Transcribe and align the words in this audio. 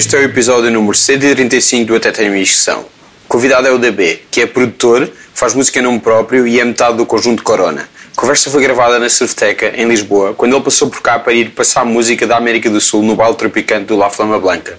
Este 0.00 0.16
é 0.16 0.20
o 0.20 0.22
episódio 0.22 0.70
número 0.70 0.96
135 0.96 1.84
do 1.84 1.94
Até 1.94 2.10
Tenho 2.10 2.34
Inscrição. 2.34 2.86
O 3.26 3.28
convidado 3.28 3.68
é 3.68 3.70
o 3.70 3.76
DB, 3.76 4.22
que 4.30 4.40
é 4.40 4.46
produtor, 4.46 5.06
faz 5.34 5.52
música 5.52 5.78
em 5.78 5.82
nome 5.82 6.00
próprio 6.00 6.46
e 6.46 6.58
é 6.58 6.64
metade 6.64 6.96
do 6.96 7.04
conjunto 7.04 7.42
Corona. 7.42 7.86
A 8.10 8.18
conversa 8.18 8.50
foi 8.50 8.62
gravada 8.62 8.98
na 8.98 9.10
Surfteca, 9.10 9.74
em 9.76 9.86
Lisboa, 9.86 10.32
quando 10.32 10.56
ele 10.56 10.64
passou 10.64 10.88
por 10.88 11.02
cá 11.02 11.18
para 11.18 11.34
ir 11.34 11.50
passar 11.50 11.84
música 11.84 12.26
da 12.26 12.38
América 12.38 12.70
do 12.70 12.80
Sul 12.80 13.02
no 13.02 13.14
baile 13.14 13.36
tropicante 13.36 13.88
do 13.88 13.96
La 13.98 14.08
Flama 14.08 14.40
Blanca. 14.40 14.78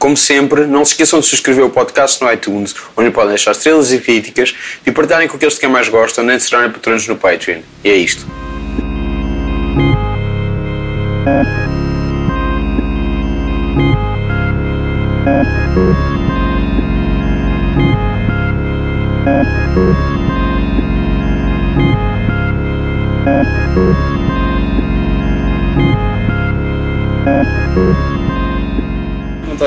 Como 0.00 0.16
sempre, 0.16 0.66
não 0.66 0.84
se 0.84 0.94
esqueçam 0.94 1.20
de 1.20 1.26
subscrever 1.26 1.64
o 1.64 1.70
podcast 1.70 2.20
no 2.20 2.32
iTunes, 2.32 2.74
onde 2.96 3.12
podem 3.12 3.28
deixar 3.28 3.52
estrelas 3.52 3.92
e 3.92 4.00
críticas, 4.00 4.52
e 4.84 4.90
partilharem 4.90 5.28
com 5.28 5.36
aqueles 5.36 5.54
de 5.54 5.60
quem 5.60 5.68
mais 5.68 5.88
gostam, 5.88 6.24
nem 6.24 6.38
de 6.38 6.42
se 6.42 6.50
tornarem 6.50 6.72
patronos 6.72 7.06
no 7.06 7.14
Patreon. 7.14 7.60
E 7.84 7.88
é 7.88 7.94
isto. 7.94 8.26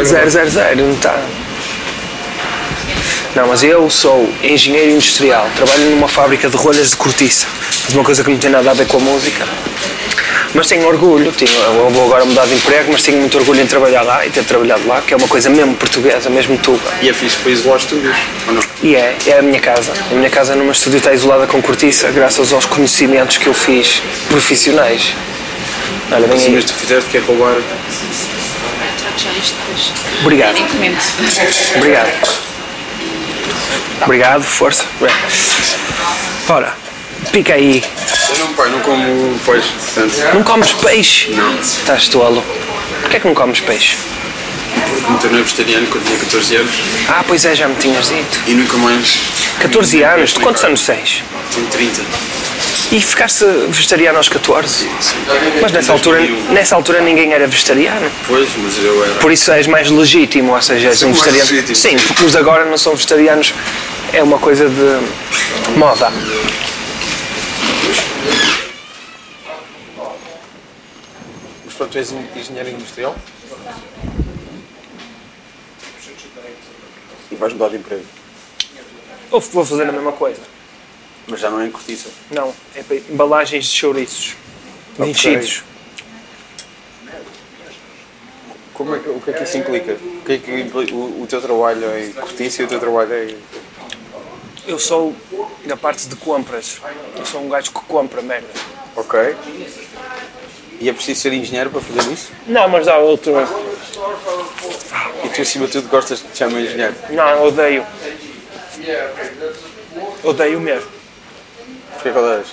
Zero, 0.06 0.30
zero, 0.30 0.50
zero, 0.50 0.78
não 0.78 0.94
está. 0.94 1.20
Não, 3.36 3.48
mas 3.48 3.62
eu 3.62 3.90
sou 3.90 4.30
engenheiro 4.42 4.92
industrial, 4.92 5.50
trabalho 5.58 5.90
numa 5.90 6.08
fábrica 6.08 6.50
de 6.50 6.56
rolhas 6.56 6.92
de 6.92 6.96
cortiça. 6.96 7.48
Mas 7.84 7.94
uma 7.94 8.04
coisa 8.06 8.24
que 8.24 8.30
não 8.30 8.38
tem 8.38 8.50
nada 8.50 8.72
a 8.72 8.74
ver 8.74 8.88
com 8.88 8.96
a 8.96 9.02
música. 9.02 9.46
Mas 10.54 10.68
tenho 10.68 10.88
orgulho, 10.88 11.32
tenho, 11.32 11.52
eu 11.52 11.90
vou 11.92 12.06
agora 12.06 12.26
mudar 12.26 12.46
de 12.48 12.56
emprego, 12.56 12.92
mas 12.92 13.04
tenho 13.04 13.20
muito 13.20 13.38
orgulho 13.38 13.62
em 13.62 13.68
trabalhar 13.68 14.02
lá 14.02 14.26
e 14.26 14.32
ter 14.32 14.44
trabalhado 14.44 14.88
lá, 14.88 15.00
que 15.02 15.14
é 15.14 15.18
uma 15.18 15.28
coisa 15.28 15.48
mesmo 15.50 15.76
portuguesa, 15.76 16.28
mesmo 16.30 16.58
tuga. 16.58 16.90
E 17.02 17.10
é 17.10 17.14
fixe 17.14 17.38
para 17.38 17.52
isolar 17.52 17.78
estúdios, 17.78 18.18
ou 18.48 18.54
não? 18.54 18.64
E 18.82 18.96
é, 18.96 19.16
é 19.28 19.38
a 19.38 19.42
minha 19.44 19.60
casa. 19.60 19.94
A 20.10 20.14
minha 20.16 20.30
casa 20.30 20.56
numa 20.56 20.72
estúdio 20.72 20.98
está 20.98 21.14
isolada 21.14 21.46
com 21.46 21.62
cortiça, 21.62 22.10
graças 22.12 22.52
aos 22.52 22.66
conhecimentos 22.66 23.38
que 23.38 23.46
eu 23.48 23.54
fiz 23.54 24.02
profissionais. 24.28 25.14
Olha, 26.12 26.28
bem 26.28 26.40
Se 26.40 26.48
aí. 26.48 26.52
mesmo 26.54 26.70
tu 26.70 26.74
fizeste, 26.76 27.18
roubar. 27.20 27.56
Já 29.18 29.30
isto 29.34 29.56
depois. 29.68 29.92
Obrigado. 30.22 30.58
Obrigado. 31.76 32.40
Obrigado, 34.02 34.44
força. 34.44 34.86
Bem. 35.00 35.10
Ora, 36.48 36.74
pica 37.32 37.54
aí. 37.54 37.84
Eu 38.30 38.38
não, 38.46 38.54
pai, 38.54 38.70
não 38.70 38.80
como 38.82 39.40
peixe, 39.46 39.70
portanto. 39.74 40.34
Não 40.34 40.44
comes 40.44 40.72
peixe? 40.74 41.32
Não. 41.32 41.60
Estás 41.60 42.08
tolo. 42.08 42.44
Porquê 43.02 43.18
é 43.18 43.20
que 43.20 43.28
não 43.28 43.34
comes 43.34 43.60
peixe? 43.62 43.98
Me 45.10 45.18
tornei 45.18 45.42
vegetariano 45.42 45.88
quando 45.88 46.06
tinha 46.06 46.20
14 46.20 46.56
anos 46.58 46.72
Ah, 47.08 47.24
pois 47.28 47.44
é, 47.44 47.56
já 47.56 47.68
me 47.68 47.76
tinhas 47.76 48.10
dito. 48.10 48.40
e 48.48 48.52
nunca 48.54 48.78
mais. 48.78 49.18
14 49.60 50.04
anos? 50.04 50.34
Tu 50.34 50.40
quantos 50.42 50.64
anos 50.64 50.86
tens? 50.86 51.24
Tenho 51.54 51.66
30. 51.68 52.02
E 52.92 53.02
ficaste 53.02 53.46
vegetariano 53.70 54.18
aos 54.18 54.30
14? 54.30 54.88
Mas 55.62 55.72
nessa 55.72 55.92
altura, 55.92 56.22
nessa 56.50 56.76
altura 56.76 57.02
ninguém 57.02 57.34
era 57.34 57.48
vegetariano. 57.48 58.10
Pois, 58.28 58.50
mas 58.58 58.78
eu 58.84 59.04
era. 59.04 59.14
Por 59.16 59.32
isso 59.32 59.52
és 59.52 59.68
mais 59.68 59.90
legítimo, 59.90 60.54
ou 60.54 60.62
seja, 60.62 60.88
és 60.90 60.98
Sou 61.00 61.10
um 61.10 61.12
mais 61.12 61.24
vegetariano. 61.24 61.68
legítimo. 61.68 61.76
Sim, 62.00 62.08
porque 62.08 62.26
os 62.26 62.36
agora 62.36 62.66
não 62.66 62.78
são 62.78 62.96
vegetarianos. 62.96 63.54
É 64.14 64.24
uma 64.24 64.40
coisa 64.40 64.68
de 64.70 65.78
moda. 65.78 66.12
Mas 71.66 71.74
pronto, 71.76 71.98
és 71.98 72.12
engenheiro 72.12 72.70
industrial? 72.70 73.16
E 77.32 77.36
vais 77.36 77.54
mudar 77.54 77.70
de 77.70 77.78
emprego. 77.78 78.04
Ou 79.32 79.40
vou 79.40 79.66
fazer 79.66 79.84
a 79.88 79.92
mesma 79.92 80.12
coisa. 80.12 80.42
Mas 81.28 81.40
já 81.40 81.50
não 81.50 81.62
é 81.62 81.68
em 81.68 81.72
cortiça. 81.72 82.10
Não, 82.32 82.54
é 82.76 82.82
para 82.82 82.96
embalagens 82.96 83.66
de 83.66 83.78
chouriços. 83.78 84.36
De 84.96 85.02
Ok. 85.02 85.12
enchidos. 85.12 85.64
Como 88.74 88.96
é 88.96 89.00
que, 89.00 89.10
o 89.10 89.20
que 89.20 89.30
é 89.30 89.34
que 89.34 89.44
isso 89.44 89.58
implica? 89.58 89.92
O 89.92 90.22
que 90.26 90.32
é 90.34 90.38
que? 90.38 90.94
O, 90.94 91.22
o 91.24 91.28
teu 91.28 91.42
trabalho 91.42 91.86
é 91.86 92.06
em 92.08 92.14
cortiça 92.14 92.62
e 92.62 92.66
o 92.66 92.68
teu 92.68 92.80
trabalho 92.80 93.14
é. 93.14 93.36
Eu 94.70 94.78
sou 94.78 95.16
na 95.66 95.76
parte 95.76 96.08
de 96.08 96.16
compras. 96.16 96.80
Eu 97.18 97.26
sou 97.26 97.42
um 97.42 97.50
gajo 97.50 97.72
que 97.72 97.82
compra 97.88 98.22
merda. 98.22 98.48
Ok. 98.96 99.36
E 100.80 100.88
é 100.88 100.94
preciso 100.94 101.22
ser 101.22 101.34
engenheiro 101.34 101.72
para 101.72 101.82
fazer 101.82 102.14
isso? 102.14 102.32
Não, 102.46 102.70
mas 102.70 102.88
há 102.88 103.00
outro. 103.00 103.34
E 105.26 105.30
tu, 105.30 105.42
acima 105.42 105.66
de 105.66 105.72
tudo, 105.72 105.90
gostas 105.90 106.22
que 106.22 106.28
te 106.32 106.38
chamem 106.38 106.64
engenheiro? 106.64 106.94
Não, 107.10 107.48
odeio. 107.48 107.84
Odeio 110.24 110.62
mesmo. 110.62 110.88
Porquê 111.94 112.12
que 112.12 112.18
odeias? 112.20 112.48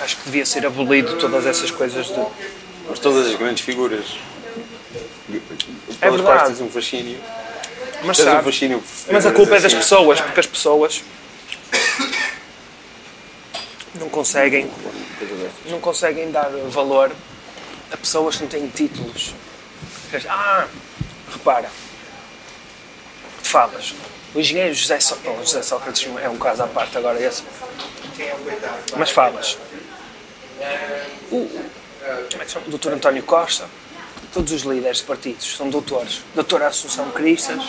Acho 0.00 0.16
que 0.18 0.22
devia 0.26 0.46
ser 0.46 0.64
abolido 0.64 1.16
todas 1.18 1.44
essas 1.44 1.72
coisas 1.72 2.06
de. 2.06 2.24
Mas 2.88 3.00
todas 3.00 3.26
as 3.26 3.34
grandes 3.34 3.64
figuras. 3.64 4.16
É 6.00 6.08
verdade. 6.08 6.46
tens 6.46 6.60
um 6.60 6.70
fascínio. 6.70 7.18
Mas 8.04 8.16
Tens 8.16 8.28
um 8.28 8.30
sabe, 8.30 8.44
fascínio. 8.44 8.82
Mas 9.10 9.26
a 9.26 9.32
culpa 9.32 9.56
é 9.56 9.60
das 9.60 9.64
assim. 9.64 9.76
pessoas, 9.78 10.20
porque 10.20 10.38
as 10.38 10.46
pessoas 10.46 11.02
não 13.94 14.08
conseguem, 14.08 14.70
não 15.66 15.80
conseguem 15.80 16.30
dar 16.30 16.48
valor 16.68 17.12
a 17.90 17.96
pessoas 17.96 18.36
que 18.36 18.42
não 18.42 18.48
têm 18.48 18.68
títulos. 18.68 19.34
Ah, 20.28 20.66
repara, 21.30 21.70
falas, 23.42 23.94
o 24.34 24.40
engenheiro 24.40 24.74
José 24.74 25.00
Sócrates, 25.00 25.50
José 25.50 25.62
Sócrates 25.62 26.08
é 26.22 26.28
um 26.28 26.38
caso 26.38 26.62
à 26.62 26.66
parte 26.66 26.96
agora 26.96 27.20
esse, 27.20 27.42
mas 28.96 29.10
falas. 29.10 29.58
O, 31.30 31.48
é 32.02 32.60
doutor 32.66 32.92
António 32.92 33.22
Costa, 33.22 33.68
todos 34.32 34.52
os 34.52 34.62
líderes 34.62 34.98
de 34.98 35.04
partidos 35.04 35.56
são 35.56 35.68
doutores. 35.68 36.22
Doutora 36.34 36.68
Assunção 36.68 37.10
Cristas, 37.10 37.62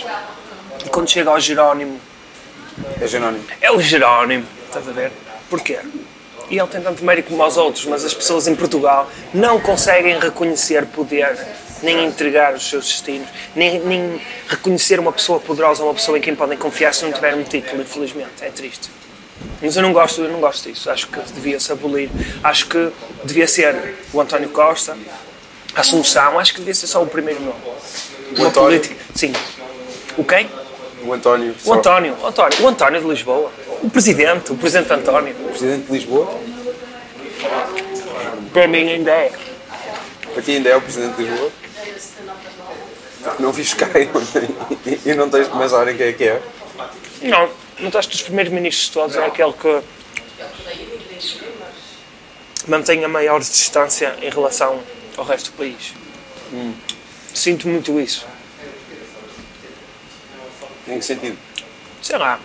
e 0.86 0.90
quando 0.90 1.10
chega 1.10 1.30
ao 1.30 1.40
Jerónimo, 1.40 2.00
É 3.02 3.08
Jerónimo. 3.08 3.44
é 3.62 3.72
o 3.72 3.82
Jerónimo, 3.82 4.46
estás 4.68 4.88
a 4.88 4.92
ver? 4.92 5.12
Porquê? 5.50 5.80
E 6.50 6.58
ele 6.58 6.68
tem 6.68 6.82
tanto 6.82 7.04
mérito 7.04 7.30
como 7.30 7.44
aos 7.44 7.58
outros, 7.58 7.86
mas 7.86 8.04
as 8.04 8.14
pessoas 8.14 8.48
em 8.48 8.56
Portugal 8.56 9.10
não 9.34 9.60
conseguem 9.60 10.20
reconhecer 10.20 10.86
poder, 10.88 11.38
nem 11.84 12.06
entregar 12.06 12.54
os 12.56 12.68
seus 12.68 12.86
destinos, 12.86 13.28
nem, 13.56 13.80
nem 13.80 14.22
reconhecer 14.48 15.00
uma 15.00 15.12
pessoa 15.12 15.40
poderosa, 15.40 15.84
uma 15.84 15.94
pessoa 15.94 16.18
em 16.18 16.22
quem 16.22 16.36
podem 16.36 16.58
confiar 16.58 16.94
se 16.94 17.06
não 17.06 17.12
tiver 17.12 17.36
um 17.36 17.44
título, 17.44 17.82
infelizmente. 17.82 18.32
É 18.42 18.50
triste. 18.50 18.90
Mas 19.62 19.76
eu 19.76 19.84
não 19.84 19.94
gosto, 19.94 20.22
eu 20.22 20.30
não 20.30 20.40
gosto 20.40 20.70
disso. 20.70 20.90
Acho 20.90 21.08
que 21.08 21.20
devia-se 21.34 21.72
abolir. 21.72 22.10
Acho 22.44 22.68
que 22.68 22.92
devia 23.24 23.48
ser 23.48 23.96
o 24.12 24.20
António 24.20 24.50
Costa, 24.50 24.98
a 25.76 25.82
Assunção, 25.82 26.40
acho 26.40 26.54
que 26.54 26.60
devia 26.60 26.74
ser 26.74 26.88
só 26.88 27.02
o 27.02 27.08
primeiro 27.08 27.42
nome. 27.42 27.60
Uma 28.36 28.48
António? 28.48 28.80
política. 28.80 28.96
Sim. 29.16 29.34
O 30.18 30.24
quem? 30.24 30.50
O 31.04 31.14
António. 31.14 31.56
O 31.66 31.74
António, 31.74 32.16
o 32.22 32.28
António, 32.28 32.64
o 32.64 32.68
António 32.68 33.02
de 33.02 33.08
Lisboa. 33.08 33.52
O 33.82 33.90
presidente, 33.90 34.52
o 34.52 34.56
presidente 34.56 34.92
António. 34.92 35.34
Presidente 35.34 35.86
de 35.86 35.92
Lisboa. 35.94 36.28
Para 38.52 38.68
mim 38.68 38.90
ainda 38.90 39.12
é. 39.12 39.32
Para 40.34 40.42
ti 40.44 40.52
ainda 40.52 40.70
é 40.70 40.76
o 40.76 40.82
Presidente 40.82 41.16
de 41.16 41.24
Lisboa. 41.24 41.52
Não 43.40 43.54
fiz 43.54 43.74
cá 43.74 43.88
e 45.06 45.14
não, 45.16 45.30
tens 45.30 45.52
de 45.52 45.58
pensar 45.58 45.88
em 45.88 45.98
quem 45.98 46.08
é 46.08 46.14
que 46.14 46.24
é. 46.24 46.42
Não, 47.22 47.50
não 47.80 47.92
que 47.92 48.08
dos 48.08 48.22
primeiros 48.22 48.52
ministros 48.52 48.90
todos 48.90 49.16
é 49.16 49.26
aquele 49.26 49.54
que 49.54 49.82
mantém 52.68 53.04
a 53.04 53.08
maior 53.08 53.40
distância 53.40 54.16
em 54.22 54.30
relação 54.30 54.80
ao 55.18 55.26
resto 55.26 55.52
do 55.52 55.58
país. 55.58 55.94
Sinto 57.34 57.68
muito 57.68 58.00
isso. 58.00 58.26
Em 60.90 61.00
que 61.00 61.06
sentido? 61.06 61.38
Sei 62.02 62.18
lá, 62.18 62.40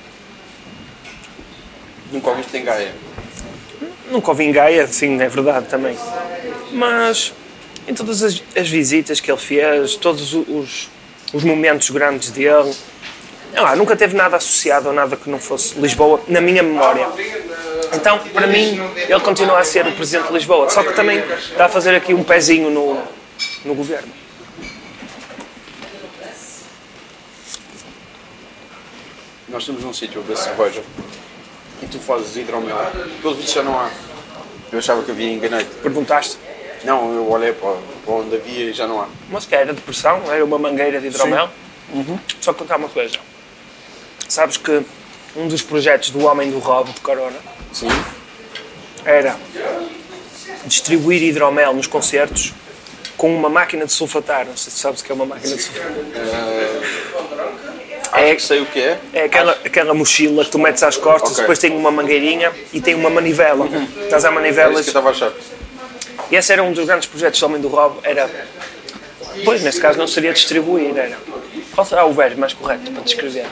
Nunca 2.12 2.30
ouviste 2.30 2.56
em 2.56 2.64
Gaia. 2.64 2.94
nunca 4.10 4.30
ouvi 4.30 4.44
em 4.44 4.52
Gaia, 4.52 4.86
sim, 4.86 5.20
é 5.20 5.28
verdade 5.28 5.66
também. 5.66 5.96
Mas 6.70 7.32
em 7.88 7.94
todas 7.94 8.22
as, 8.22 8.40
as 8.56 8.68
visitas 8.68 9.18
que 9.18 9.30
ele 9.30 9.40
fez, 9.40 9.96
todos 9.96 10.32
os, 10.32 10.88
os 11.32 11.42
momentos 11.42 11.90
grandes 11.90 12.30
dele, 12.30 12.72
sei 13.52 13.60
lá, 13.60 13.74
nunca 13.74 13.96
teve 13.96 14.14
nada 14.14 14.36
associado 14.36 14.90
a 14.90 14.92
nada 14.92 15.16
que 15.16 15.28
não 15.28 15.40
fosse 15.40 15.78
Lisboa, 15.80 16.20
na 16.28 16.40
minha 16.40 16.62
memória. 16.62 17.08
Então, 17.92 18.18
para 18.32 18.46
mim, 18.46 18.80
ele 18.96 19.20
continua 19.20 19.58
a 19.58 19.64
ser 19.64 19.86
o 19.86 19.92
presidente 19.92 20.28
de 20.28 20.34
Lisboa, 20.34 20.70
só 20.70 20.84
que 20.84 20.92
também 20.92 21.18
está 21.18 21.66
a 21.66 21.68
fazer 21.68 21.94
aqui 21.96 22.14
um 22.14 22.22
pezinho 22.22 22.70
no, 22.70 23.02
no 23.64 23.74
governo. 23.74 24.12
Nós 29.54 29.62
estamos 29.62 29.84
num 29.84 29.92
sítio 29.94 30.18
a 30.18 30.22
beber 30.24 30.36
cerveja 30.36 30.82
e 31.80 31.86
tu 31.86 32.00
fazes 32.00 32.36
hidromel. 32.36 32.76
Pelo 33.22 33.36
visto 33.36 33.54
já 33.54 33.62
não 33.62 33.78
há. 33.78 33.88
Eu 34.72 34.80
achava 34.80 35.00
que 35.04 35.12
havia 35.12 35.30
enganei 35.32 35.64
Perguntaste, 35.80 36.36
Não, 36.82 37.14
eu 37.14 37.30
olhei 37.30 37.52
para, 37.52 37.76
para 38.04 38.14
onde 38.14 38.34
havia 38.34 38.70
e 38.70 38.72
já 38.72 38.88
não 38.88 39.00
há. 39.00 39.06
mas 39.30 39.46
que 39.46 39.54
era 39.54 39.72
depressão? 39.72 40.20
Era 40.28 40.44
uma 40.44 40.58
mangueira 40.58 41.00
de 41.00 41.06
hidromel? 41.06 41.48
Só 42.40 42.52
contar 42.52 42.78
uma 42.78 42.88
coisa. 42.88 43.16
Sabes 44.28 44.56
que 44.56 44.82
um 45.36 45.46
dos 45.46 45.62
projetos 45.62 46.10
do 46.10 46.24
Homem 46.24 46.50
do 46.50 46.58
Rob 46.58 46.90
de 46.90 47.00
Corona 47.00 47.38
Sim. 47.72 47.86
era 49.04 49.36
distribuir 50.66 51.22
hidromel 51.22 51.72
nos 51.74 51.86
concertos 51.86 52.52
com 53.16 53.32
uma 53.32 53.48
máquina 53.48 53.86
de 53.86 53.92
sulfatar. 53.92 54.46
Não 54.46 54.56
sei 54.56 54.72
se 54.72 54.80
sabes 54.80 55.00
o 55.00 55.04
que 55.04 55.12
é 55.12 55.14
uma 55.14 55.26
máquina 55.26 55.54
de 55.54 55.62
sulfatar. 55.62 55.92
Acho 55.92 57.13
que 58.36 58.42
sei 58.42 58.60
o 58.60 58.66
que 58.66 58.80
é. 58.80 58.98
É 59.12 59.24
aquela, 59.24 59.52
aquela 59.64 59.92
mochila 59.94 60.44
que 60.44 60.50
tu 60.50 60.58
metes 60.58 60.82
às 60.82 60.96
costas, 60.96 61.32
Ok. 61.32 61.42
depois 61.42 61.58
tem 61.58 61.72
uma 61.76 61.90
mangueirinha 61.90 62.52
e 62.72 62.80
tem 62.80 62.94
uma 62.94 63.10
manivela. 63.10 63.66
Estás 64.04 64.24
à 64.24 64.28
É 64.28 64.30
isso 64.30 64.34
manivela. 64.34 64.72
que 64.74 64.78
eu 64.78 64.80
estava 64.82 65.08
a 65.08 65.10
achar. 65.10 65.32
E 66.30 66.36
esse 66.36 66.52
era 66.52 66.62
um 66.62 66.72
dos 66.72 66.86
grandes 66.86 67.08
projetos 67.08 67.40
do 67.40 67.46
Homem 67.46 67.60
do 67.60 67.68
Rob. 67.68 67.98
Era. 68.04 68.30
Pois, 69.44 69.62
neste 69.62 69.80
caso 69.80 69.98
não 69.98 70.06
seria 70.06 70.32
distribuir, 70.32 70.96
era. 70.96 71.18
Qual 71.74 71.84
será 71.84 72.04
o 72.06 72.12
verbo 72.12 72.40
mais 72.40 72.52
correto 72.52 72.90
para 72.92 73.02
descrever? 73.02 73.46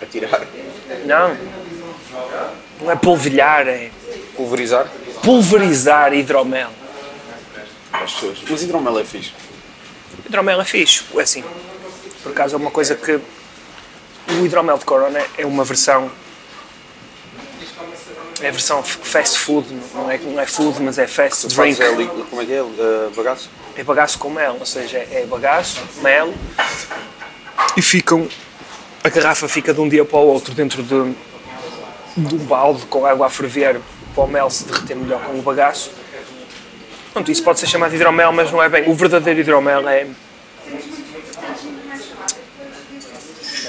A 0.00 0.06
tirar. 0.06 0.40
Não. 1.04 1.36
Não 2.80 2.92
é 2.92 2.96
polvilhar, 2.96 3.66
é 3.66 3.90
Pulverizar 4.36 4.86
pulverizar 5.22 6.14
hidromel. 6.14 6.70
as 7.92 8.12
pessoas. 8.12 8.38
Mas 8.48 8.62
hidromel 8.62 8.98
é 9.00 9.04
fixe. 9.04 9.32
Hidromel 10.26 10.60
é 10.60 10.64
fixe, 10.64 11.02
é 11.16 11.20
assim. 11.20 11.42
Por 12.22 12.30
acaso 12.32 12.54
é 12.54 12.58
uma 12.58 12.70
coisa 12.70 12.94
que. 12.94 13.18
O 14.28 14.44
hidromel 14.44 14.78
de 14.78 14.84
Corona 14.84 15.20
é 15.36 15.46
uma 15.46 15.64
versão. 15.64 16.10
É 18.40 18.48
a 18.48 18.52
versão 18.52 18.82
fast 18.82 19.38
food, 19.38 19.66
não 19.94 20.10
é, 20.10 20.18
não 20.18 20.40
é 20.40 20.46
food, 20.46 20.80
mas 20.80 20.96
é 20.98 21.08
fast 21.08 21.48
drink. 21.48 21.82
ali, 21.82 22.06
como 22.30 22.40
é 22.40 22.46
que 22.46 22.52
é? 22.52 22.62
Uh, 22.62 23.10
bagaço? 23.16 23.50
É 23.76 23.82
bagaço 23.82 24.18
com 24.18 24.30
mel, 24.30 24.56
ou 24.60 24.66
seja, 24.66 24.98
é 24.98 25.26
bagaço, 25.28 25.80
mel 26.02 26.32
e 27.76 27.82
ficam. 27.82 28.28
A 29.02 29.08
garrafa 29.08 29.48
fica 29.48 29.72
de 29.72 29.80
um 29.80 29.88
dia 29.88 30.04
para 30.04 30.18
o 30.18 30.26
outro 30.26 30.54
dentro 30.54 30.82
de, 30.82 31.14
de 32.16 32.34
um 32.34 32.38
balde 32.38 32.84
com 32.86 33.06
água 33.06 33.26
a 33.26 33.30
ferver 33.30 33.80
para 34.14 34.24
o 34.24 34.26
mel 34.26 34.50
se 34.50 34.64
derreter 34.64 34.96
melhor 34.96 35.22
com 35.22 35.38
o 35.38 35.42
bagaço. 35.42 35.90
Pronto, 37.12 37.30
isso 37.30 37.42
pode 37.42 37.58
ser 37.60 37.66
chamado 37.66 37.90
de 37.90 37.96
hidromel, 37.96 38.32
mas 38.32 38.50
não 38.52 38.62
é 38.62 38.68
bem. 38.68 38.88
O 38.88 38.94
verdadeiro 38.94 39.40
hidromel 39.40 39.88
é. 39.88 40.00
É 40.00 40.06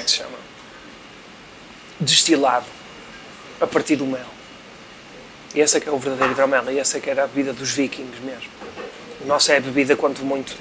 que 0.03 0.09
se 0.09 0.17
chama? 0.17 0.37
Destilado 2.09 2.65
a 3.61 3.67
partir 3.67 3.95
do 3.95 4.05
mel. 4.05 4.25
E 5.53 5.61
esse 5.61 5.77
é 5.77 5.79
que 5.79 5.87
é 5.87 5.91
o 5.91 5.97
verdadeiro 5.97 6.33
hidromel, 6.33 6.71
e 6.71 6.79
essa 6.79 6.97
é 6.97 7.01
que 7.01 7.09
era 7.09 7.23
a 7.23 7.27
bebida 7.27 7.53
dos 7.53 7.71
vikings 7.71 8.19
mesmo. 8.21 8.49
O 9.21 9.27
nosso 9.27 9.51
é 9.51 9.57
a 9.57 9.59
bebida, 9.59 9.95
quanto 9.95 10.23
muito, 10.23 10.55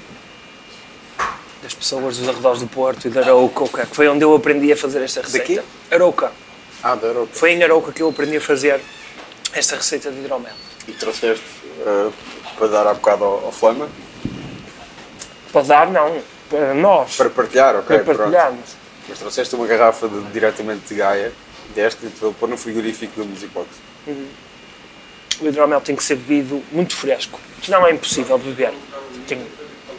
das 1.61 1.73
pessoas 1.73 2.17
dos 2.17 2.27
arredores 2.27 2.59
do 2.59 2.67
Porto 2.67 3.07
e 3.07 3.09
da 3.09 3.21
Arouca, 3.21 3.85
que 3.85 3.95
foi 3.95 4.07
onde 4.07 4.23
eu 4.23 4.35
aprendi 4.35 4.71
a 4.71 4.77
fazer 4.77 5.01
esta 5.01 5.21
receita. 5.21 5.45
quê? 5.45 5.61
Arouca. 5.91 6.31
Ah, 6.83 6.95
da 6.95 7.07
Europa. 7.07 7.29
Foi 7.33 7.51
em 7.51 7.63
Arouca 7.63 7.91
que 7.91 8.01
eu 8.01 8.09
aprendi 8.09 8.37
a 8.37 8.41
fazer 8.41 8.81
esta 9.53 9.75
receita 9.75 10.11
de 10.11 10.19
hidromel. 10.19 10.53
E 10.87 10.91
trouxeste 10.93 11.43
uh, 11.81 12.13
para 12.57 12.67
dar 12.67 12.87
há 12.87 12.93
bocado 12.93 13.23
ao, 13.23 13.45
ao 13.45 13.51
Flama? 13.51 13.89
Para 15.51 15.61
dar, 15.63 15.91
não. 15.91 16.21
Para 16.49 16.73
nós. 16.73 17.15
Para 17.15 17.29
partilhar, 17.29 17.75
ok. 17.75 17.99
para 17.99 18.15
pronto. 18.15 18.31
Mas 19.09 19.17
trouxeste 19.19 19.55
uma 19.55 19.65
garrafa 19.65 20.07
de, 20.07 20.21
diretamente 20.31 20.87
de 20.87 20.95
Gaia, 20.95 21.31
deste 21.75 22.05
e 22.05 22.09
para 22.09 22.31
pôr 22.31 22.47
no 22.47 22.57
frigorífico 22.57 23.19
da 23.19 23.25
Musicox. 23.25 23.67
O 25.41 25.47
hidromel 25.47 25.81
tem 25.81 25.95
que 25.95 26.03
ser 26.03 26.15
bebido 26.15 26.63
muito 26.71 26.95
fresco. 26.95 27.39
Senão 27.63 27.85
é 27.87 27.91
impossível 27.91 28.37
beber. 28.37 28.73
Tem... 29.27 29.41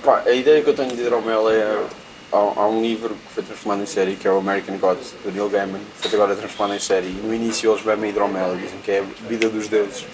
Pá, 0.05 0.23
a 0.27 0.33
ideia 0.33 0.63
que 0.63 0.69
eu 0.69 0.75
tenho 0.75 0.95
de 0.95 1.03
hidromel 1.03 1.51
é. 1.51 1.85
Há, 2.33 2.37
há 2.37 2.69
um 2.69 2.81
livro 2.81 3.17
que 3.27 3.35
foi 3.35 3.43
transformado 3.43 3.83
em 3.83 3.87
série 3.87 4.15
que 4.15 4.29
é 4.29 4.31
o 4.31 4.39
American 4.39 4.77
Gods, 4.79 5.15
do 5.25 5.33
Neil 5.33 5.49
Gaiman, 5.49 5.81
que 6.01 6.09
foi 6.09 6.17
agora 6.17 6.37
transformado 6.37 6.77
em 6.77 6.81
série. 6.81 7.09
E 7.09 7.21
no 7.25 7.35
início 7.35 7.73
eles 7.73 7.83
bebem 7.83 8.11
hidromel 8.11 8.55
e 8.55 8.59
dizem 8.59 8.79
que 8.85 8.93
é 8.93 9.01
a 9.01 9.29
vida 9.29 9.49
dos 9.49 9.67
deuses, 9.67 10.07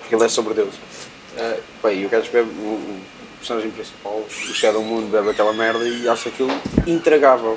porque 0.00 0.14
ele 0.16 0.24
é 0.24 0.28
sobre 0.28 0.54
Deus. 0.54 0.74
Uh, 0.74 1.62
pá, 1.80 1.92
e 1.92 2.04
o 2.04 2.08
gajo 2.08 2.28
bebe, 2.32 2.50
o 2.50 3.00
personagem 3.38 3.70
principal, 3.70 4.24
o 4.28 4.28
Shadow 4.28 4.82
Moon, 4.82 5.02
bebe 5.02 5.30
aquela 5.30 5.52
merda 5.52 5.86
e 5.86 6.08
acha 6.08 6.30
aquilo 6.30 6.50
intragável. 6.84 7.56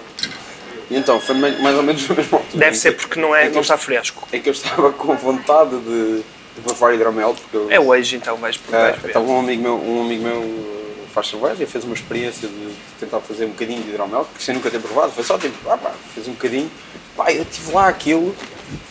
E 0.90 0.98
então 0.98 1.20
foi 1.20 1.36
mais 1.36 1.76
ou 1.76 1.84
menos 1.84 2.08
na 2.08 2.16
mesma 2.16 2.38
altura. 2.40 2.66
Deve 2.66 2.78
ser 2.78 2.94
porque 2.94 3.20
não, 3.20 3.36
é, 3.36 3.48
que 3.48 3.54
não 3.54 3.62
está 3.62 3.78
fresco. 3.78 4.28
É 4.32 4.40
que 4.40 4.50
eu 4.50 4.54
estava 4.54 4.92
com 4.94 5.16
vontade 5.16 5.78
de, 5.78 6.24
de 6.56 6.62
provar 6.64 6.94
hidromel, 6.94 7.36
porque 7.36 7.58
eu, 7.58 7.72
É 7.72 7.80
hoje, 7.80 8.16
então 8.16 8.38
vais, 8.38 8.60
ah, 8.70 8.72
vais 8.72 8.96
beber. 8.96 9.08
estava 9.10 9.26
um 9.26 9.40
amigo 9.40 9.62
meu, 9.62 9.76
um 9.76 10.02
amigo 10.02 10.24
meu 10.24 10.40
uh, 10.42 11.08
faz 11.14 11.28
cerveja 11.28 11.64
e 11.64 11.66
fez 11.68 11.84
uma 11.84 11.94
experiência 11.94 12.48
de, 12.48 12.74
tentar 13.00 13.20
fazer 13.20 13.46
um 13.46 13.50
bocadinho 13.50 13.84
de 13.84 13.90
hidromel, 13.90 14.26
porque 14.26 14.44
sem 14.44 14.56
nunca 14.56 14.70
ter 14.72 14.80
provado, 14.80 15.12
foi 15.12 15.24
só 15.24 15.38
tipo, 15.38 15.70
ah 15.70 15.78
pá, 15.78 15.92
fez 16.14 16.28
um 16.28 16.34
bocadinho, 16.34 16.70
pá, 17.16 17.32
eu 17.32 17.46
tive 17.46 17.72
lá 17.72 17.88
aquilo 17.88 18.36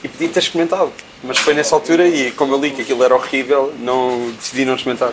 e 0.03 0.09
podia 0.09 0.29
ter 0.29 0.39
experimentado. 0.39 0.93
Mas 1.23 1.39
foi 1.39 1.53
nessa 1.53 1.75
altura 1.75 2.07
e 2.07 2.31
como 2.31 2.55
eu 2.55 2.61
li 2.61 2.71
que 2.71 2.83
aquilo 2.83 3.03
era 3.03 3.15
horrível, 3.15 3.75
não, 3.81 4.31
decidi 4.39 4.65
não 4.65 4.77
experimentar. 4.77 5.13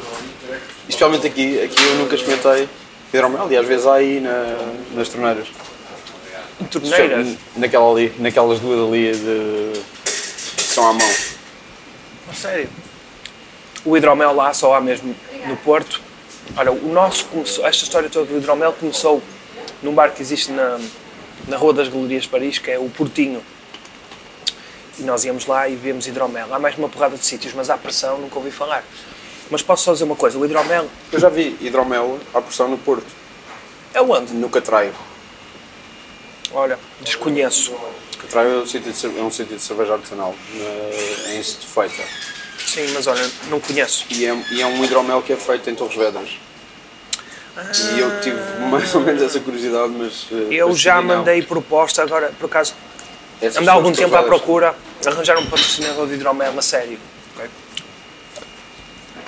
Especialmente 0.88 1.26
aqui, 1.26 1.60
aqui 1.62 1.84
eu 1.84 1.96
nunca 1.96 2.16
experimentei 2.16 2.70
hidromel 3.12 3.52
e 3.52 3.58
às 3.58 3.66
vezes 3.66 3.88
há 3.88 3.96
aí 3.96 4.20
na, 4.20 4.56
nas 4.94 5.10
torneiras. 5.10 5.48
Torneiras. 6.70 7.38
Naquela 7.56 7.92
ali, 7.92 8.14
naquelas 8.20 8.60
duas 8.60 8.88
ali 8.88 9.12
de, 9.12 9.82
que 10.56 10.64
são 10.64 10.88
à 10.88 10.94
mão. 10.94 11.10
A 12.30 12.34
sério. 12.34 12.70
O 13.84 13.96
hidromel 13.96 14.34
lá 14.34 14.54
só 14.54 14.74
há 14.74 14.82
mesmo 14.82 15.16
no 15.48 15.58
Porto. 15.58 16.02
Olha, 16.58 16.72
o 16.72 16.88
nosso 16.92 17.26
começou, 17.26 17.66
esta 17.66 17.84
história 17.84 18.10
toda 18.10 18.26
do 18.26 18.38
hidromel 18.38 18.74
começou 18.74 19.22
num 19.84 19.94
bar 19.94 20.12
que 20.12 20.22
existe 20.22 20.52
na, 20.52 20.80
na 21.48 21.58
Rua 21.58 21.74
das 21.74 21.88
Galerias 21.88 22.24
de 22.24 22.30
Paris, 22.30 22.58
que 22.58 22.72
é 22.72 22.80
o 22.80 22.90
Portinho. 22.90 23.44
E 24.98 25.04
nós 25.04 25.26
íamos 25.26 25.46
lá 25.46 25.68
e 25.68 25.76
vemos 25.76 26.08
hidromel. 26.08 26.54
Há 26.54 26.60
mais 26.60 26.78
uma 26.78 26.88
porrada 26.88 27.18
de 27.18 27.26
sítios, 27.26 27.54
mas 27.54 27.70
há 27.70 27.78
pressão, 27.78 28.18
nunca 28.18 28.38
ouvi 28.38 28.50
falar. 28.50 28.84
Mas 29.52 29.62
posso 29.62 29.84
só 29.84 29.94
dizer 29.94 30.06
uma 30.06 30.16
coisa, 30.16 30.38
o 30.40 30.46
hidromel 30.46 30.88
Eu 31.12 31.20
já 31.20 31.30
vi 31.30 31.56
hidromel 31.62 32.20
à 32.34 32.42
pressão 32.42 32.68
no 32.68 32.78
Porto, 32.78 33.06
é 33.94 34.02
onde? 34.02 34.34
no 34.34 34.50
Catraio. 34.50 34.94
Olha, 36.54 36.78
desconheço. 37.02 37.74
Catraio 38.22 38.56
é 38.56 38.58
um 38.62 38.66
sítio 38.66 38.92
de, 38.92 39.20
é 39.20 39.22
um 39.22 39.32
sítio 39.32 39.56
de 39.58 39.62
cerveja 39.62 39.94
artesanal, 39.94 40.34
na, 40.54 41.34
em 41.34 41.44
Setúbal. 41.44 41.90
Sim, 42.66 42.88
mas 42.94 43.08
olha, 43.08 43.30
não 43.50 43.60
conheço. 43.60 44.06
E 44.10 44.26
é, 44.26 44.36
e 44.52 44.62
é 44.62 44.66
um 44.66 44.84
hidromel 44.84 45.22
que 45.22 45.34
é 45.34 45.36
feito 45.36 45.70
em 45.70 45.76
Torres 45.76 45.96
Vedras. 45.96 46.30
E 47.94 48.00
eu 48.00 48.20
tive 48.22 48.38
mais 48.70 48.94
ou 48.96 49.02
menos 49.02 49.22
essa 49.22 49.40
curiosidade, 49.40 49.90
mas. 49.94 50.28
eh, 50.32 50.48
Eu 50.56 50.70
mas 50.70 50.80
já 50.80 50.96
decidi 50.96 51.08
não. 51.10 51.18
mandei 51.20 51.42
proposta, 51.42 52.02
agora, 52.02 52.32
por 52.38 52.48
acaso, 52.48 52.74
Essas 53.42 53.58
há 53.62 53.66
são 53.66 53.74
algum 53.74 53.92
tempo 53.94 54.16
à 54.16 54.24
procura 54.24 54.76
arranjar 55.06 55.38
um 55.38 55.46
patrocinador 55.46 56.08
de 56.08 56.16
hidromel 56.16 56.58
a 56.58 56.62
sério. 56.62 57.00
ok? 57.36 57.50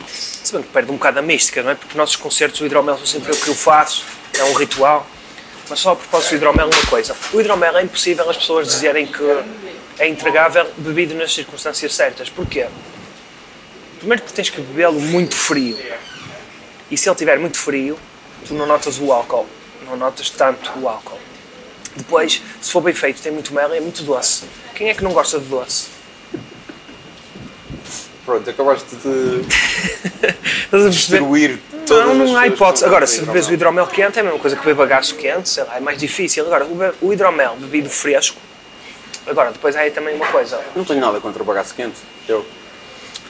Se 0.08 0.52
bem 0.54 0.62
que 0.64 0.70
perde 0.70 0.92
um 0.92 0.96
bocado 0.96 1.20
a 1.20 1.22
mística, 1.22 1.62
não 1.64 1.72
é? 1.72 1.76
Porque 1.76 1.90
nos 1.90 1.98
nossos 1.98 2.16
concertos 2.16 2.60
o 2.62 2.66
hidromel 2.66 2.98
sou 2.98 3.06
sempre 3.06 3.32
eu 3.32 3.38
que 3.38 3.50
o 3.50 3.56
faço, 3.56 4.04
é 4.38 4.44
um 4.46 4.54
ritual. 4.54 5.06
Mas 5.70 5.80
só 5.80 5.92
a 5.92 5.96
propósito 5.96 6.32
do 6.32 6.36
hidromel, 6.38 6.68
uma 6.68 6.86
coisa. 6.90 7.16
O 7.34 7.42
hidromel 7.42 7.78
é 7.78 7.84
impossível 7.84 8.30
as 8.30 8.38
pessoas 8.38 8.68
dizerem 8.68 9.06
que 9.06 9.24
é 10.00 10.08
entregável 10.08 10.66
bebido 10.78 11.14
nas 11.16 11.34
circunstâncias 11.34 11.94
certas. 11.94 12.30
Porquê? 12.30 12.68
Primeiro 14.00 14.24
que 14.24 14.32
tens 14.32 14.50
que 14.50 14.62
bebê-lo 14.62 15.00
muito 15.00 15.36
frio. 15.36 15.78
E 16.90 16.98
se 16.98 17.10
ele 17.10 17.14
estiver 17.14 17.38
muito 17.40 17.58
frio, 17.58 18.00
tu 18.48 18.54
não 18.54 18.66
notas 18.66 19.00
o 19.00 19.12
álcool. 19.12 19.48
Não 19.86 19.98
notas 19.98 20.30
tanto 20.30 20.72
o 20.80 20.88
álcool. 20.88 21.20
Depois, 21.96 22.42
se 22.62 22.72
for 22.72 22.82
bem 22.82 22.94
feito, 22.94 23.22
tem 23.22 23.32
muito 23.32 23.54
mel 23.54 23.74
e 23.74 23.78
é 23.78 23.82
muito 23.82 24.04
doce. 24.04 24.46
Quem 24.76 24.90
é 24.90 24.94
que 24.94 25.04
não 25.04 25.12
gosta 25.12 25.40
de 25.40 25.46
doce? 25.48 25.88
Pronto, 28.24 28.50
acabaste 28.50 28.96
de 28.96 29.42
Estás 30.66 30.86
a 30.86 30.90
perceber? 30.90 31.20
todas 31.20 31.77
Não, 31.90 32.14
não 32.14 32.38
há 32.38 32.48
hipótese. 32.48 32.84
que 32.84 32.88
Agora, 32.90 33.08
se 33.08 33.22
bebes 33.22 33.48
o 33.48 33.54
hidromel 33.54 33.88
quente, 33.88 34.18
é 34.18 34.22
a 34.22 34.24
mesma 34.24 34.40
coisa 34.40 34.56
que 34.56 34.62
beber 34.64 34.76
bagaço 34.76 35.16
quente, 35.16 35.50
sei 35.50 35.64
lá, 35.64 35.78
é 35.78 35.80
mais 35.80 35.98
difícil. 35.98 36.46
Agora, 36.46 36.66
o 37.02 37.14
hidromel 37.14 37.56
bebido 37.58 37.90
fresco, 37.90 38.40
agora, 39.26 39.52
depois 39.52 39.76
há 39.76 39.82
aí 39.82 39.92
também 39.92 40.16
uma 40.16 40.28
coisa. 40.28 40.60
Não 40.76 40.84
tenho 40.84 41.00
nada 41.00 41.20
contra 41.20 41.42
o 41.42 41.46
bagaço 41.46 41.74
quente. 41.76 41.98
Eu. 42.28 42.46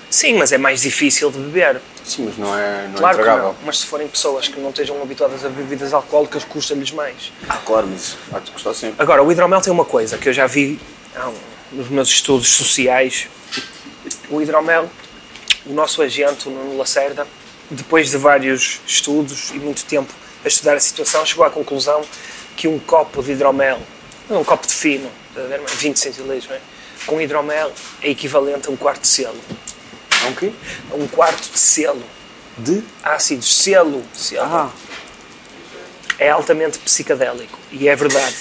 Sim, 0.10 0.36
mas 0.36 0.52
é 0.54 0.58
mais 0.58 0.82
difícil 0.82 1.30
de 1.30 1.38
beber. 1.38 1.82
Sim, 2.06 2.26
mas 2.26 2.38
não 2.38 2.58
é, 2.58 2.88
não 2.88 2.96
é 2.96 2.98
Claro 2.98 3.16
que 3.18 3.22
intragável. 3.22 3.48
não. 3.50 3.56
Mas 3.66 3.80
se 3.80 3.86
forem 3.86 4.08
pessoas 4.08 4.48
que 4.48 4.58
não 4.60 4.70
estejam 4.70 5.02
habituadas 5.02 5.44
a 5.44 5.50
bebidas 5.50 5.94
alcoólicas, 5.94 6.46
custa-lhes 6.46 6.92
mais. 6.92 7.34
Ah, 7.50 7.58
claro, 7.66 7.88
mas 7.92 8.16
há-te 8.34 8.52
custar 8.52 8.74
sempre. 8.74 8.96
Agora, 9.00 9.22
o 9.22 9.30
hidromel 9.32 9.60
tem 9.60 9.74
uma 9.74 9.84
coisa 9.84 10.18
que 10.18 10.30
eu 10.30 10.34
já 10.34 10.48
vi 10.48 10.80
ah, 11.16 11.30
nos 11.74 11.90
meus 11.90 12.08
estudos 12.08 12.48
sociais. 12.48 13.28
O 14.30 14.42
hidromel, 14.42 14.90
o 15.66 15.74
nosso 15.74 16.02
agente, 16.02 16.48
o 16.48 16.52
Nuno 16.52 16.78
Lacerda, 16.78 17.28
depois 17.70 18.10
de 18.10 18.18
vários 18.18 18.80
estudos 18.86 19.52
e 19.52 19.60
muito 19.60 19.86
tempo 19.86 20.14
a 20.44 20.48
estudar 20.48 20.76
a 20.76 20.80
situação, 20.80 21.26
chegou 21.26 21.46
à 21.46 21.50
conclusão 21.50 22.02
que 22.56 22.68
um 22.68 22.80
copo 22.80 23.22
de 23.22 23.32
hidromel, 23.32 23.80
um 24.30 24.44
copo 24.44 24.68
de 24.68 24.74
fino, 24.74 25.10
está 25.30 25.42
a 25.42 25.46
ver, 25.46 25.62
20 25.62 25.98
centilitros, 25.98 26.50
é? 26.52 26.60
com 27.06 27.22
hidromel 27.22 27.72
é 28.02 28.10
equivalente 28.10 28.68
a 28.68 28.72
um 28.72 28.76
quarto 28.76 29.02
de 29.02 29.08
selo. 29.08 29.40
É 30.24 30.28
um 30.28 30.34
quê? 30.34 30.52
A 30.92 30.96
um 30.96 31.08
quarto 31.08 31.52
de 31.52 31.60
selo. 31.60 32.04
De? 32.58 32.84
Ácidos, 33.04 33.56
selo. 33.56 34.04
selo. 34.14 34.44
Ah. 34.44 34.72
é 36.18 36.30
altamente 36.30 36.80
psicadélico. 36.80 37.58
E 37.72 37.88
é 37.88 37.96
verdade. 37.96 38.36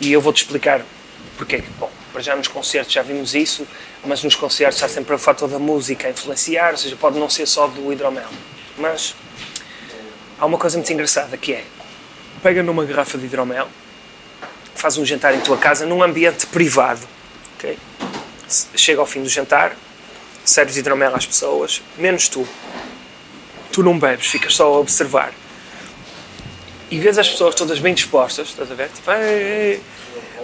E 0.00 0.12
eu 0.12 0.20
vou-te 0.20 0.42
explicar 0.42 0.82
porquê. 1.36 1.62
Bom, 1.78 1.90
para 2.12 2.22
já 2.22 2.34
nos 2.34 2.48
concertos 2.48 2.92
já 2.92 3.02
vimos 3.02 3.34
isso, 3.34 3.66
mas 4.04 4.22
nos 4.24 4.34
concertos 4.34 4.82
há 4.82 4.88
sempre 4.88 5.14
o 5.14 5.18
fator 5.18 5.48
da 5.48 5.58
música 5.58 6.08
a 6.08 6.10
influenciar, 6.10 6.72
ou 6.72 6.76
seja, 6.76 6.96
pode 6.96 7.18
não 7.18 7.28
ser 7.28 7.46
só 7.46 7.66
do 7.66 7.92
hidromel. 7.92 8.28
Mas 8.78 9.14
há 10.38 10.46
uma 10.46 10.58
coisa 10.58 10.78
muito 10.78 10.92
engraçada 10.92 11.36
que 11.36 11.52
é, 11.52 11.64
pega 12.42 12.62
numa 12.62 12.84
garrafa 12.84 13.18
de 13.18 13.26
hidromel, 13.26 13.68
faz 14.74 14.96
um 14.96 15.04
jantar 15.04 15.34
em 15.34 15.40
tua 15.40 15.58
casa 15.58 15.84
num 15.84 16.02
ambiente 16.02 16.46
privado, 16.46 17.06
ok? 17.56 17.78
Chega 18.74 19.00
ao 19.00 19.06
fim 19.06 19.22
do 19.22 19.28
jantar, 19.28 19.76
serves 20.44 20.76
hidromel 20.76 21.14
às 21.14 21.26
pessoas, 21.26 21.82
menos 21.98 22.28
tu. 22.28 22.46
Tu 23.70 23.82
não 23.82 23.98
bebes, 23.98 24.26
ficas 24.26 24.54
só 24.56 24.64
a 24.74 24.78
observar. 24.78 25.32
E 26.90 26.98
vês 26.98 27.18
as 27.18 27.28
pessoas 27.28 27.54
todas 27.54 27.78
bem 27.78 27.94
dispostas, 27.94 28.48
estás 28.48 28.70
a 28.70 28.74
ver? 28.74 28.88
Tipo, 28.88 29.12
"Ei, 29.12 29.22
ei, 29.22 29.72
ei." 29.72 29.82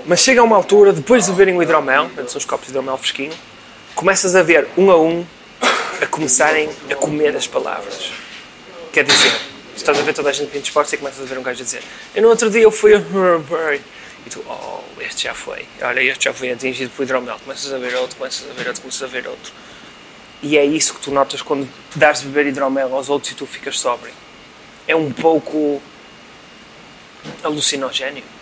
Mas 0.09 0.21
chega 0.21 0.41
a 0.41 0.45
uma 0.45 0.55
altura, 0.55 0.93
depois 0.93 1.25
de 1.25 1.33
beberem 1.33 1.57
o 1.57 1.63
hidromel, 1.63 2.09
antes 2.17 2.37
uns 2.37 2.45
copos 2.45 2.67
de 2.67 2.71
hidromel 2.71 2.97
fresquinho, 2.97 3.33
começas 3.97 4.37
a 4.37 4.43
ver 4.43 4.69
um 4.79 4.89
a 4.89 4.97
um 4.97 5.27
a 6.01 6.07
começarem 6.07 6.71
a 6.89 6.95
comer 6.95 7.35
as 7.35 7.49
palavras. 7.49 8.13
Quer 8.93 9.03
dizer, 9.03 9.33
estás 9.77 9.99
a 9.99 10.03
ver 10.03 10.15
toda 10.15 10.31
a 10.31 10.33
gente 10.33 10.53
bem 10.53 10.61
disposta 10.61 10.95
e 10.95 10.99
começas 10.99 11.21
a 11.21 11.25
ver 11.25 11.37
um 11.37 11.43
gajo 11.43 11.61
a 11.61 11.65
dizer 11.65 11.83
eu 12.15 12.23
no 12.23 12.29
outro 12.29 12.49
dia 12.49 12.63
eu 12.63 12.71
fui 12.71 12.95
a 12.95 12.99
e 14.25 14.31
tu, 14.31 14.45
oh, 14.49 15.03
este 15.03 15.25
já 15.25 15.35
foi. 15.35 15.67
Olha, 15.83 16.01
este 16.01 16.27
já 16.27 16.33
foi 16.33 16.53
atingido 16.53 16.91
pelo 16.91 17.05
hidromel. 17.05 17.39
Começas 17.41 17.73
a 17.73 17.79
ver 17.79 17.97
outro, 17.97 18.17
começas 18.17 18.49
a 18.49 18.53
ver 18.53 18.69
outro, 18.69 18.83
começas 18.83 19.03
a 19.03 19.07
ver 19.07 19.27
outro. 19.27 19.53
E 20.41 20.57
é 20.57 20.65
isso 20.65 20.95
que 20.95 21.01
tu 21.01 21.11
notas 21.11 21.43
quando 21.43 21.69
dás 21.97 22.21
de 22.21 22.27
beber 22.27 22.47
hidromel 22.47 22.95
aos 22.95 23.09
outros 23.09 23.33
e 23.33 23.35
tu 23.35 23.45
ficas 23.45 23.81
sóbrio. 23.81 24.13
É 24.87 24.95
um 24.95 25.11
pouco 25.11 25.83
alucinogénio. 27.43 28.36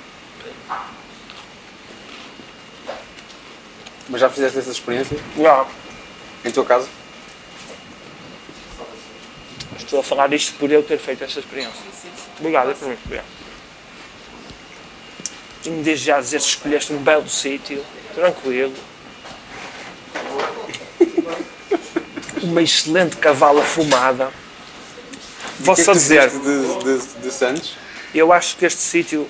Mas 4.08 4.20
já 4.20 4.28
fizeste 4.28 4.58
essa 4.58 4.70
experiência 4.70 5.18
Não. 5.36 5.66
em 6.44 6.50
tua 6.50 6.64
casa? 6.64 6.88
Estou 9.78 10.00
a 10.00 10.02
falar 10.02 10.32
isto 10.32 10.54
por 10.58 10.70
eu 10.70 10.82
ter 10.82 10.98
feito 10.98 11.24
essa 11.24 11.40
experiência. 11.40 11.80
Obrigado, 12.38 12.70
é 12.70 12.74
por 12.74 12.88
mim. 12.88 12.98
Obrigado. 13.04 13.26
Tenho 15.62 15.82
desde 15.82 16.06
já 16.06 16.18
a 16.18 16.20
dizer 16.20 16.40
que 16.40 16.46
escolheste 16.46 16.92
um 16.92 16.98
belo 16.98 17.28
sítio, 17.28 17.84
tranquilo. 18.14 18.74
Uma 22.42 22.62
excelente 22.62 23.16
cavala 23.16 23.62
fumada. 23.62 24.30
Que 25.62 25.70
é 25.70 25.74
só 25.76 25.92
dizer, 25.92 26.28
de, 26.28 26.38
de, 26.38 27.06
de 27.22 27.30
Santos? 27.30 27.76
eu 28.14 28.32
acho 28.32 28.56
que 28.56 28.66
este 28.66 28.80
sítio, 28.80 29.28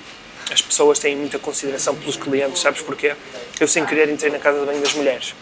as 0.51 0.61
pessoas 0.61 0.99
têm 0.99 1.15
muita 1.15 1.39
consideração 1.39 1.95
pelos 1.95 2.17
clientes, 2.17 2.61
sabes 2.61 2.81
porquê? 2.81 3.15
Eu, 3.59 3.67
sem 3.67 3.85
querer, 3.85 4.09
entrei 4.09 4.31
na 4.31 4.39
casa 4.39 4.59
de 4.59 4.65
banho 4.65 4.81
das 4.81 4.93
mulheres 4.93 5.33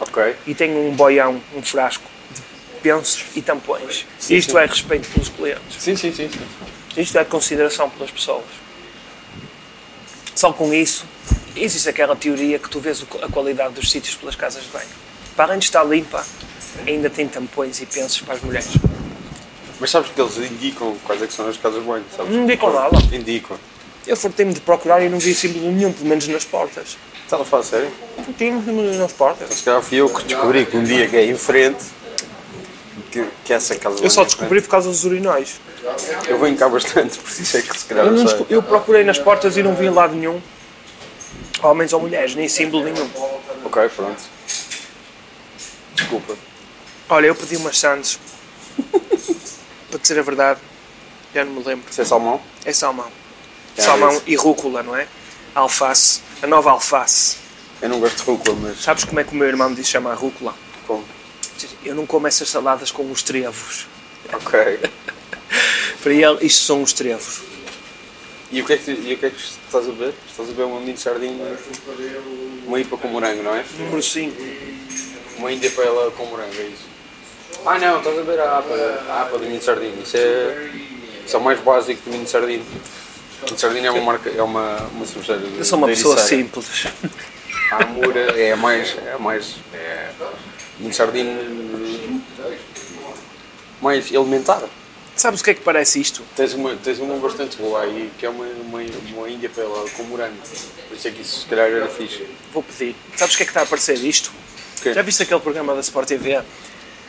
Ok. 0.00 0.36
e 0.46 0.54
tenho 0.54 0.88
um 0.88 0.94
boião, 0.94 1.40
um 1.54 1.62
frasco 1.62 2.04
de 2.34 2.80
pensos 2.80 3.24
e 3.36 3.42
tampões. 3.42 4.06
Isto 4.28 4.52
sim. 4.52 4.58
é 4.58 4.66
respeito 4.66 5.08
pelos 5.10 5.28
clientes. 5.28 5.82
Sim, 5.82 5.96
sim, 5.96 6.12
sim. 6.12 6.30
sim. 6.30 7.00
Isto 7.00 7.18
é 7.18 7.24
consideração 7.24 7.90
pelas 7.90 8.10
pessoas. 8.10 8.44
Só 10.34 10.52
com 10.52 10.72
isso, 10.72 11.04
existe 11.56 11.88
aquela 11.88 12.16
teoria 12.16 12.58
que 12.58 12.70
tu 12.70 12.80
vês 12.80 13.04
a 13.22 13.28
qualidade 13.28 13.74
dos 13.74 13.90
sítios 13.90 14.14
pelas 14.14 14.34
casas 14.34 14.62
de 14.62 14.68
banho. 14.70 14.88
Para 15.36 15.46
além 15.46 15.58
de 15.58 15.66
estar 15.66 15.84
limpa, 15.84 16.24
ainda 16.86 17.10
tem 17.10 17.28
tampões 17.28 17.80
e 17.80 17.86
pensos 17.86 18.20
para 18.20 18.34
as 18.34 18.40
mulheres. 18.40 18.70
Mas 19.80 19.90
sabes 19.90 20.10
que 20.10 20.20
eles 20.20 20.36
indicam 20.38 20.96
quais 21.04 21.22
é 21.22 21.26
que 21.26 21.32
são 21.32 21.48
as 21.48 21.56
casas 21.56 21.80
de 21.80 21.86
banho, 21.86 22.04
sabes? 22.16 22.32
Não 22.32 22.44
indicam 22.44 22.72
nada. 22.72 22.96
Indicam. 23.12 23.58
Eu 24.06 24.16
fartei-me 24.16 24.54
de 24.54 24.60
procurar 24.60 25.02
e 25.02 25.08
não 25.08 25.18
vi 25.18 25.34
símbolo 25.34 25.70
nenhum, 25.70 25.92
pelo 25.92 26.08
menos 26.08 26.26
nas 26.28 26.44
portas. 26.44 26.96
Estás 27.28 27.42
a 27.42 27.44
falar 27.44 27.62
sério? 27.62 27.92
Símbolo 28.38 28.94
nas 28.94 29.12
portas. 29.12 29.52
Se 29.52 29.62
calhar 29.62 29.82
fui 29.82 29.98
eu 29.98 30.08
que 30.08 30.24
descobri 30.24 30.64
que 30.64 30.78
um 30.78 30.82
dia 30.82 31.06
que 31.06 31.14
é 31.14 31.26
em 31.26 31.36
frente 31.36 31.84
que, 33.12 33.22
que 33.44 33.52
essa 33.52 33.76
casa 33.76 34.02
Eu 34.02 34.08
só 34.08 34.22
é 34.22 34.24
descobri 34.24 34.62
por 34.62 34.70
causa 34.70 34.88
dos 34.88 35.04
urinóis. 35.04 35.60
Eu 36.26 36.38
venho 36.38 36.56
cá 36.56 36.70
bastante, 36.70 37.18
por 37.18 37.28
isso 37.30 37.54
é 37.58 37.60
que 37.60 37.78
se 37.78 37.84
calhar 37.84 38.06
Eu, 38.06 38.14
desco- 38.24 38.46
eu 38.48 38.62
procurei 38.62 39.04
nas 39.04 39.18
portas 39.18 39.58
e 39.58 39.62
não 39.62 39.74
vi 39.74 39.84
em 39.86 39.90
lado 39.90 40.14
nenhum. 40.14 40.40
Homens 41.62 41.92
ou 41.92 42.00
mulheres, 42.00 42.34
nem 42.34 42.48
símbolo 42.48 42.84
nenhum. 42.84 43.06
Ok, 43.62 43.90
pronto. 43.94 44.22
Desculpa. 45.96 46.34
Olha, 47.10 47.26
eu 47.26 47.34
pedi 47.34 47.56
umas 47.56 47.78
sandes. 47.78 48.18
Para 49.90 49.98
dizer 50.00 50.18
a 50.18 50.22
verdade, 50.22 50.60
já 51.34 51.44
não 51.44 51.52
me 51.52 51.62
lembro. 51.62 51.84
Isso 51.90 52.00
é 52.00 52.04
salmão? 52.06 52.40
É 52.64 52.72
salmão. 52.72 53.06
É 53.76 53.82
salmão 53.82 54.12
isso. 54.14 54.22
e 54.26 54.34
rúcula, 54.34 54.82
não 54.82 54.96
é? 54.96 55.06
Alface. 55.54 56.22
A 56.42 56.46
nova 56.46 56.70
alface. 56.70 57.36
Eu 57.82 57.88
não 57.88 57.98
gosto 57.98 58.18
de 58.18 58.22
rúcula, 58.22 58.56
mas 58.60 58.80
Sabes 58.80 59.04
como 59.04 59.18
é 59.18 59.24
que 59.24 59.32
o 59.32 59.34
meu 59.34 59.48
irmão 59.48 59.70
me 59.70 59.76
diz 59.76 59.88
chamar 59.88 60.14
rúcula? 60.14 60.54
como? 60.86 61.04
Eu 61.84 61.94
não 61.94 62.06
como 62.06 62.26
essas 62.26 62.48
saladas 62.48 62.90
com 62.90 63.10
os 63.10 63.22
trevos. 63.22 63.86
Ok. 64.32 64.58
Para 66.02 66.12
ele, 66.12 66.46
isto 66.46 66.64
são 66.64 66.82
os 66.82 66.92
trevos. 66.92 67.40
E 68.52 68.62
o 68.62 68.64
que 68.64 68.72
é 68.72 68.76
que, 68.76 68.90
e 68.90 69.14
o 69.14 69.18
que, 69.18 69.26
é 69.26 69.30
que 69.30 69.36
estás 69.36 69.88
a 69.88 69.92
ver? 69.92 70.14
Estás 70.30 70.48
a 70.48 70.52
ver 70.52 70.62
uma 70.62 70.80
mini 70.80 70.96
sardinha, 70.96 71.58
uma 72.66 72.80
IPA 72.80 72.96
com 72.96 73.08
morango, 73.08 73.42
não 73.42 73.54
é? 73.54 73.64
Número 73.78 74.02
5. 74.02 74.40
Uma 75.38 75.52
índia 75.52 75.70
para 75.70 75.84
ela 75.84 76.10
com 76.12 76.24
morango, 76.26 76.54
é 76.56 76.62
isso. 76.62 76.88
Ah 77.66 77.78
não, 77.78 77.98
estás 77.98 78.18
a 78.18 78.22
ver 78.22 78.40
a 78.40 78.58
APA, 78.58 78.74
a 79.08 79.22
APA 79.22 79.38
do 79.38 79.44
mini 79.44 79.60
sardinha. 79.60 80.02
Isso 80.02 80.16
é, 80.16 80.70
isso 81.26 81.36
é 81.36 81.38
o 81.38 81.42
mais 81.42 81.60
básico 81.60 82.00
do 82.04 82.10
mini 82.10 82.26
sardinha. 82.26 82.64
Mini 83.44 83.58
sardinha 83.58 83.88
é 83.88 83.90
uma 83.90 84.02
marca, 84.02 84.30
é 84.30 84.42
uma, 84.42 84.76
uma 84.92 85.06
cervejeira 85.06 85.40
de 85.40 85.58
Eu 85.58 85.64
sou 85.64 85.78
uma 85.78 85.86
de 85.88 85.94
pessoa 85.94 86.14
Ericeira. 86.16 86.44
simples. 86.44 86.86
A 87.70 87.84
Amura 87.84 88.20
é 88.40 88.52
a 88.52 88.56
mais. 88.56 88.96
É 89.06 89.16
mais. 89.18 89.56
É, 89.72 90.10
mini 90.78 90.92
sardinha 90.92 91.36
mais 93.80 94.10
elementar. 94.12 94.62
Sabes 95.14 95.40
o 95.40 95.44
que 95.44 95.50
é 95.50 95.54
que 95.54 95.60
parece 95.62 96.00
isto? 96.00 96.22
Tens 96.36 96.54
uma, 96.54 96.76
tens 96.76 96.98
uma 97.00 97.16
bastante 97.16 97.56
boa 97.56 97.82
aí, 97.82 98.10
que 98.18 98.24
é 98.24 98.28
uma, 98.30 98.44
uma, 98.44 98.80
uma 99.16 99.28
índia 99.28 99.48
para 99.48 99.64
ela 99.64 99.88
com 99.90 100.04
morango. 100.04 100.36
Por 100.88 100.96
isso 100.96 101.08
é 101.08 101.10
que 101.10 101.22
isso 101.22 101.40
se 101.40 101.46
calhar 101.46 101.68
era 101.68 101.88
fixe. 101.88 102.24
Vou 102.52 102.62
pedir. 102.62 102.94
Sabes 103.16 103.34
o 103.34 103.36
que 103.36 103.42
é 103.42 103.46
que 103.46 103.50
está 103.50 103.60
a 103.60 103.64
aparecer 103.64 103.94
isto? 103.98 104.30
Já 104.84 105.02
viste 105.02 105.22
aquele 105.24 105.40
programa 105.40 105.74
da 105.74 105.80
Sport 105.80 106.06
TV? 106.06 106.40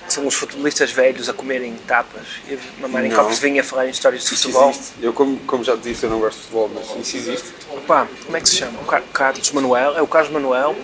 São 0.09 0.25
os 0.25 0.33
futebolistas 0.33 0.91
velhos 0.91 1.29
a 1.29 1.33
comerem 1.33 1.75
tapas 1.87 2.25
e 2.47 2.55
a 2.55 2.81
mamarem 2.81 3.11
copos 3.11 3.35
de 3.35 3.41
vinho 3.41 3.61
a 3.61 3.63
falar 3.63 3.85
em 3.87 3.91
histórias 3.91 4.23
de 4.23 4.33
Isso 4.33 4.43
futebol. 4.43 4.69
existe. 4.71 4.93
Eu, 5.01 5.13
como, 5.13 5.37
como 5.41 5.63
já 5.63 5.77
te 5.77 5.83
disse, 5.83 6.03
eu 6.05 6.09
não 6.09 6.19
gosto 6.19 6.37
de 6.37 6.41
futebol, 6.43 6.71
mas 6.73 7.07
isso 7.07 7.17
existe. 7.17 7.53
Pá, 7.85 8.07
como 8.25 8.35
é 8.37 8.41
que 8.41 8.49
se 8.49 8.55
chama? 8.57 8.79
O 8.81 8.85
Car- 8.85 9.03
Carlos 9.13 9.51
Manuel, 9.51 9.95
é 9.97 10.01
o 10.01 10.07
Carlos 10.07 10.31
Manuel, 10.31 10.75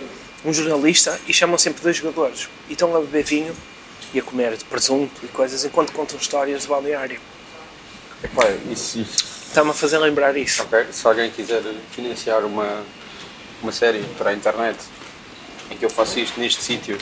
um 0.46 0.53
jornalista, 0.53 1.20
e 1.27 1.34
chamam 1.34 1.58
sempre 1.58 1.82
dois 1.82 1.98
jogadores. 1.98 2.48
E 2.70 2.74
estão 2.74 2.96
a 2.96 3.00
beber 3.00 3.24
vinho 3.24 3.55
e 4.13 4.20
a 4.20 4.22
comer 4.24 4.55
de 4.58 4.63
presunto 4.65 5.12
e 5.24 5.27
coisas 5.27 5.65
enquanto 5.65 5.91
contam 5.91 6.17
histórias 6.20 6.62
de 6.62 6.67
balneário. 6.67 7.20
Epá, 8.24 8.44
isso, 8.72 9.00
isso. 9.00 9.25
Está-me 9.48 9.72
a 9.72 9.74
fazer 9.74 9.98
lembrar 9.98 10.38
isso. 10.38 10.62
Ok, 10.63 10.86
se 10.91 11.08
alguém 11.08 11.32
quiser 11.32 11.63
financiar 11.91 12.46
uma, 12.46 12.84
uma 13.63 13.72
série 13.72 14.03
para 14.17 14.29
a 14.29 14.34
internet 14.34 14.77
em 15.72 15.78
que 15.78 15.86
eu 15.86 15.90
faço 15.90 16.20
isto 16.20 16.40
neste 16.40 16.62
sítio, 16.62 16.98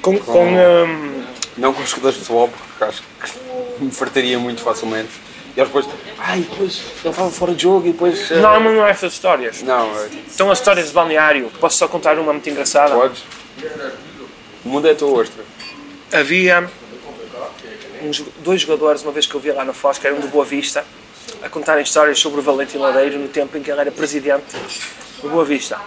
Com, 0.00 0.18
com, 0.18 0.44
hum, 0.46 1.24
não 1.56 1.72
com 1.72 1.82
os 1.82 1.90
jogadores 1.90 2.18
de 2.18 2.24
futebol, 2.24 2.48
porque 2.48 2.84
acho 2.84 3.02
que 3.02 3.82
me 3.84 3.90
fartaria 3.90 4.38
muito 4.38 4.60
facilmente. 4.62 5.10
E 5.56 5.60
eles 5.60 5.72
depois, 5.72 5.86
ai, 6.18 6.40
depois 6.40 6.82
ele 7.02 7.08
estava 7.10 7.30
fora 7.30 7.54
de 7.54 7.62
jogo 7.62 7.88
e 7.88 7.92
depois. 7.92 8.30
eh, 8.30 8.40
não, 8.40 8.60
mas 8.60 8.74
não 8.74 8.86
é 8.86 8.90
essas 8.90 9.12
histórias. 9.14 9.62
Não, 9.62 9.90
eh, 10.00 10.08
São 10.28 10.50
as 10.50 10.58
histórias 10.58 10.88
de 10.88 10.92
balneário. 10.92 11.50
Posso 11.58 11.78
só 11.78 11.88
contar 11.88 12.18
uma 12.18 12.32
muito 12.32 12.48
engraçada? 12.50 12.94
podes. 12.94 13.22
O 14.64 14.68
mundo 14.68 14.86
é 14.86 14.90
a 14.90 14.94
tua 14.94 15.08
ostra. 15.20 15.42
havia 16.12 16.70
uns, 18.02 18.22
dois 18.44 18.60
jogadores, 18.60 19.02
uma 19.02 19.12
vez 19.12 19.26
que 19.26 19.34
eu 19.34 19.40
vi 19.40 19.50
lá 19.50 19.64
na 19.64 19.72
Foz, 19.72 19.96
que 19.98 20.06
eram 20.06 20.20
do 20.20 20.28
Boa 20.28 20.44
Vista, 20.44 20.84
a 21.42 21.48
contarem 21.48 21.82
histórias 21.82 22.18
sobre 22.18 22.40
o 22.40 22.42
Valentim 22.42 22.76
Ladeiro 22.78 23.18
no 23.18 23.28
tempo 23.28 23.56
em 23.56 23.62
que 23.62 23.70
ele 23.70 23.80
era 23.80 23.90
presidente 23.90 24.44
do 25.22 25.28
Boa 25.30 25.44
Vista. 25.44 25.78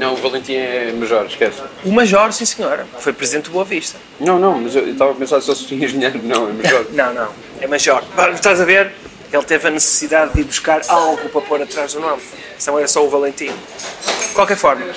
Não, 0.00 0.14
o 0.14 0.16
Valentim 0.16 0.54
é 0.54 0.92
major, 0.92 1.26
esquece. 1.26 1.60
O 1.84 1.92
Major, 1.92 2.32
sim 2.32 2.46
senhora, 2.46 2.86
foi 3.00 3.12
presidente 3.12 3.44
do 3.44 3.50
Boa 3.50 3.66
Vista. 3.66 3.98
Não, 4.18 4.38
não, 4.38 4.58
mas 4.58 4.74
eu 4.74 4.88
estava 4.90 5.10
a 5.10 5.14
pensar 5.14 5.42
só 5.42 5.54
se 5.54 5.66
tinhas 5.66 5.90
dinheiro. 5.90 6.18
Não, 6.22 6.48
é 6.48 6.52
major. 6.54 6.86
Não, 6.92 7.12
não, 7.12 7.28
é 7.60 7.66
Major. 7.66 8.02
Mas, 8.16 8.34
Estás 8.36 8.62
a 8.62 8.64
ver? 8.64 8.92
Ele 9.30 9.42
teve 9.44 9.68
a 9.68 9.70
necessidade 9.70 10.32
de 10.32 10.40
ir 10.40 10.44
buscar 10.44 10.80
algo 10.88 11.28
para 11.28 11.40
pôr 11.42 11.60
atrás 11.62 11.92
do 11.92 12.00
nome. 12.00 12.22
Senão 12.58 12.78
era 12.78 12.88
só 12.88 13.04
o 13.04 13.10
Valentim. 13.10 13.52
De 13.52 14.34
qualquer 14.34 14.56
forma, 14.56 14.82
ele 14.84 14.92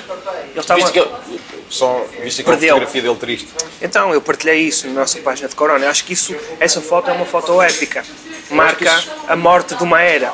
estava... 0.59 0.79
Viste, 0.79 0.93
que 0.93 0.99
ele, 0.99 1.09
só, 1.69 2.05
viste 2.21 2.39
aquela 2.41 2.55
Perdeu. 2.57 2.75
fotografia 2.75 3.01
dele 3.01 3.15
triste? 3.15 3.47
Então, 3.81 4.13
eu 4.13 4.21
partilhei 4.21 4.61
isso 4.61 4.87
na 4.87 5.01
nossa 5.01 5.19
página 5.19 5.49
de 5.49 5.55
Corona. 5.55 5.85
Eu 5.85 5.89
Acho 5.89 6.05
que 6.05 6.13
isso, 6.13 6.33
essa 6.61 6.79
foto 6.81 7.09
é 7.09 7.13
uma 7.13 7.25
foto 7.25 7.61
épica. 7.61 8.03
Marca 8.49 8.85
isso- 8.85 9.11
a 9.27 9.35
morte 9.35 9.75
de 9.75 9.83
uma 9.83 10.01
era. 10.01 10.33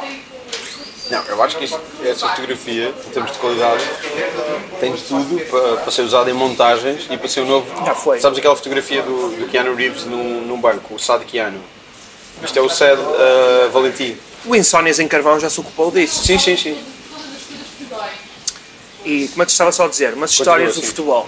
Não, 1.09 1.23
eu 1.23 1.41
acho 1.41 1.57
que 1.57 1.65
isso, 1.65 1.79
essa 2.05 2.29
fotografia, 2.29 2.93
em 3.07 3.09
termos 3.09 3.31
de 3.31 3.39
qualidade, 3.39 3.83
tem 4.79 4.93
de 4.93 5.01
tudo 5.01 5.39
para, 5.49 5.77
para 5.77 5.91
ser 5.91 6.03
usada 6.03 6.29
em 6.29 6.33
montagens 6.33 7.07
e 7.09 7.17
para 7.17 7.27
ser 7.27 7.41
o 7.41 7.45
novo. 7.45 7.67
Já 7.83 7.95
foi. 7.95 8.19
Sabes 8.19 8.37
aquela 8.37 8.55
fotografia 8.55 9.01
do, 9.01 9.35
do 9.35 9.47
Keanu 9.47 9.73
Reeves 9.73 10.05
num, 10.05 10.41
num 10.41 10.61
banco, 10.61 10.93
o 10.93 10.99
Sad 10.99 11.25
Keanu? 11.25 11.59
Isto 12.43 12.59
é 12.59 12.61
o 12.61 12.69
SED 12.69 13.01
uh, 13.01 13.71
Valentim. 13.71 14.17
O 14.45 14.55
Insónias 14.55 14.99
em 14.99 15.07
Carvão 15.07 15.39
já 15.39 15.49
se 15.49 15.59
ocupou 15.59 15.89
disso. 15.91 16.23
Sim, 16.23 16.37
sim, 16.37 16.55
sim. 16.55 16.79
E 19.03 19.27
como 19.29 19.41
eu 19.41 19.45
te 19.47 19.49
estava 19.49 19.71
só 19.71 19.85
a 19.85 19.87
dizer, 19.87 20.13
umas 20.13 20.31
histórias 20.31 20.75
do 20.75 20.79
assim. 20.79 20.87
futebol. 20.87 21.27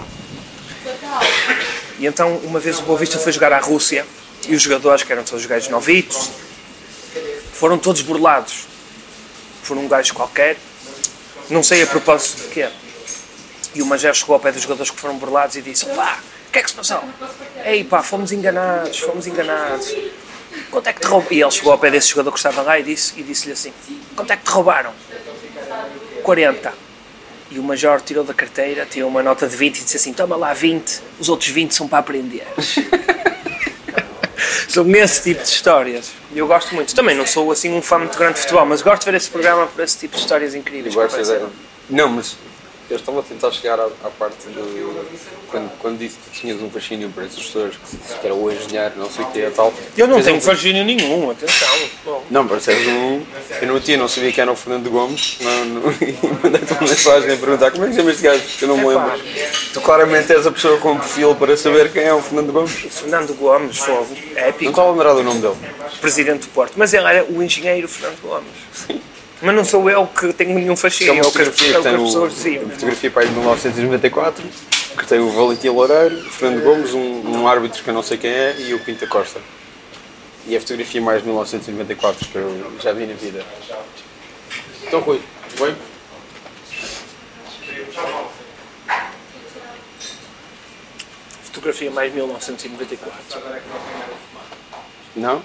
E 1.98 2.06
então, 2.06 2.36
uma 2.44 2.60
vez 2.60 2.78
o 2.78 2.82
Boa 2.82 2.98
Vista 2.98 3.18
foi 3.18 3.32
jogar 3.32 3.52
à 3.52 3.58
Rússia 3.58 4.06
e 4.48 4.54
os 4.54 4.62
jogadores, 4.62 5.02
que 5.02 5.12
eram 5.12 5.24
todos 5.24 5.44
gajos 5.44 5.68
novitos, 5.68 6.30
foram 7.52 7.78
todos 7.78 8.00
burlados 8.02 8.71
por 9.66 9.76
um 9.76 9.88
gajo 9.88 10.14
qualquer, 10.14 10.56
não 11.50 11.62
sei 11.62 11.82
a 11.82 11.86
propósito 11.86 12.42
de 12.42 12.48
quê. 12.48 12.68
E 13.74 13.82
o 13.82 13.86
Magé 13.86 14.12
chegou 14.12 14.34
ao 14.34 14.40
pé 14.40 14.52
dos 14.52 14.62
jogadores 14.62 14.90
que 14.90 15.00
foram 15.00 15.16
burlados 15.16 15.56
e 15.56 15.62
disse: 15.62 15.86
pá, 15.86 16.18
o 16.48 16.52
que 16.52 16.58
é 16.58 16.62
que 16.62 16.70
se 16.70 16.76
passou? 16.76 17.02
Ei 17.64 17.84
pá, 17.84 18.02
fomos 18.02 18.32
enganados, 18.32 18.98
fomos 19.00 19.26
enganados. 19.26 19.94
Quanto 20.70 20.86
é 20.88 20.92
que 20.92 21.00
te 21.00 21.06
roubaram? 21.06 21.32
E 21.34 21.40
ele 21.42 21.50
chegou 21.50 21.72
ao 21.72 21.78
pé 21.78 21.90
desse 21.90 22.08
jogador 22.08 22.32
que 22.32 22.38
estava 22.38 22.60
lá 22.62 22.78
e 22.78 22.82
disse- 22.82 23.22
disse-lhe 23.22 23.52
assim: 23.52 23.72
quanto 24.14 24.30
é 24.32 24.36
que 24.36 24.44
te 24.44 24.50
roubaram? 24.50 24.92
40. 26.22 26.72
E 27.50 27.58
o 27.58 27.62
Major 27.62 28.00
tirou 28.00 28.24
da 28.24 28.32
carteira, 28.32 28.86
tirou 28.86 29.08
uma 29.10 29.22
nota 29.22 29.46
de 29.46 29.56
20 29.56 29.78
e 29.78 29.84
disse 29.84 29.96
assim: 29.96 30.12
Toma 30.12 30.36
lá 30.36 30.52
20, 30.54 31.00
os 31.18 31.28
outros 31.28 31.50
20 31.50 31.74
são 31.74 31.86
para 31.88 31.98
aprender. 31.98 32.46
são 34.68 34.88
esse 34.96 35.22
tipo 35.22 35.42
de 35.42 35.48
histórias. 35.48 36.12
E 36.34 36.38
eu 36.38 36.46
gosto 36.46 36.74
muito. 36.74 36.94
Também 36.94 37.16
não 37.16 37.26
sou 37.26 37.50
assim 37.52 37.72
um 37.72 37.82
fã 37.82 37.98
muito 37.98 38.16
grande 38.16 38.34
de 38.34 38.40
futebol, 38.40 38.66
mas 38.66 38.82
gosto 38.82 39.04
de 39.04 39.10
ver 39.10 39.16
esse 39.16 39.30
programa 39.30 39.66
por 39.66 39.82
esse 39.82 39.98
tipo 39.98 40.14
de 40.14 40.20
histórias 40.22 40.54
incríveis. 40.54 40.94
Não, 41.90 42.08
mas 42.08 42.36
eu 42.92 42.96
estava 42.96 43.20
a 43.20 43.22
tentar 43.22 43.50
chegar 43.50 43.80
à, 43.80 43.84
à 43.84 44.10
parte 44.10 44.46
do. 44.48 45.06
Quando, 45.50 45.70
quando 45.78 45.98
disse 45.98 46.18
que 46.18 46.40
tinhas 46.40 46.60
um 46.60 46.70
fascínio 46.70 47.08
para 47.10 47.24
essas 47.24 47.42
pessoas, 47.42 47.74
que, 47.74 47.96
que 47.96 48.26
era 48.26 48.34
o 48.34 48.50
engenheiro, 48.52 48.92
não 48.96 49.10
sei 49.10 49.24
o 49.24 49.28
que 49.28 49.40
é 49.40 49.50
tal. 49.50 49.72
Eu 49.96 50.06
não 50.06 50.22
tenho 50.22 50.40
fascínio 50.40 50.84
nenhum, 50.84 51.30
atenção. 51.30 51.68
Bom, 52.04 52.24
Não, 52.30 52.46
pareces 52.46 52.86
um. 52.86 53.22
Eu 53.60 53.68
não 53.68 53.80
tinha, 53.80 53.96
não 53.96 54.08
sabia 54.08 54.30
que 54.32 54.40
era 54.40 54.52
o 54.52 54.56
Fernando 54.56 54.90
Gomes. 54.90 55.38
Não, 55.40 55.64
não, 55.64 55.90
e 56.00 56.18
mandei-te 56.42 56.72
uma 56.72 56.80
mensagem 56.82 57.32
a 57.32 57.36
perguntar 57.36 57.70
como 57.70 57.84
é 57.84 57.88
que 57.88 57.96
chama 57.96 58.10
este 58.10 58.22
gajo, 58.22 58.42
eu 58.60 58.68
não 58.68 58.76
me 58.76 58.86
lembro. 58.86 59.10
Tu 59.72 59.80
claramente 59.80 60.32
és 60.32 60.46
a 60.46 60.52
pessoa 60.52 60.78
com 60.78 60.98
perfil 60.98 61.34
para 61.34 61.56
saber 61.56 61.90
quem 61.92 62.02
é 62.04 62.12
o 62.12 62.20
Fernando 62.20 62.52
Gomes. 62.52 62.72
Fernando 62.72 63.34
Gomes, 63.34 63.78
fogo, 63.78 64.08
Não 64.34 64.42
épico, 64.42 64.70
estava 64.70 64.88
a 64.88 64.92
lembrar 64.92 65.14
do 65.14 65.22
nome 65.22 65.40
dele. 65.40 65.56
presidente 66.00 66.40
do 66.42 66.48
Porto. 66.48 66.74
Mas 66.76 66.92
ele 66.92 67.06
era 67.06 67.24
o 67.24 67.42
engenheiro 67.42 67.88
Fernando 67.88 68.20
Gomes. 68.20 69.02
Mas 69.42 69.56
não 69.56 69.64
sou 69.64 69.90
eu 69.90 70.06
que 70.06 70.32
tenho 70.32 70.54
nenhum 70.54 70.76
fascínio, 70.76 71.18
é 71.18 71.26
o 71.26 71.32
que 71.32 71.42
as, 71.42 71.48
é 71.48 71.50
o 71.50 71.82
que 71.82 71.88
as 71.88 72.00
pessoas 72.00 72.32
diziam. 72.32 72.70
fotografia 72.70 73.10
para 73.10 73.22
aí 73.22 73.28
de 73.28 73.34
1994, 73.34 74.44
que 74.96 75.06
tem 75.08 75.18
o 75.18 75.30
Valentim 75.30 75.68
Loureiro, 75.70 76.16
o 76.16 76.30
Fernando 76.30 76.62
Gomes, 76.62 76.94
um, 76.94 77.38
um 77.38 77.48
árbitro 77.48 77.82
que 77.82 77.90
eu 77.90 77.94
não 77.94 78.04
sei 78.04 78.18
quem 78.18 78.30
é 78.30 78.54
e 78.60 78.72
o 78.72 78.78
Pinta 78.84 79.04
Costa. 79.08 79.40
E 80.46 80.56
a 80.56 80.60
fotografia 80.60 81.00
mais 81.00 81.18
de 81.22 81.26
1994 81.26 82.28
que 82.28 82.36
eu 82.36 82.72
já 82.80 82.92
vi 82.92 83.04
na 83.04 83.14
vida. 83.14 83.44
Então, 84.86 85.00
Rui, 85.00 85.20
bem? 85.58 85.76
Fotografia 91.42 91.90
mais 91.90 92.14
1994. 92.14 93.42
Não? 95.16 95.42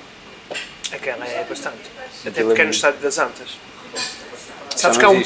Aquela 0.91 1.25
é 1.25 1.43
bastante. 1.43 1.77
Até 2.25 2.43
porque 2.43 2.61
é 2.61 2.63
é 2.63 2.65
no 2.65 2.71
estádio 2.71 2.99
das 2.99 3.17
Antas. 3.17 3.57
Sabes 4.77 4.97
que 4.97 5.05
há 5.05 5.09
um... 5.09 5.23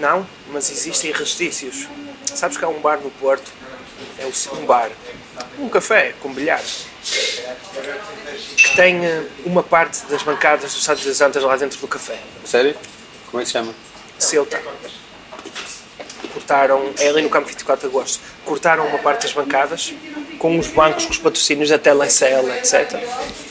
Não, 0.00 0.26
mas 0.52 0.70
existem 0.70 1.12
restícios. 1.12 1.86
Sabes 2.34 2.56
que 2.56 2.64
há 2.64 2.68
um 2.68 2.80
bar 2.80 2.98
no 3.00 3.10
Porto, 3.12 3.50
é 4.18 4.26
o- 4.26 4.56
um 4.58 4.66
bar, 4.66 4.90
um 5.58 5.68
café 5.68 6.14
com 6.20 6.32
bilhar, 6.32 6.62
que 8.56 8.76
tem 8.76 9.04
eh, 9.04 9.24
uma 9.44 9.62
parte 9.62 10.04
das 10.06 10.22
bancadas 10.22 10.72
do 10.72 10.78
estádio 10.78 11.06
das 11.06 11.20
Antas 11.20 11.42
lá 11.42 11.56
dentro 11.56 11.78
do 11.78 11.88
café. 11.88 12.18
Sério? 12.44 12.76
Como 13.30 13.40
é 13.40 13.44
que 13.44 13.46
se 13.46 13.52
chama? 13.54 13.74
Ceuta. 14.18 14.60
Cortaram, 16.36 16.92
é 16.98 17.08
ali 17.08 17.22
no 17.22 17.30
campo 17.30 17.48
24 17.48 17.88
de 17.88 17.96
agosto, 17.96 18.20
cortaram 18.44 18.86
uma 18.86 18.98
parte 18.98 19.22
das 19.22 19.32
bancadas 19.32 19.94
com 20.38 20.58
os 20.58 20.66
bancos, 20.68 21.06
com 21.06 21.12
os 21.12 21.16
patrocínios 21.16 21.70
da 21.70 21.78
Telecel, 21.78 22.54
etc. 22.56 22.92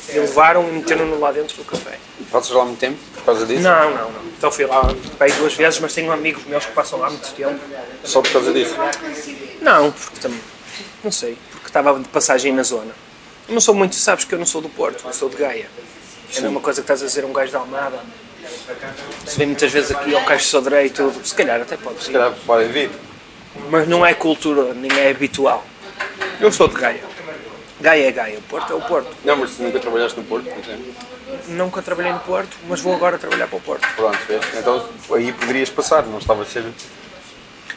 E 0.08 0.20
levaram 0.20 0.70
e 0.70 0.72
meteram-no 0.72 1.20
lá 1.20 1.32
dentro 1.32 1.58
do 1.58 1.66
café. 1.66 1.98
Passas 2.32 2.52
lá 2.52 2.64
muito 2.64 2.78
tempo 2.78 3.00
por 3.16 3.26
causa 3.26 3.44
disso? 3.48 3.64
Não, 3.64 3.90
não, 3.90 4.12
não. 4.12 4.26
Então 4.38 4.52
fui 4.52 4.68
lá 4.68 4.84
aí 5.20 5.32
duas 5.32 5.56
vezes, 5.56 5.80
mas 5.80 5.96
tenho 5.96 6.12
amigos 6.12 6.46
meus 6.46 6.64
que 6.64 6.74
passam 6.74 7.00
lá 7.00 7.10
muito 7.10 7.28
tempo. 7.34 7.60
Só 8.04 8.22
por 8.22 8.32
causa 8.32 8.54
disso? 8.54 8.76
Não, 9.62 9.92
porque 9.92 10.20
também. 10.20 10.40
Não 11.04 11.12
sei, 11.12 11.36
porque 11.54 11.68
estava 11.68 12.00
de 12.00 12.08
passagem 12.10 12.54
na 12.54 12.62
zona. 12.62 12.94
Eu 13.48 13.56
não 13.56 13.62
sou 13.62 13.74
muito, 13.74 13.96
sabes 13.96 14.26
que 14.26 14.36
eu 14.36 14.40
não 14.40 14.46
sou 14.46 14.62
do 14.62 14.70
Porto, 14.70 15.04
eu 15.08 15.14
sou 15.14 15.28
de 15.28 15.38
Gaia. 15.38 15.68
É 16.36 16.38
a 16.38 16.42
mesma 16.42 16.60
coisa 16.60 16.82
que 16.82 16.84
estás 16.84 17.02
a 17.02 17.06
dizer 17.08 17.26
um 17.26 17.34
gajo 17.34 17.52
da 17.52 17.58
Almada. 17.58 18.00
Se 19.26 19.38
vem 19.38 19.48
muitas 19.48 19.72
vezes 19.72 19.92
aqui 19.92 20.16
ao 20.16 20.24
Caixo 20.24 20.46
Sodré 20.48 20.86
e 20.86 20.90
tudo, 20.90 21.26
se 21.26 21.34
calhar 21.36 21.62
até 21.62 21.78
pode 21.78 22.04
Se 22.04 22.12
calhar 22.12 22.32
podem 22.46 22.68
vir. 22.70 22.92
Mas 23.70 23.88
não 23.88 24.06
é 24.06 24.14
cultura, 24.14 24.74
nem 24.74 24.92
é 25.00 25.10
habitual. 25.12 25.64
Eu 26.40 26.52
sou 26.52 26.68
de 26.68 26.76
Gaia. 26.76 27.02
Gaia 27.82 28.08
é 28.08 28.12
Gaia, 28.12 28.38
o 28.38 28.42
Porto 28.44 28.72
é 28.74 28.76
o 28.76 28.82
Porto. 28.82 29.10
Não, 29.24 29.36
mas 29.38 29.58
nunca 29.60 29.80
trabalhaste 29.80 30.18
no 30.20 30.26
Porto, 30.26 30.46
por 30.46 30.60
exemplo? 30.64 30.94
Nunca 31.48 31.82
trabalhei 31.82 32.12
no 32.14 32.20
Porto, 32.20 32.56
mas 32.68 32.80
vou 32.82 32.94
agora 32.94 33.18
trabalhar 33.18 33.48
para 33.48 33.58
o 33.58 33.62
Porto. 33.62 33.88
Pronto, 33.96 34.18
vês? 34.28 34.42
Então 34.58 34.86
aí 35.14 35.32
poderias 35.34 35.70
passar, 35.70 36.04
não 36.04 36.18
estava 36.18 36.44
a 36.44 36.46
ser. 36.46 36.64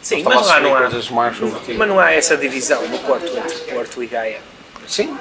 Sim, 0.03 0.19
Estava 0.19 0.37
mas 0.37 0.45
a 0.47 0.49
lá 0.49 0.55
assumir 0.57 0.69
não 0.71 0.77
há. 0.77 0.81
coisas 0.83 1.11
mais 1.11 1.37
sobre 1.37 1.61
ti. 1.61 1.75
Mas 1.75 1.89
não 1.89 2.01
há 2.01 2.13
essa 2.13 2.37
divisão 2.37 2.87
no 2.89 2.99
Porto 3.01 3.27
entre 3.37 3.55
Porto 3.75 4.03
e 4.03 4.07
Gaia. 4.07 4.41
Sim. 4.87 5.17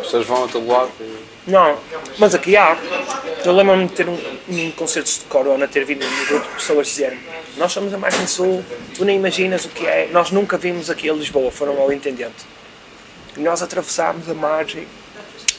As 0.00 0.04
pessoas 0.06 0.26
vão 0.26 0.44
a 0.44 0.48
todo 0.48 0.66
lado. 0.66 0.90
e- 1.00 1.35
Não, 1.46 1.78
mas 2.18 2.34
aqui 2.34 2.56
há. 2.56 2.76
Eu 3.44 3.52
lembro-me 3.52 3.86
de 3.86 3.92
ter 3.92 4.08
um, 4.08 4.18
um 4.48 4.70
concerto 4.72 5.10
de 5.10 5.24
Corona, 5.26 5.68
ter 5.68 5.84
vindo 5.84 6.04
um 6.04 6.26
grupo 6.26 6.48
de 6.48 6.54
pessoas 6.54 6.88
dizendo 6.88 7.16
nós 7.56 7.72
somos 7.72 7.92
a 7.94 7.98
Margem 7.98 8.26
Sul, 8.26 8.62
tu 8.94 9.04
nem 9.04 9.16
imaginas 9.16 9.64
o 9.64 9.70
que 9.70 9.86
é, 9.86 10.08
nós 10.12 10.30
nunca 10.30 10.58
vimos 10.58 10.90
aqui 10.90 11.08
a 11.08 11.14
Lisboa, 11.14 11.50
foram 11.50 11.80
ao 11.80 11.90
Intendente. 11.90 12.44
E 13.34 13.40
nós 13.40 13.62
atravessámos 13.62 14.28
a 14.28 14.34
margem 14.34 14.86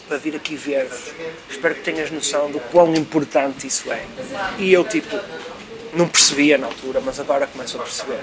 para 0.07 0.17
vir 0.17 0.35
aqui 0.35 0.55
ver-vos. 0.55 1.11
Espero 1.49 1.75
que 1.75 1.81
tenhas 1.81 2.11
noção 2.11 2.51
do 2.51 2.59
quão 2.59 2.93
importante 2.93 3.65
isso 3.65 3.91
é. 3.91 4.05
E 4.59 4.71
eu, 4.71 4.83
tipo, 4.83 5.19
não 5.93 6.07
percebia 6.07 6.57
na 6.57 6.67
altura, 6.67 7.01
mas 7.01 7.19
agora 7.19 7.47
começo 7.47 7.77
a 7.77 7.83
perceber. 7.83 8.21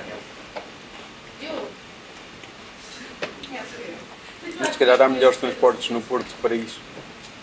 Mas 4.59 4.69
se 4.69 4.79
calhar 4.79 5.01
há 5.03 5.09
melhores 5.09 5.37
transportes 5.37 5.91
no 5.91 6.01
Porto 6.01 6.33
para 6.41 6.55
isso. 6.55 6.81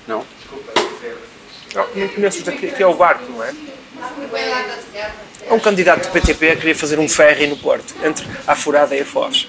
Não? 0.07 0.25
Não, 1.73 1.87
não 1.95 2.07
conheço 2.09 2.49
aqui, 2.49 2.71
que 2.71 2.83
é 2.83 2.87
o 2.87 2.93
barco, 2.93 3.31
não 3.31 3.43
é? 3.43 3.53
Um 5.49 5.59
candidato 5.59 6.07
do 6.07 6.11
PTP 6.11 6.55
queria 6.55 6.75
fazer 6.75 6.99
um 6.99 7.07
ferry 7.07 7.47
no 7.47 7.57
Porto, 7.57 7.93
entre 8.03 8.27
a 8.47 8.55
Furada 8.55 8.95
e 8.95 9.01
a 9.01 9.05
Foz. 9.05 9.47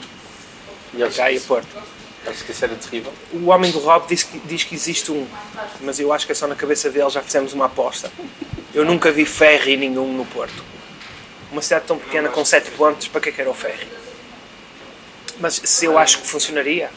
E 0.95 1.01
eles 1.01 1.17
Gaia 1.17 1.37
e 1.37 1.41
Porto. 1.41 1.69
Acho 2.27 2.45
que 2.45 2.53
isso 2.53 2.65
era 2.65 2.75
terrível. 2.77 3.12
O 3.33 3.47
homem 3.47 3.71
do 3.73 3.81
Rob 3.81 4.07
diz 4.07 4.23
que, 4.23 4.38
diz 4.41 4.62
que 4.62 4.75
existe 4.75 5.11
um, 5.11 5.27
mas 5.81 5.99
eu 5.99 6.12
acho 6.12 6.25
que 6.25 6.33
é 6.33 6.35
só 6.35 6.47
na 6.47 6.55
cabeça 6.55 6.88
dele, 6.91 7.11
já 7.11 7.21
fizemos 7.21 7.53
uma 7.53 7.67
aposta. 7.67 8.12
Eu 8.73 8.85
nunca 8.85 9.11
vi 9.11 9.25
ferry 9.25 9.77
nenhum 9.77 10.12
no 10.12 10.25
Porto. 10.27 10.62
Uma 11.51 11.61
cidade 11.61 11.85
tão 11.87 11.99
pequena 11.99 12.29
com 12.29 12.45
sete 12.45 12.71
pontos, 12.73 13.09
para 13.09 13.21
que 13.21 13.29
é 13.31 13.33
que 13.33 13.41
era 13.41 13.51
o 13.51 13.55
ferry? 13.55 13.88
Mas 15.41 15.61
se 15.65 15.85
eu 15.85 15.99
acho 15.99 16.21
que 16.21 16.27
funcionaria, 16.27 16.91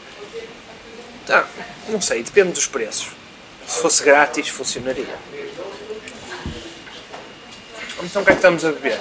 tá, 1.26 1.48
não 1.88 2.00
sei, 2.00 2.22
depende 2.22 2.52
dos 2.52 2.66
preços. 2.66 3.08
Se 3.66 3.80
fosse 3.80 4.04
grátis, 4.04 4.48
funcionaria. 4.48 5.16
Então 8.02 8.22
o 8.22 8.24
que 8.24 8.30
é 8.30 8.34
que 8.34 8.38
estamos 8.38 8.64
a 8.64 8.72
beber? 8.72 9.00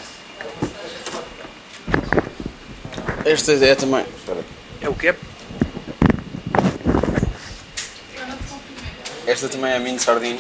Esta 3.26 3.54
é 3.54 3.76
também. 3.76 4.06
Espera. 4.18 4.44
É 4.82 4.90
o 4.90 4.94
quê? 4.94 5.16
Esta 9.28 9.50
também 9.50 9.72
é 9.72 9.78
a 9.78 9.80
mini 9.80 10.00
sardinha. 10.00 10.40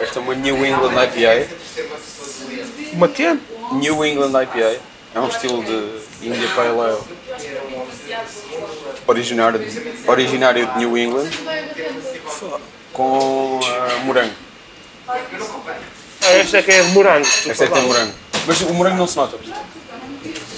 Esta 0.00 0.18
é 0.18 0.22
uma 0.22 0.34
New 0.34 0.64
England 0.64 0.94
IPA. 1.04 1.48
Uma 2.92 3.08
quê? 3.08 3.36
New 3.72 4.04
England 4.04 4.42
IPA. 4.42 4.80
É 5.14 5.20
um 5.20 5.28
estilo 5.28 5.62
de 5.62 6.26
India 6.26 6.48
Pale 6.54 6.80
Ale. 6.80 6.98
Originário 9.06 9.58
de, 9.58 10.10
originário 10.10 10.66
de 10.66 10.78
New 10.78 10.98
England. 10.98 11.30
Com 12.92 13.60
ah, 13.62 14.04
morango. 14.04 14.34
Ah, 15.08 15.18
esta 16.22 16.58
é 16.58 16.62
que 16.62 16.70
é 16.72 16.82
de 16.82 16.90
morango. 16.90 17.26
Esta 17.26 17.64
é 17.64 17.66
que 17.66 17.72
tem 17.72 17.82
morango. 17.82 18.12
Mas 18.46 18.60
o 18.60 18.74
morango 18.74 18.96
não 18.96 19.06
se 19.06 19.16
nota. 19.16 19.38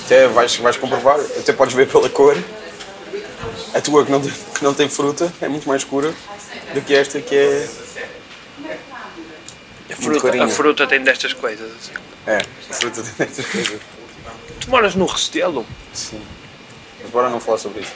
Até 0.05 0.27
vais, 0.29 0.57
vais 0.57 0.77
comprovar, 0.77 1.19
até 1.21 1.53
podes 1.53 1.75
ver 1.75 1.89
pela 1.89 2.09
cor. 2.09 2.37
A 3.75 3.81
tua 3.81 4.05
que 4.05 4.11
não, 4.11 4.21
tem, 4.21 4.33
que 4.33 4.65
não 4.65 4.75
tem 4.75 4.89
fruta 4.89 5.33
é 5.41 5.49
muito 5.49 5.69
mais 5.69 5.83
escura 5.83 6.15
do 6.75 6.81
que 6.81 6.95
esta 6.95 7.21
que 7.21 7.35
é. 7.35 7.69
A 9.91 9.97
fruta, 9.97 10.45
a 10.45 10.49
fruta 10.49 10.87
tem 10.87 11.03
destas 11.03 11.33
coisas. 11.33 11.71
Assim. 11.71 11.93
É, 12.27 12.37
a 12.37 12.75
fruta 12.75 13.03
tem 13.03 13.27
estas 13.27 13.47
coisas. 13.47 13.81
Tu 14.61 14.71
moras 14.71 14.95
no 14.95 15.07
Restelo? 15.07 15.67
Sim. 15.93 16.21
Mas 17.01 17.11
bora 17.11 17.29
não 17.29 17.41
falar 17.41 17.59
sobre 17.59 17.81
isso. 17.81 17.93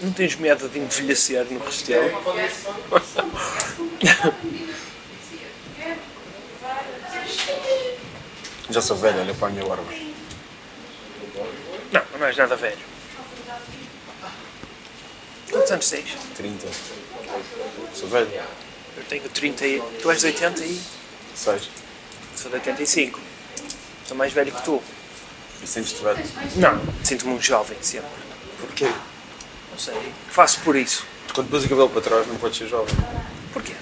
Não 0.00 0.12
tens 0.12 0.36
medo 0.36 0.68
de 0.68 0.78
envelhecer 0.78 1.44
no 1.50 1.58
Restelo? 1.58 2.10
Já 8.70 8.82
sou 8.82 8.96
velho, 8.96 9.20
olha 9.20 9.34
para 9.34 9.48
a 9.48 9.50
minha 9.50 9.64
barba. 9.64 9.92
Não, 11.90 12.02
não 12.18 12.26
és 12.26 12.36
nada 12.36 12.54
velho. 12.54 12.78
Quantos 15.50 15.70
anos 15.70 15.88
tens? 15.90 16.16
30. 16.36 16.66
Sou 17.94 18.08
velho. 18.08 18.30
Eu 18.96 19.04
tenho 19.04 19.28
30 19.28 19.66
e... 19.66 19.82
Tu 20.02 20.10
és 20.10 20.20
de 20.20 20.26
80 20.26 20.64
e... 20.64 20.80
6. 21.34 21.70
Sou 22.36 22.50
de 22.50 22.56
85. 22.56 23.20
Sou 24.06 24.16
mais 24.16 24.32
velho 24.32 24.52
que 24.52 24.62
tu. 24.62 24.82
E 25.62 25.66
sentes-te 25.66 26.02
velho? 26.02 26.18
Não, 26.56 26.80
sinto-me 27.04 27.32
um 27.34 27.40
jovem 27.40 27.76
sempre. 27.80 28.08
Porquê? 28.60 28.86
Não 29.70 29.78
sei. 29.78 29.94
Faço 30.30 30.60
por 30.60 30.76
isso. 30.76 31.04
Quando 31.34 31.50
pôs 31.50 31.64
o 31.64 31.68
cabelo 31.68 31.88
para 31.90 32.00
trás 32.00 32.26
não 32.26 32.36
podes 32.36 32.58
ser 32.58 32.68
jovem. 32.68 32.94
Porquê? 33.52 33.74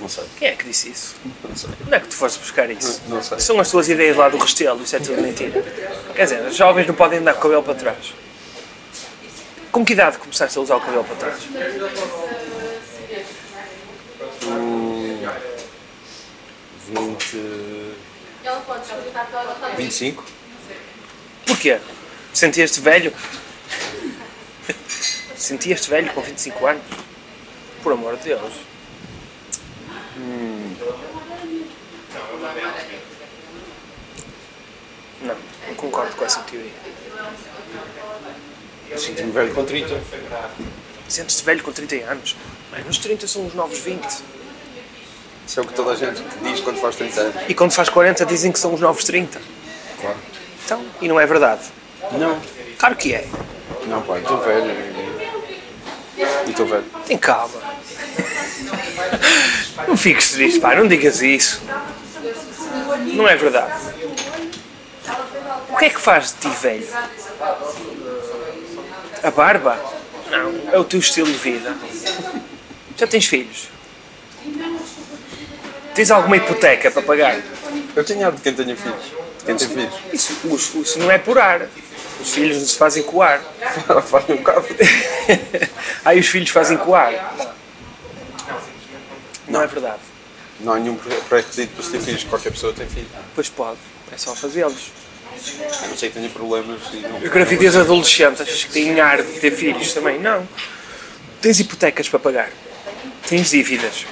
Não 0.00 0.08
sei. 0.08 0.24
Quem 0.38 0.48
é 0.48 0.56
que 0.56 0.64
disse 0.64 0.90
isso? 0.90 1.14
Não 1.48 1.54
sei. 1.56 1.70
Onde 1.86 1.94
é 1.94 2.00
que 2.00 2.08
tu 2.08 2.14
foste 2.14 2.38
buscar 2.38 2.70
isso? 2.70 3.00
Não- 3.06 3.16
não 3.16 3.22
sei. 3.22 3.38
São 3.40 3.60
as 3.60 3.70
tuas 3.70 3.88
ideias 3.88 4.16
lá 4.16 4.28
do 4.28 4.38
Restelo, 4.38 4.82
isso 4.82 4.96
é 4.96 4.98
tudo 4.98 5.20
mentira. 5.22 5.62
Quer 6.14 6.24
dizer, 6.24 6.40
os 6.46 6.56
jovens 6.56 6.86
não 6.86 6.94
podem 6.94 7.18
andar 7.20 7.32
com 7.34 7.38
o 7.40 7.42
cabelo 7.42 7.62
para 7.62 7.74
trás. 7.74 8.12
Com 9.70 9.84
que 9.84 9.92
idade 9.92 10.18
começaste 10.18 10.56
a 10.58 10.60
usar 10.60 10.76
o 10.76 10.80
cabelo 10.80 11.04
para 11.04 11.16
trás? 11.16 11.38
Hum, 14.46 15.26
20. 16.94 17.94
25? 19.76 20.24
Porquê? 21.54 21.78
Sentias-te 22.32 22.80
velho? 22.80 23.12
Sentias-te 25.36 25.88
velho 25.88 26.12
com 26.12 26.20
25 26.20 26.66
anos? 26.66 26.82
Por 27.80 27.92
amor 27.92 28.16
de 28.16 28.24
Deus. 28.24 28.52
Hum. 30.18 30.74
Não, 35.22 35.36
não 35.68 35.74
concordo 35.76 36.16
com 36.16 36.24
essa 36.24 36.40
teoria. 36.40 36.72
Sinto-me 38.96 39.30
velho 39.30 39.54
com 39.54 39.64
30. 39.64 40.02
Sentes-te 41.08 41.44
velho 41.44 41.62
com 41.62 41.70
30 41.70 42.10
anos? 42.10 42.36
Bem, 42.72 42.82
nos 42.84 42.98
30 42.98 43.28
são 43.28 43.46
os 43.46 43.54
novos 43.54 43.78
20. 43.78 44.04
Isso 45.46 45.60
é 45.60 45.62
o 45.62 45.66
que 45.66 45.74
toda 45.74 45.92
a 45.92 45.94
gente 45.94 46.20
diz 46.42 46.60
quando 46.60 46.80
faz 46.80 46.96
30 46.96 47.20
anos. 47.20 47.42
E 47.48 47.54
quando 47.54 47.70
faz 47.70 47.88
40 47.88 48.26
dizem 48.26 48.50
que 48.50 48.58
são 48.58 48.74
os 48.74 48.80
novos 48.80 49.04
30. 49.04 49.40
Claro. 50.00 50.33
Então, 50.64 50.82
e 51.00 51.08
não 51.08 51.20
é 51.20 51.26
verdade? 51.26 51.62
Não. 52.12 52.40
Claro 52.78 52.96
que 52.96 53.14
é. 53.14 53.26
Não, 53.86 54.00
pai, 54.02 54.20
estou 54.20 54.38
velho. 54.40 54.70
E 56.46 56.50
estou 56.50 56.66
velho. 56.66 56.84
Tem 57.06 57.18
calma. 57.18 57.60
Não 59.86 59.96
fiques 59.96 60.32
triste, 60.32 60.60
pá, 60.60 60.74
não 60.74 60.88
digas 60.88 61.20
isso. 61.20 61.62
Não 63.12 63.28
é 63.28 63.36
verdade. 63.36 63.74
O 65.68 65.76
que 65.76 65.84
é 65.84 65.90
que 65.90 66.00
faz 66.00 66.32
de 66.32 66.48
ti 66.48 66.48
velho? 66.48 66.88
A 69.22 69.30
barba? 69.30 69.78
Não, 70.30 70.72
é 70.72 70.78
o 70.78 70.84
teu 70.84 70.98
estilo 70.98 71.26
de 71.26 71.38
vida. 71.38 71.76
Já 72.96 73.06
tens 73.06 73.26
filhos? 73.26 73.68
Tens 75.94 76.10
alguma 76.10 76.36
hipoteca 76.36 76.90
para 76.90 77.02
pagar? 77.02 77.38
Eu 77.94 78.04
tenho 78.04 78.26
ar 78.26 78.32
de 78.32 78.40
quem 78.40 78.54
tenha 78.54 78.76
filhos. 78.76 79.23
Tem 79.44 79.58
filhos. 79.58 79.94
Isso, 80.12 80.32
isso, 80.54 80.80
isso 80.80 80.98
não 80.98 81.10
é 81.10 81.18
por 81.18 81.38
ar. 81.38 81.68
Os 82.20 82.30
filhos 82.30 82.58
não 82.58 82.66
se 82.66 82.76
fazem 82.76 83.02
coar. 83.02 83.42
Faz 84.08 84.28
um 84.30 84.36
bocado. 84.36 84.66
Aí 86.04 86.18
os 86.18 86.26
filhos 86.26 86.50
fazem 86.50 86.76
coar. 86.78 87.12
Não 89.46 89.62
é 89.62 89.66
verdade. 89.66 90.00
Não 90.60 90.72
há 90.72 90.78
nenhum 90.78 90.96
pré-requisito 91.28 91.74
para 91.74 91.84
se 91.84 91.90
ter 91.90 92.00
filhos. 92.00 92.24
Qualquer 92.24 92.50
pessoa 92.50 92.72
tem 92.72 92.86
filhos. 92.86 93.08
Pois 93.34 93.48
pode. 93.48 93.78
É 94.12 94.16
só 94.16 94.34
fazê-los. 94.34 94.92
A 95.82 95.88
não 95.88 95.96
sei 95.96 96.08
que 96.08 96.14
tenha 96.14 96.28
problemas 96.30 96.80
e 96.92 96.96
não. 96.98 97.16
A 97.16 97.28
gravidez 97.28 97.76
adolescente, 97.76 98.40
achas 98.40 98.64
que 98.64 98.72
tem 98.72 99.00
ar 99.00 99.20
de 99.20 99.40
ter 99.40 99.50
filhos 99.50 99.92
também? 99.92 100.18
Não. 100.18 100.48
Tens 101.42 101.60
hipotecas 101.60 102.08
para 102.08 102.18
pagar. 102.18 102.50
Tens 103.28 103.50
dívidas. 103.50 104.06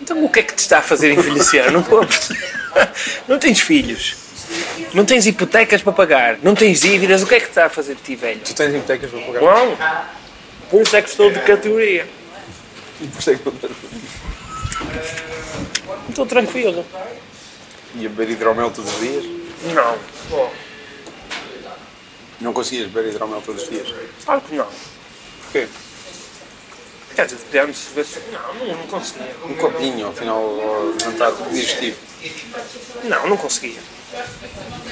Então 0.00 0.24
o 0.24 0.28
que 0.28 0.40
é 0.40 0.42
que 0.42 0.54
te 0.54 0.60
está 0.60 0.78
a 0.78 0.82
fazer 0.82 1.12
envelhecer? 1.12 1.70
Não, 1.70 1.80
estou 1.80 2.02
a 2.02 2.06
perceber. 2.06 2.63
não 3.28 3.38
tens 3.38 3.60
filhos. 3.60 4.16
Não 4.92 5.04
tens 5.04 5.26
hipotecas 5.26 5.82
para 5.82 5.92
pagar. 5.92 6.38
Não 6.42 6.54
tens 6.54 6.80
dívidas. 6.80 7.22
O 7.22 7.26
que 7.26 7.34
é 7.34 7.40
que 7.40 7.48
está 7.48 7.66
a 7.66 7.68
fazer 7.68 7.94
de 7.94 8.02
ti, 8.02 8.16
velho? 8.16 8.40
Tu 8.40 8.54
tens 8.54 8.74
hipotecas 8.74 9.10
para 9.10 9.20
pagar? 9.20 9.40
Não. 9.42 9.76
Por 10.70 10.82
isso 10.82 10.96
é 10.96 11.02
que 11.02 11.08
estou 11.08 11.30
de 11.30 11.40
categoria. 11.40 12.06
Por 12.98 13.18
isso 13.18 13.30
é 13.30 13.34
que. 13.36 13.48
Estou 16.08 16.26
tranquilo. 16.26 16.84
E 17.96 18.06
a 18.06 18.08
beber 18.08 18.30
hidromel 18.30 18.70
todos 18.70 18.92
os 18.92 19.00
dias? 19.00 19.24
Não. 19.72 19.98
Não 22.40 22.52
conseguias 22.52 22.90
beber 22.90 23.10
hidromel 23.10 23.40
todos 23.40 23.62
os 23.62 23.70
dias? 23.70 23.94
Claro 24.24 24.40
que 24.42 24.54
não. 24.54 24.66
Porquê? 25.44 25.68
Quer 27.14 27.26
dizer, 27.26 27.38
depende 27.50 27.76
se 27.76 27.94
vê 27.94 28.02
se... 28.02 28.18
Não, 28.32 28.54
não, 28.54 28.76
não 28.76 28.86
conseguia. 28.88 29.34
Um 29.44 29.54
copinho 29.54 30.06
ao 30.06 30.12
final 30.12 30.42
ao 30.42 30.98
jantar 30.98 31.32
digestivo. 31.50 31.96
Não, 33.04 33.28
não 33.28 33.36
conseguia. 33.36 33.78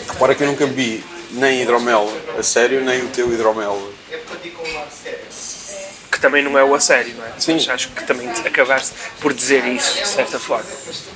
Repara 0.08 0.34
que 0.34 0.42
eu 0.42 0.46
nunca 0.48 0.66
bebi 0.66 1.04
nem 1.30 1.62
hidromel 1.62 2.10
a 2.38 2.42
sério, 2.42 2.80
nem 2.82 3.02
o 3.02 3.08
teu 3.08 3.32
hidromel. 3.32 3.92
Que 6.10 6.20
também 6.20 6.42
não 6.42 6.58
é 6.58 6.64
o 6.64 6.74
a 6.74 6.80
sério, 6.80 7.14
não 7.16 7.24
é? 7.24 7.32
Sim. 7.38 7.54
Mas 7.54 7.68
acho 7.68 7.88
que 7.90 8.04
também 8.04 8.28
acabaste 8.30 8.92
por 9.20 9.32
dizer 9.32 9.64
isso, 9.66 10.00
de 10.00 10.06
certa 10.08 10.38
forma. 10.38 10.64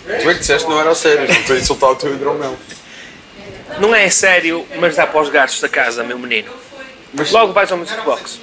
Tu 0.07 0.31
é 0.31 0.35
que 0.35 0.40
disseste 0.40 0.64
que 0.66 0.70
não 0.72 0.81
era 0.81 0.90
a 0.90 0.94
sério, 0.94 1.29
não 1.29 1.40
estou 1.40 1.57
a 1.57 1.59
insultar 1.59 1.90
o 1.90 1.96
teu 1.96 2.14
hidromel. 2.14 2.57
Não 3.79 3.94
é 3.94 4.05
a 4.07 4.11
sério, 4.11 4.66
mas 4.79 4.96
dá 4.96 5.07
para 5.07 5.20
os 5.20 5.29
gastos 5.29 5.61
da 5.61 5.68
casa, 5.68 6.02
meu 6.02 6.18
menino. 6.18 6.50
Mas 7.12 7.31
Logo 7.31 7.52
vais 7.52 7.70
ao 7.70 7.79
music 7.79 8.00
box. 8.02 8.40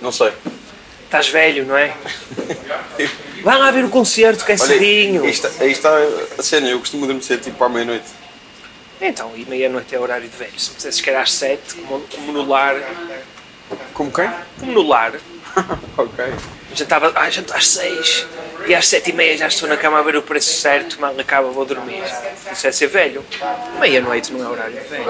não 0.00 0.10
sei. 0.10 0.32
Estás 1.04 1.28
velho, 1.28 1.66
não 1.66 1.76
é? 1.76 1.94
Vai 3.44 3.58
lá 3.58 3.70
ver 3.70 3.84
o 3.84 3.90
concerto, 3.90 4.42
que 4.42 4.52
é 4.52 4.56
cedinho. 4.56 5.22
aí 5.22 5.70
está, 5.70 5.90
a 6.38 6.42
cena, 6.42 6.66
eu 6.66 6.78
costumo 6.78 7.04
adormecer 7.04 7.38
tipo 7.38 7.62
à 7.62 7.68
meia-noite. 7.68 8.06
Então, 8.98 9.32
e 9.36 9.44
meia-noite 9.44 9.94
é 9.94 10.00
horário 10.00 10.26
de 10.26 10.34
velho. 10.34 10.58
Se 10.58 10.70
me 10.70 10.76
dissesses 10.76 10.98
que 11.02 11.10
era 11.10 11.20
às 11.20 11.30
sete, 11.30 11.74
como, 11.74 12.00
como 12.08 12.32
no 12.32 12.46
lar... 12.48 12.74
Como 13.92 14.10
quem? 14.10 14.30
Como 14.58 14.72
no 14.72 14.82
lar. 14.82 15.12
ok. 15.98 16.24
Jantava, 16.74 17.12
ah, 17.14 17.28
janto 17.28 17.54
às 17.54 17.66
seis. 17.66 18.26
E 18.66 18.74
às 18.74 18.88
sete 18.88 19.10
e 19.10 19.12
meia 19.12 19.36
já 19.36 19.46
estou 19.46 19.68
na 19.68 19.76
cama 19.76 19.98
a 19.98 20.02
ver 20.02 20.16
o 20.16 20.22
preço 20.22 20.58
certo, 20.58 20.98
mal 20.98 21.14
acaba, 21.18 21.50
vou 21.50 21.66
dormir. 21.66 22.02
Isso 22.50 22.66
é 22.66 22.72
ser 22.72 22.86
velho. 22.86 23.22
Meia-noite 23.78 24.32
não 24.32 24.42
é 24.42 24.48
horário 24.48 24.80
de 24.80 24.88
velho. 24.88 25.04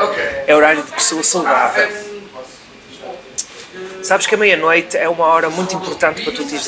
É 0.44 0.56
horário 0.56 0.82
de 0.82 0.90
pessoa 0.90 1.22
saudável. 1.22 1.88
Sabes 4.02 4.26
que 4.26 4.34
a 4.34 4.38
meia-noite 4.38 4.96
é 4.96 5.08
uma 5.08 5.24
hora 5.24 5.48
muito 5.48 5.76
importante 5.76 6.24
para 6.24 6.32
tu 6.32 6.44
te 6.44 6.56
ires 6.56 6.66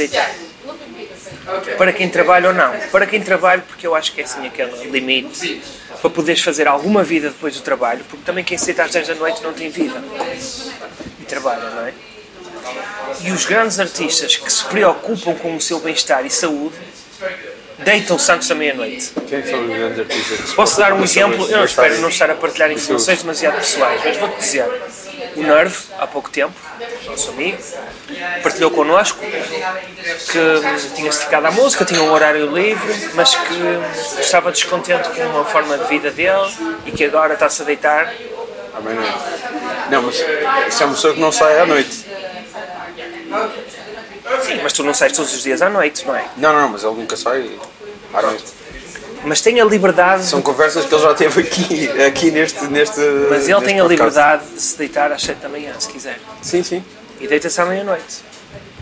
Para 1.78 1.92
quem 1.92 2.08
trabalha 2.08 2.48
ou 2.48 2.54
não. 2.54 2.78
Para 2.90 3.06
quem 3.06 3.20
trabalha, 3.20 3.62
porque 3.66 3.86
eu 3.86 3.94
acho 3.94 4.12
que 4.12 4.20
é 4.20 4.24
assim 4.24 4.46
aquele 4.46 4.88
limite 4.88 5.62
para 6.00 6.10
poderes 6.10 6.42
fazer 6.42 6.66
alguma 6.66 7.02
vida 7.02 7.30
depois 7.30 7.54
do 7.54 7.62
trabalho, 7.62 8.04
porque 8.08 8.24
também 8.24 8.44
quem 8.44 8.58
se 8.58 8.66
deita 8.66 8.84
às 8.84 8.90
10 8.90 9.08
da 9.08 9.14
noite 9.14 9.42
não 9.42 9.52
tem 9.52 9.70
vida. 9.70 10.02
E 11.20 11.24
trabalha, 11.24 11.70
não 11.70 11.86
é? 11.86 11.94
E 13.22 13.30
os 13.30 13.46
grandes 13.46 13.78
artistas 13.78 14.36
que 14.36 14.52
se 14.52 14.64
preocupam 14.64 15.34
com 15.34 15.56
o 15.56 15.60
seu 15.60 15.80
bem-estar 15.80 16.26
e 16.26 16.30
saúde 16.30 16.74
deitam-se 17.78 18.32
antes 18.32 18.48
da 18.48 18.54
meia-noite. 18.54 19.12
Quem 19.28 19.44
são 19.44 19.64
os 19.64 19.76
grandes 19.76 20.00
artistas? 20.00 20.52
Posso 20.54 20.78
dar 20.78 20.92
um 20.92 21.02
exemplo? 21.02 21.48
Eu 21.50 21.64
espero 21.64 21.98
não 22.00 22.08
estar 22.08 22.30
a 22.30 22.34
partilhar 22.34 22.70
informações 22.70 23.20
demasiado 23.20 23.56
pessoais, 23.56 24.00
mas 24.04 24.16
vou-te 24.16 24.38
dizer. 24.38 24.66
O 25.36 25.42
Nerve, 25.42 25.76
há 25.98 26.06
pouco 26.06 26.30
tempo, 26.30 26.54
nosso 27.06 27.30
amigo, 27.30 27.58
partilhou 28.42 28.70
connosco 28.70 29.18
que 29.20 30.94
tinha-se 30.94 31.18
dedicado 31.18 31.46
à 31.46 31.50
música, 31.50 31.84
tinha 31.84 32.02
um 32.02 32.10
horário 32.10 32.50
livre, 32.50 33.10
mas 33.14 33.34
que 33.34 34.20
estava 34.20 34.50
descontente 34.50 35.10
com 35.10 35.38
a 35.40 35.44
forma 35.44 35.76
de 35.76 35.84
vida 35.88 36.10
dele 36.10 36.50
e 36.86 36.90
que 36.90 37.04
agora 37.04 37.34
está-se 37.34 37.60
a 37.62 37.64
deitar. 37.66 38.14
À 38.74 38.80
meia-noite. 38.80 39.18
Não, 39.90 40.02
mas 40.02 40.16
isso 40.68 40.82
é 40.82 40.86
uma 40.86 40.94
pessoa 40.94 41.14
que 41.14 41.20
não 41.20 41.32
sai 41.32 41.60
à 41.60 41.66
noite. 41.66 42.04
Sim, 44.42 44.60
mas 44.62 44.72
tu 44.72 44.82
não 44.82 44.92
sais 44.94 45.12
todos 45.12 45.32
os 45.34 45.42
dias 45.42 45.62
à 45.62 45.68
noite, 45.70 46.06
não 46.06 46.14
é? 46.16 46.24
Não, 46.36 46.52
não, 46.52 46.68
mas 46.68 46.84
ele 46.84 46.94
nunca 46.94 47.16
sai 47.16 47.50
à 48.12 48.22
noite. 48.22 48.44
Mas 49.24 49.40
tem 49.40 49.60
a 49.60 49.64
liberdade, 49.64 50.24
São 50.24 50.40
conversas 50.42 50.84
que 50.84 50.94
ele 50.94 51.02
já 51.02 51.14
teve 51.14 51.40
aqui, 51.40 51.90
aqui 52.02 52.30
neste, 52.30 52.64
neste. 52.66 53.00
mas 53.00 53.48
ele 53.48 53.54
neste 53.54 53.64
tem 53.64 53.80
a 53.80 53.82
podcast. 53.82 53.88
liberdade 53.88 54.46
de 54.54 54.60
se 54.60 54.78
deitar 54.78 55.10
às 55.10 55.22
7 55.22 55.38
da 55.40 55.48
manhã, 55.48 55.72
se 55.78 55.88
quiser. 55.88 56.18
Sim, 56.42 56.62
sim. 56.62 56.84
E 57.20 57.26
deita-se 57.26 57.60
à 57.60 57.64
meia-noite. 57.64 58.22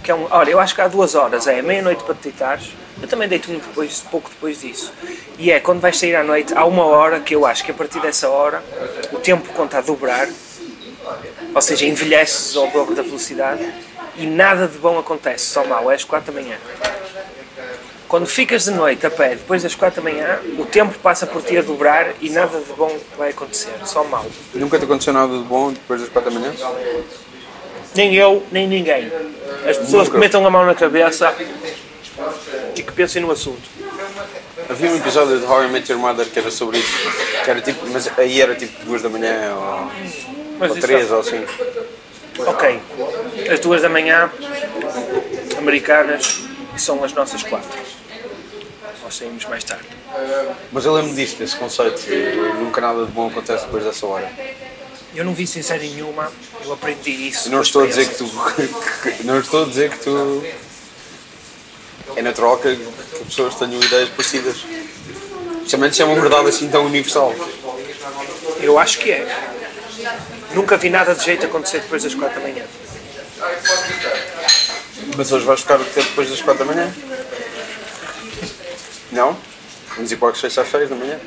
Que 0.03 0.11
é 0.11 0.15
um, 0.15 0.27
olha, 0.31 0.51
eu 0.51 0.61
acho 0.61 0.75
que 0.75 0.81
há 0.83 0.89
duas 0.89 1.15
horas, 1.15 1.47
é 1.47 1.63
meia-noite 1.63 2.03
para 2.05 2.15
te 2.15 2.25
deitares. 2.25 2.73
Eu 3.01 3.09
também 3.09 3.27
deito 3.29 3.51
muito 3.51 3.67
depois, 3.67 4.05
pouco 4.11 4.29
depois 4.29 4.61
disso. 4.61 4.93
E 5.39 5.51
é 5.51 5.61
quando 5.61 5.81
vais 5.81 5.99
sair 5.99 6.15
à 6.15 6.23
noite, 6.23 6.53
há 6.55 6.65
uma 6.67 6.85
hora 6.85 7.21
que 7.21 7.35
eu 7.35 7.47
acho 7.47 7.65
que 7.65 7.71
a 7.71 7.75
partir 7.75 8.01
dessa 8.01 8.29
hora 8.29 8.63
o 9.13 9.19
tempo 9.19 9.51
conta 9.55 9.79
a 9.79 9.81
dobrar 9.81 10.29
Ou 11.55 11.63
seja, 11.63 11.87
envelheces 11.87 12.55
ao 12.57 12.69
dobro 12.69 12.95
da 12.95 13.03
velocidade 13.03 13.65
e 14.17 14.27
nada 14.27 14.67
de 14.67 14.79
bom 14.79 14.99
acontece, 14.99 15.47
só 15.47 15.65
mal, 15.65 15.91
é 15.91 15.95
às 15.95 16.05
4 16.05 16.33
da 16.33 16.41
manhã. 16.41 16.57
Quando 18.07 18.27
ficas 18.27 18.65
de 18.65 18.71
noite 18.71 19.05
a 19.07 19.11
pé, 19.11 19.31
depois 19.31 19.63
das 19.63 19.75
4 19.75 20.03
da 20.03 20.11
manhã, 20.11 20.39
o 20.59 20.65
tempo 20.65 20.97
passa 21.01 21.27
por 21.27 21.43
ti 21.43 21.57
a 21.57 21.63
dobrar 21.63 22.13
e 22.21 22.31
nada 22.31 22.59
de 22.61 22.73
bom 22.75 22.97
vai 23.17 23.31
acontecer, 23.31 23.73
só 23.85 24.05
mal. 24.05 24.25
Nunca 24.55 24.79
te 24.79 24.85
aconteceu 24.85 25.13
nada 25.13 25.37
de 25.37 25.43
bom 25.45 25.73
depois 25.73 26.01
das 26.01 26.11
4 26.11 26.31
da 26.31 26.39
manhã? 26.39 26.53
Nem 27.95 28.15
eu, 28.15 28.45
nem 28.53 28.69
ninguém. 28.69 29.11
As 29.69 29.79
pessoas 29.79 30.09
que 30.09 30.15
Nunca. 30.15 30.19
metam 30.19 30.47
a 30.47 30.51
mão 30.51 30.67
na 30.67 30.75
cabeça 30.75 31.35
e 32.77 32.83
que 32.83 32.93
pensem 32.93 33.23
no 33.23 33.31
assunto. 33.31 33.63
Havia 34.69 34.91
um 34.91 34.97
episódio 34.97 35.39
de 35.39 35.47
How 35.47 35.65
I 35.65 35.69
Met 35.69 35.91
Your 35.91 36.01
Mother 36.01 36.27
que 36.27 36.39
era 36.39 36.51
sobre 36.51 36.79
isso. 36.79 37.11
Que 37.45 37.51
era 37.51 37.61
tipo, 37.61 37.87
mas 37.89 38.11
aí 38.19 38.41
era 38.41 38.55
tipo 38.55 38.85
2 38.85 39.03
da 39.03 39.09
manhã 39.09 39.55
ou, 40.61 40.69
ou 40.69 40.77
3 40.77 41.11
ou 41.11 41.21
assim. 41.21 41.45
Ok, 42.39 42.81
as 43.53 43.61
duas 43.61 43.83
da 43.83 43.89
manhã, 43.89 44.31
americanas, 45.57 46.41
são 46.77 47.03
as 47.05 47.13
nossas 47.13 47.43
quatro. 47.43 47.81
Nós 49.03 49.15
saímos 49.15 49.45
mais 49.47 49.63
tarde. 49.63 49.87
Mas 50.73 50.85
eu 50.85 50.93
lembro 50.93 51.15
disto, 51.15 51.39
desse 51.39 51.57
conceito. 51.57 52.01
Nunca 52.59 52.81
nada 52.81 53.05
de 53.05 53.13
bom 53.13 53.29
acontece 53.29 53.65
depois 53.67 53.85
dessa 53.85 54.07
hora. 54.07 54.31
Eu 55.15 55.25
não 55.25 55.33
vi 55.33 55.47
série 55.47 55.89
nenhuma, 55.91 56.33
eu 56.65 56.73
aprendi 56.73 57.29
isso. 57.29 57.49
Eu 57.49 57.53
não 57.53 57.63
estou 57.63 57.85
a 57.85 57.87
dizer 57.87 58.09
que 58.09 58.17
tu. 58.17 58.31
não 59.25 59.39
estou 59.39 59.63
a 59.63 59.69
dizer 59.69 59.91
que 59.91 59.99
tu. 60.01 60.45
É 62.17 62.23
natural 62.23 62.59
que, 62.59 62.75
que 62.77 63.25
pessoas 63.25 63.55
tenham 63.55 63.81
ideias 63.81 64.09
parecidas. 64.09 64.57
Justamente 65.63 65.97
se 65.97 66.03
é 66.03 66.05
uma 66.05 66.21
verdade 66.21 66.49
assim 66.49 66.69
tão 66.69 66.85
universal. 66.85 67.33
Eu 68.61 68.79
acho 68.79 68.99
que 68.99 69.13
é. 69.13 69.27
Nunca 70.55 70.77
vi 70.77 70.91
nada 70.91 71.15
de 71.15 71.25
jeito 71.25 71.47
acontecer 71.47 71.81
depois 71.81 72.03
das 72.03 72.15
quatro 72.15 72.41
da 72.41 72.47
manhã. 72.49 72.65
Mas 75.17 75.31
hoje 75.33 75.45
vais 75.45 75.61
ficar 75.61 75.81
o 75.81 75.85
tempo 75.85 76.09
depois 76.09 76.31
das 76.31 76.41
4 76.41 76.65
da 76.65 76.73
manhã? 76.73 76.93
Não? 79.13 79.37
Vamos 79.97 80.11
ir 80.11 80.17
para 80.17 80.29
o 80.29 80.33
que 80.33 80.47
às 80.47 80.53
6 80.53 80.89
da 80.89 80.97
manhã? 80.97 81.21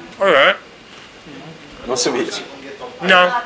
Não 1.85 1.95
sabias? 1.95 2.41
Não. 3.01 3.41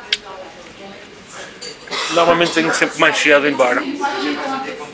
Normalmente 2.14 2.52
venho 2.52 2.74
sempre 2.74 3.00
mais 3.00 3.18
cedo 3.18 3.48
embora. 3.48 3.82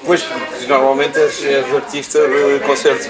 Pois, 0.06 0.22
porque 0.24 0.66
normalmente 0.68 1.20
és, 1.20 1.44
és 1.44 1.76
artista 1.76 2.20
de 2.20 2.60
concerto. 2.66 3.10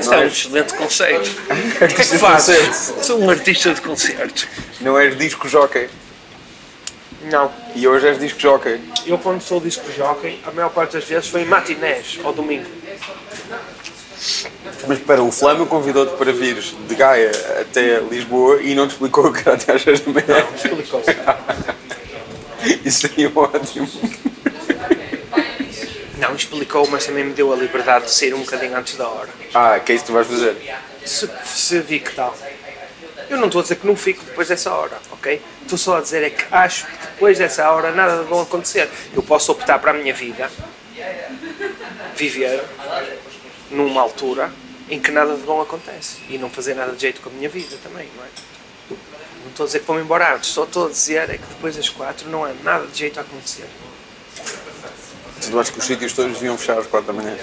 Isso 0.00 0.12
é 0.14 0.18
um 0.18 0.26
excelente 0.26 0.74
conceito. 0.74 1.30
O 1.50 1.78
que 1.78 1.84
é 1.84 1.88
que 1.88 2.18
fazes? 2.18 2.56
concerto. 2.58 3.04
Sou 3.04 3.20
um 3.20 3.30
artista 3.30 3.72
de 3.72 3.80
concertos. 3.80 4.46
Não 4.80 4.98
és 4.98 5.16
disco 5.16 5.48
jockey. 5.48 5.88
Não. 7.30 7.50
E 7.74 7.88
hoje 7.88 8.08
és 8.08 8.18
disco 8.18 8.38
jockey. 8.38 8.80
Eu 9.06 9.18
quando 9.18 9.40
sou 9.40 9.60
disco 9.60 9.90
jockey, 9.90 10.40
a 10.46 10.50
maior 10.50 10.70
parte 10.70 10.92
das 10.92 11.04
vezes 11.04 11.28
foi 11.28 11.42
em 11.42 11.46
matinés, 11.46 12.18
ao 12.22 12.32
domingo. 12.32 12.66
Mas 14.86 14.98
espera, 14.98 15.22
o 15.22 15.32
Flamengo 15.32 15.66
convidou-te 15.66 16.16
para 16.16 16.32
vires 16.32 16.74
de 16.88 16.94
Gaia 16.94 17.30
até 17.60 18.00
Lisboa 18.00 18.60
e 18.60 18.74
não 18.74 18.86
te 18.86 18.92
explicou 18.92 19.32
que 19.32 19.40
era 19.40 19.54
até 19.54 19.72
às 19.72 19.82
6 19.82 20.00
da 20.00 20.12
manhã. 20.12 20.46
Explicou. 20.54 21.02
Isso 22.84 23.08
seria 23.08 23.30
ótimo. 23.34 23.88
Não 26.18 26.34
explicou, 26.34 26.86
mas 26.88 27.06
também 27.06 27.24
me 27.24 27.32
deu 27.32 27.52
a 27.52 27.56
liberdade 27.56 28.06
de 28.06 28.10
sair 28.10 28.34
um 28.34 28.40
bocadinho 28.40 28.76
antes 28.76 28.96
da 28.96 29.08
hora. 29.08 29.28
Ah, 29.54 29.78
que 29.78 29.92
é 29.92 29.94
isso 29.94 30.04
que 30.04 30.10
tu 30.10 30.14
vais 30.14 30.26
fazer? 30.26 30.56
Se, 31.04 31.30
se 31.44 31.80
vi 31.80 32.00
que 32.00 32.12
tal. 32.14 32.36
Eu 33.28 33.36
não 33.36 33.46
estou 33.46 33.60
a 33.60 33.62
dizer 33.62 33.76
que 33.76 33.86
não 33.86 33.96
fico 33.96 34.24
depois 34.24 34.48
dessa 34.48 34.72
hora, 34.72 34.98
ok? 35.10 35.42
Estou 35.62 35.76
só 35.76 35.98
a 35.98 36.00
dizer 36.00 36.22
é 36.22 36.30
que 36.30 36.44
acho 36.50 36.86
que 36.86 37.06
depois 37.06 37.38
dessa 37.38 37.70
hora 37.70 37.92
nada 37.92 38.22
de 38.22 38.28
bom 38.28 38.40
acontecer. 38.40 38.88
Eu 39.14 39.22
posso 39.22 39.52
optar 39.52 39.78
para 39.78 39.90
a 39.90 39.94
minha 39.94 40.14
vida, 40.14 40.50
viver 42.14 42.64
numa 43.70 44.00
altura 44.00 44.50
em 44.88 45.00
que 45.00 45.10
nada 45.10 45.34
de 45.34 45.42
bom 45.42 45.60
acontece 45.60 46.18
e 46.28 46.38
não 46.38 46.48
fazer 46.48 46.74
nada 46.74 46.92
de 46.92 47.02
jeito 47.02 47.20
com 47.20 47.28
a 47.28 47.32
minha 47.32 47.48
vida 47.48 47.76
também, 47.82 48.08
não 48.16 48.24
é? 48.24 48.55
Não 49.46 49.50
estou 49.50 49.64
a 49.64 49.66
dizer 49.68 49.78
que 49.78 49.86
vou-me 49.86 50.02
embora 50.02 50.34
antes, 50.34 50.50
só 50.50 50.64
estou 50.64 50.86
a 50.86 50.88
dizer 50.88 51.30
é 51.30 51.38
que 51.38 51.46
depois 51.46 51.76
das 51.76 51.88
quatro 51.88 52.28
não 52.28 52.44
há 52.44 52.52
nada 52.64 52.84
de 52.86 52.98
jeito 52.98 53.18
a 53.18 53.22
acontecer. 53.22 53.66
Tu 55.40 55.58
achas 55.58 55.70
que 55.72 55.78
os 55.78 55.84
sítios 55.86 56.12
todos 56.12 56.32
deviam 56.34 56.58
fechar 56.58 56.78
às 56.78 56.86
4 56.86 57.12
da 57.12 57.12
manhã? 57.12 57.36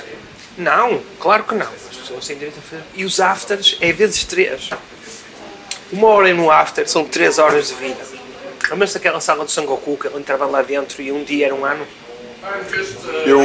Não, 0.58 1.02
claro 1.18 1.46
que 1.46 1.56
não. 1.56 1.66
As 1.66 1.96
pessoas 1.96 2.28
têm 2.28 2.38
direito 2.38 2.60
a 2.60 2.62
fazer. 2.62 2.84
E 2.94 3.06
os 3.06 3.22
afters 3.22 3.78
é 3.80 3.94
vezes 3.94 4.26
três. 4.26 4.70
Uma 5.94 6.10
hora 6.10 6.34
no 6.34 6.52
after 6.52 6.88
são 6.90 7.06
três 7.06 7.40
horas 7.40 7.70
de 7.70 7.76
vida. 7.76 8.02
Lembras-te 8.70 8.96
daquela 8.96 9.22
sala 9.22 9.46
do 9.46 9.52
Sangoku 9.52 9.98
que 9.98 10.08
ele 10.08 10.18
entrava 10.18 10.46
lá 10.46 10.62
dentro 10.62 11.02
e 11.02 11.10
um 11.10 11.24
dia 11.24 11.46
era 11.46 11.56
um 11.56 11.64
ano? 11.64 11.88
Eu, 13.26 13.40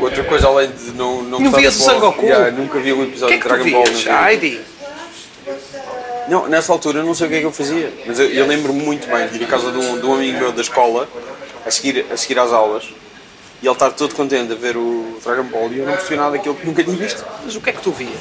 outra 0.00 0.22
coisa 0.22 0.46
além 0.46 0.70
de 0.70 0.92
não 0.92 1.22
não, 1.24 1.40
Não 1.40 1.50
vias 1.50 1.74
o 1.74 1.82
Sangoku? 1.82 2.24
Yeah, 2.24 2.52
nunca 2.52 2.78
vi 2.78 2.92
um 2.92 3.00
O 3.00 3.04
episódio 3.04 3.40
que 3.40 3.48
é 3.48 3.50
de 3.50 3.58
que 3.58 3.64
tu 3.64 3.70
Dragon 3.70 3.84
Ball. 3.84 4.38
vias? 4.38 4.75
Não, 6.28 6.48
nessa 6.48 6.72
altura 6.72 6.98
eu 6.98 7.04
não 7.04 7.14
sei 7.14 7.26
o 7.26 7.30
que 7.30 7.36
é 7.36 7.40
que 7.40 7.46
eu 7.46 7.52
fazia, 7.52 7.92
mas 8.06 8.18
eu, 8.18 8.28
eu 8.28 8.46
lembro-me 8.46 8.82
muito 8.82 9.08
bem 9.08 9.28
de 9.28 9.36
ir 9.36 9.44
à 9.44 9.46
casa 9.46 9.70
de 9.70 9.78
um, 9.78 9.98
de 10.00 10.06
um 10.06 10.14
amigo 10.14 10.38
meu 10.38 10.52
da 10.52 10.60
escola 10.60 11.08
a 11.64 11.70
seguir, 11.70 12.04
a 12.10 12.16
seguir 12.16 12.38
às 12.38 12.52
aulas 12.52 12.84
e 13.62 13.66
ele 13.66 13.72
estar 13.72 13.90
todo 13.90 14.14
contente 14.14 14.52
a 14.52 14.56
ver 14.56 14.76
o 14.76 15.18
Dragon 15.24 15.44
Ball 15.44 15.72
e 15.72 15.78
eu 15.78 15.86
não 15.86 15.94
percebi 15.94 16.16
nada 16.16 16.32
daquilo 16.32 16.54
que 16.54 16.66
nunca 16.66 16.84
tinha 16.84 16.96
visto. 16.96 17.24
Mas 17.44 17.56
o 17.56 17.60
que 17.60 17.70
é 17.70 17.72
que 17.72 17.80
tu 17.80 17.90
vias? 17.90 18.12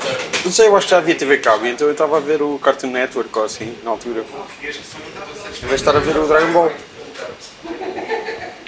Não 0.44 0.52
sei, 0.52 0.68
eu 0.68 0.76
acho 0.78 0.88
que 0.88 0.92
já 0.92 0.98
havia 0.98 1.16
TV 1.16 1.38
Cabo, 1.40 1.66
então 1.66 1.88
eu 1.88 1.92
estava 1.92 2.18
a 2.18 2.20
ver 2.20 2.42
o 2.42 2.58
Cartoon 2.60 2.92
Network 2.92 3.38
ou 3.38 3.44
assim, 3.44 3.76
na 3.84 3.92
altura. 3.92 4.24
Em 4.62 4.66
vez 4.66 4.84
de 5.70 5.76
estar 5.76 5.96
a 5.96 6.00
ver 6.00 6.18
o 6.18 6.28
Dragon 6.28 6.52
Ball. 6.52 6.72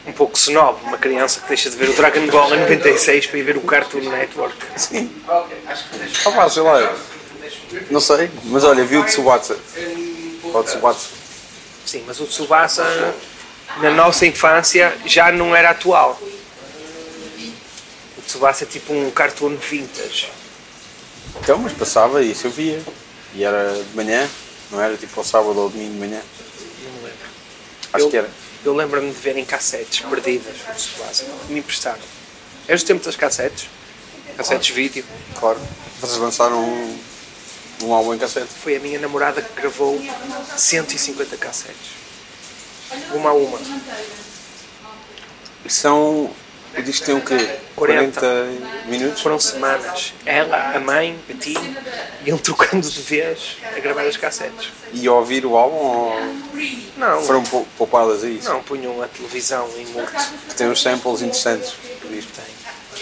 Um 0.06 0.12
pouco 0.14 0.38
snob, 0.38 0.78
uma 0.84 0.98
criança 0.98 1.42
que 1.42 1.48
deixa 1.48 1.70
de 1.70 1.76
ver 1.78 1.90
o 1.90 1.94
Dragon 1.94 2.28
Ball 2.28 2.54
em 2.56 2.60
96 2.62 3.28
para 3.28 3.40
ir 3.40 3.44
ver 3.44 3.58
o 3.58 3.62
Cartoon 3.62 4.10
Network. 4.10 4.56
Sim. 4.76 5.12
Ah 5.28 6.32
pá, 6.32 6.50
sei 6.50 6.64
lá. 6.64 6.94
Não 7.90 8.00
sei, 8.00 8.30
mas 8.46 8.64
olha, 8.64 8.84
vi 8.84 8.98
o 8.98 9.04
Tsubasa. 9.06 9.58
Ou 10.44 10.64
Tsubasa. 10.64 11.08
Sim, 11.86 12.04
mas 12.06 12.20
o 12.20 12.26
Tsubasa 12.26 12.84
na 13.78 13.92
nossa 13.92 14.26
infância 14.26 14.96
já 15.06 15.32
não 15.32 15.56
era 15.56 15.72
atual. 15.72 16.20
O 18.18 18.22
Tsubasa 18.26 18.64
é 18.64 18.68
tipo 18.68 18.94
um 18.94 19.12
cartoon 19.12 19.56
vintage. 19.56 20.32
Então, 21.42 21.58
mas 21.60 21.74
passava 21.74 22.24
e 22.24 22.32
isso 22.32 22.48
eu 22.48 22.52
via. 22.52 22.82
E 23.34 23.44
era 23.44 23.74
de 23.74 23.96
manhã, 23.96 24.28
não 24.72 24.82
era 24.82 24.98
tipo 24.98 25.20
ao 25.20 25.26
sábado 25.26 25.60
ou 25.60 25.70
domingo 25.70 25.94
de 25.94 26.00
manhã. 26.00 26.22
Não 26.84 26.92
me 26.92 26.98
lembro. 27.00 27.28
Acho 27.94 28.06
eu, 28.06 28.10
que 28.10 28.18
era. 28.18 28.30
Eu 28.66 28.76
lembro-me 28.76 29.12
de 29.12 29.20
ver 29.20 29.38
em 29.38 29.46
cassetes 29.46 30.00
perdidas 30.02 30.56
do 30.58 30.74
Tsubasa. 30.76 31.24
que 31.24 31.54
Me 31.54 31.60
emprestaram. 31.60 32.02
É 32.68 32.76
do 32.76 32.84
tempo 32.84 33.06
das 33.06 33.16
cassetes. 33.16 33.70
Cassetes 34.36 34.76
vídeo. 34.76 35.06
Claro. 35.40 35.60
Vocês 36.00 36.18
lançaram 36.20 36.64
um, 36.64 37.00
um 37.84 37.94
álbum 37.94 38.14
em 38.14 38.18
cassete. 38.18 38.48
Foi 38.62 38.76
a 38.76 38.80
minha 38.80 39.00
namorada 39.00 39.42
que 39.42 39.54
gravou 39.62 40.00
150 40.56 41.38
cassetes. 41.38 41.92
Uma 43.14 43.30
a 43.32 43.34
uma. 43.34 43.60
E 45.66 45.70
são. 45.70 46.30
O 46.78 46.82
disco 46.82 47.06
tem 47.06 47.16
o 47.16 47.22
quê? 47.22 47.36
40. 47.76 48.20
40 48.20 48.88
minutos? 48.88 49.22
Foram 49.22 49.40
semanas. 49.40 50.14
Ela, 50.26 50.76
a 50.76 50.80
mãe, 50.80 51.18
a 51.30 51.34
tia, 51.34 51.60
iam 52.26 52.38
trocando 52.38 52.88
de 52.88 53.02
vez 53.02 53.58
a 53.76 53.80
gravar 53.80 54.04
as 54.04 54.16
cassetes. 54.18 54.70
E 54.94 55.08
a 55.08 55.14
ouvir 55.14 55.46
o 55.46 55.58
álbum 55.58 55.76
ou 55.76 56.16
Não, 56.98 57.22
foram 57.24 57.42
pou- 57.44 57.68
poupadas 57.78 58.24
a 58.24 58.30
isso? 58.30 58.50
não 58.50 58.62
punham 58.62 59.02
a 59.02 59.08
televisão 59.08 59.68
em 59.78 59.86
multo. 59.88 60.12
Que 60.50 60.56
tem 60.56 60.68
uns 60.70 60.82
samples 60.82 61.22
interessantes. 61.22 61.74
o 62.04 62.08
disco. 62.10 62.32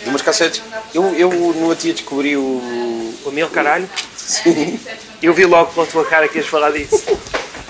De 0.02 0.10
umas 0.10 0.22
cassetes. 0.22 0.62
Eu, 0.94 1.14
eu 1.16 1.30
no 1.32 1.68
outro 1.68 1.84
dia 1.84 1.94
descobri 1.94 2.38
o. 2.38 3.14
O 3.26 3.32
meu 3.32 3.50
caralho. 3.50 3.90
Sim. 4.26 4.80
Eu 5.22 5.34
vi 5.34 5.46
logo 5.46 5.72
pela 5.74 5.86
tua 5.86 6.06
cara 6.06 6.28
que 6.28 6.38
ias 6.38 6.48
falar 6.48 6.72
disso. 6.72 7.04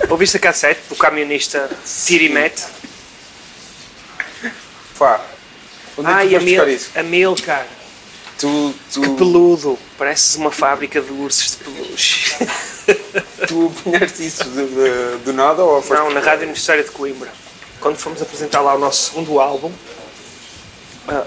Ouviste 0.08 0.36
a 0.36 0.40
cassete 0.40 0.80
do 0.88 0.96
camionista 0.96 1.70
Tirimet? 2.06 2.62
Pá. 4.98 5.20
Onde 5.98 6.10
é 6.10 6.14
que 6.14 6.28
tu 6.28 6.36
a 6.36 6.40
foste 6.40 6.44
buscar 6.44 6.66
Mil, 6.66 6.68
isso? 6.74 6.90
a 6.94 7.02
Milcar. 7.02 7.66
Tu, 8.38 8.74
tu, 8.92 9.00
Peludo. 9.16 9.78
Pareces 9.96 10.36
uma 10.36 10.50
fábrica 10.50 11.00
de 11.00 11.10
ursos 11.12 11.52
de 11.52 11.56
peluche. 11.64 12.34
tu 13.48 13.72
apanhaste 13.86 14.26
isso 14.26 14.44
do, 14.44 14.66
do- 14.66 15.18
do 15.24 15.32
nada 15.32 15.62
ou 15.64 15.80
foste 15.82 16.00
Não, 16.00 16.10
na 16.10 16.20
Rádio 16.20 16.42
Universitária 16.44 16.84
de 16.84 16.90
Coimbra. 16.90 17.30
Quando 17.80 17.96
fomos 17.96 18.20
apresentar 18.20 18.60
lá 18.60 18.74
o 18.74 18.78
nosso 18.78 19.10
segundo 19.10 19.40
álbum. 19.40 19.72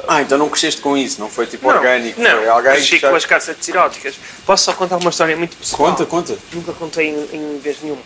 Ah, 0.07 0.21
então 0.21 0.37
não 0.37 0.49
cresceste 0.49 0.81
com 0.81 0.97
isso, 0.97 1.19
não 1.21 1.29
foi 1.29 1.45
tipo 1.47 1.67
Não, 1.67 1.75
orgânico, 1.77 2.19
não, 2.19 2.29
foi 2.37 2.49
alguém 2.49 2.71
cresci 2.73 2.99
com 2.99 3.15
as 3.15 3.25
cassetes 3.25 3.67
eróticas. 3.69 4.15
Posso 4.45 4.65
só 4.65 4.73
contar 4.73 4.97
uma 4.97 5.09
história 5.09 5.35
muito 5.37 5.55
pessoal? 5.55 5.91
Conta, 5.91 6.05
conta. 6.05 6.37
Nunca 6.51 6.73
contei 6.73 7.07
em, 7.09 7.29
em 7.35 7.59
vez 7.59 7.77
nenhuma. 7.81 8.01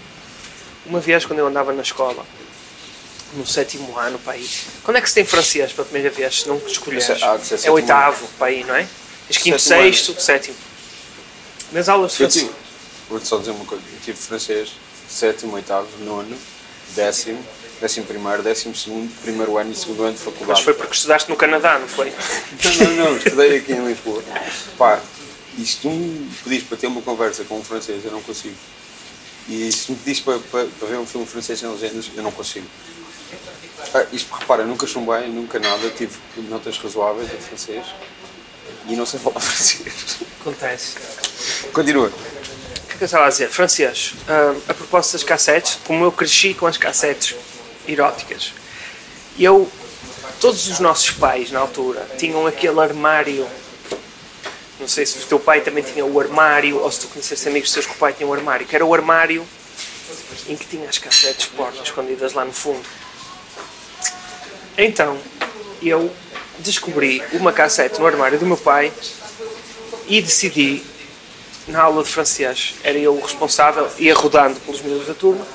Uma 0.85 0.99
vez, 0.99 1.25
quando 1.25 1.39
eu 1.39 1.47
andava 1.47 1.73
na 1.73 1.81
escola, 1.81 2.23
no 3.33 3.47
sétimo 3.47 3.97
ano, 3.97 4.19
para 4.19 4.33
aí. 4.33 4.47
Quando 4.83 4.97
é 4.97 5.01
que 5.01 5.07
se 5.07 5.15
tem 5.15 5.25
francês 5.25 5.71
pela 5.71 5.85
primeira 5.85 6.09
vez, 6.09 6.41
se 6.41 6.47
não 6.47 6.57
escolheres? 6.57 7.09
É- 7.09 7.17
ah, 7.23 7.39
é 7.63 7.67
é 7.67 7.71
oitavo, 7.71 8.27
para 8.37 8.47
aí, 8.47 8.63
não 8.63 8.75
é? 8.75 8.87
Tens 9.27 9.37
quinto, 9.37 9.59
Sétimo 9.59 9.81
ano. 9.81 9.93
sexto, 9.93 10.21
sétimo. 10.21 10.55
Nas 11.71 11.89
aulas 11.89 12.11
de 12.11 12.17
francês. 12.17 12.49
vou-te 13.09 13.27
só 13.27 13.37
dizer 13.37 13.51
uma 13.51 13.65
coisa, 13.65 13.83
eu 13.91 13.99
tive 14.03 14.17
francês 14.17 14.73
sétimo, 15.09 15.55
oitavo, 15.55 15.87
nono, 16.01 16.35
décimo, 16.95 17.43
Décimo 17.81 18.05
primeiro, 18.05 18.41
décimo 18.41 18.75
segundo, 18.75 19.11
primeiro 19.21 19.57
ano 19.57 19.71
e 19.71 19.75
segundo 19.75 20.03
ano 20.03 20.13
de 20.13 20.23
Mas 20.23 20.33
faculdade. 20.33 20.63
foi 20.63 20.73
porque 20.73 20.93
estudaste 20.93 21.29
no 21.29 21.35
Canadá, 21.35 21.79
não 21.79 21.87
foi? 21.87 22.13
Não, 22.63 22.87
não, 22.87 22.95
não, 23.11 23.17
estudei 23.17 23.57
aqui 23.57 23.73
em 23.73 23.85
Lisboa. 23.85 24.23
Pá, 24.77 25.01
e 25.57 25.65
se 25.65 25.77
tu 25.77 25.89
me 25.89 26.29
pedis 26.43 26.63
para 26.63 26.77
ter 26.77 26.87
uma 26.87 27.01
conversa 27.01 27.43
com 27.43 27.59
um 27.59 27.63
francês, 27.63 28.03
eu 28.05 28.11
não 28.11 28.21
consigo. 28.21 28.55
E 29.49 29.71
se 29.71 29.91
me 29.91 29.97
pedis 29.97 30.21
para, 30.21 30.39
para, 30.39 30.65
para 30.65 30.87
ver 30.87 30.97
um 30.97 31.05
filme 31.05 31.27
francês 31.27 31.59
sem 31.59 31.69
legendas, 31.69 32.09
eu 32.15 32.23
não 32.23 32.31
consigo. 32.31 32.65
Ah, 33.93 34.05
isto, 34.11 34.33
repara, 34.33 34.63
nunca 34.63 34.87
chumbei, 34.87 35.27
nunca 35.27 35.59
nada, 35.59 35.89
tive 35.89 36.17
notas 36.49 36.77
razoáveis 36.77 37.29
de 37.29 37.37
francês 37.37 37.85
e 38.87 38.95
não 38.95 39.05
sei 39.05 39.19
falar 39.19 39.39
francês. 39.41 40.19
Acontece. 40.39 40.95
Continua. 41.73 42.07
O 42.07 42.87
que 42.87 42.93
é 42.93 42.97
que 42.97 43.03
eu 43.03 43.05
estava 43.05 43.25
a 43.25 43.29
dizer? 43.29 43.49
Francês, 43.49 44.13
ah, 44.27 44.55
a 44.69 44.73
propósito 44.73 45.13
das 45.13 45.23
cassetes, 45.23 45.77
como 45.83 46.05
eu 46.05 46.11
cresci 46.11 46.53
com 46.53 46.65
as 46.65 46.77
cassetes 46.77 47.35
eróticas, 47.87 48.53
eu, 49.37 49.69
todos 50.39 50.67
os 50.67 50.79
nossos 50.79 51.11
pais 51.11 51.51
na 51.51 51.59
altura 51.59 52.07
tinham 52.17 52.45
aquele 52.45 52.79
armário. 52.79 53.47
Não 54.79 54.87
sei 54.87 55.05
se 55.05 55.17
o 55.19 55.21
teu 55.21 55.39
pai 55.39 55.61
também 55.61 55.83
tinha 55.83 56.05
o 56.05 56.19
armário, 56.19 56.79
ou 56.79 56.91
se 56.91 57.01
tu 57.01 57.07
conheceste 57.07 57.47
amigos 57.47 57.71
teus 57.71 57.85
que 57.85 57.93
o 57.93 57.97
pai 57.97 58.13
tinha 58.13 58.27
o 58.27 58.33
armário, 58.33 58.65
que 58.65 58.75
era 58.75 58.85
o 58.85 58.93
armário 58.93 59.45
em 60.47 60.55
que 60.55 60.65
tinha 60.65 60.89
as 60.89 60.97
cassetes 60.97 61.45
porno 61.45 61.81
escondidas 61.81 62.33
lá 62.33 62.43
no 62.43 62.51
fundo. 62.51 62.83
Então, 64.77 65.17
eu 65.81 66.11
descobri 66.59 67.23
uma 67.33 67.53
cassete 67.53 67.99
no 67.99 68.07
armário 68.07 68.39
do 68.39 68.45
meu 68.45 68.57
pai 68.57 68.91
e 70.07 70.21
decidi, 70.21 70.83
na 71.67 71.83
aula 71.83 72.03
de 72.03 72.09
francês, 72.09 72.75
era 72.83 72.97
eu 72.97 73.15
o 73.15 73.21
responsável, 73.21 73.89
ia 73.97 74.13
rodando 74.13 74.59
pelos 74.61 74.81
miúdos 74.81 75.07
da 75.07 75.13
turma. 75.13 75.45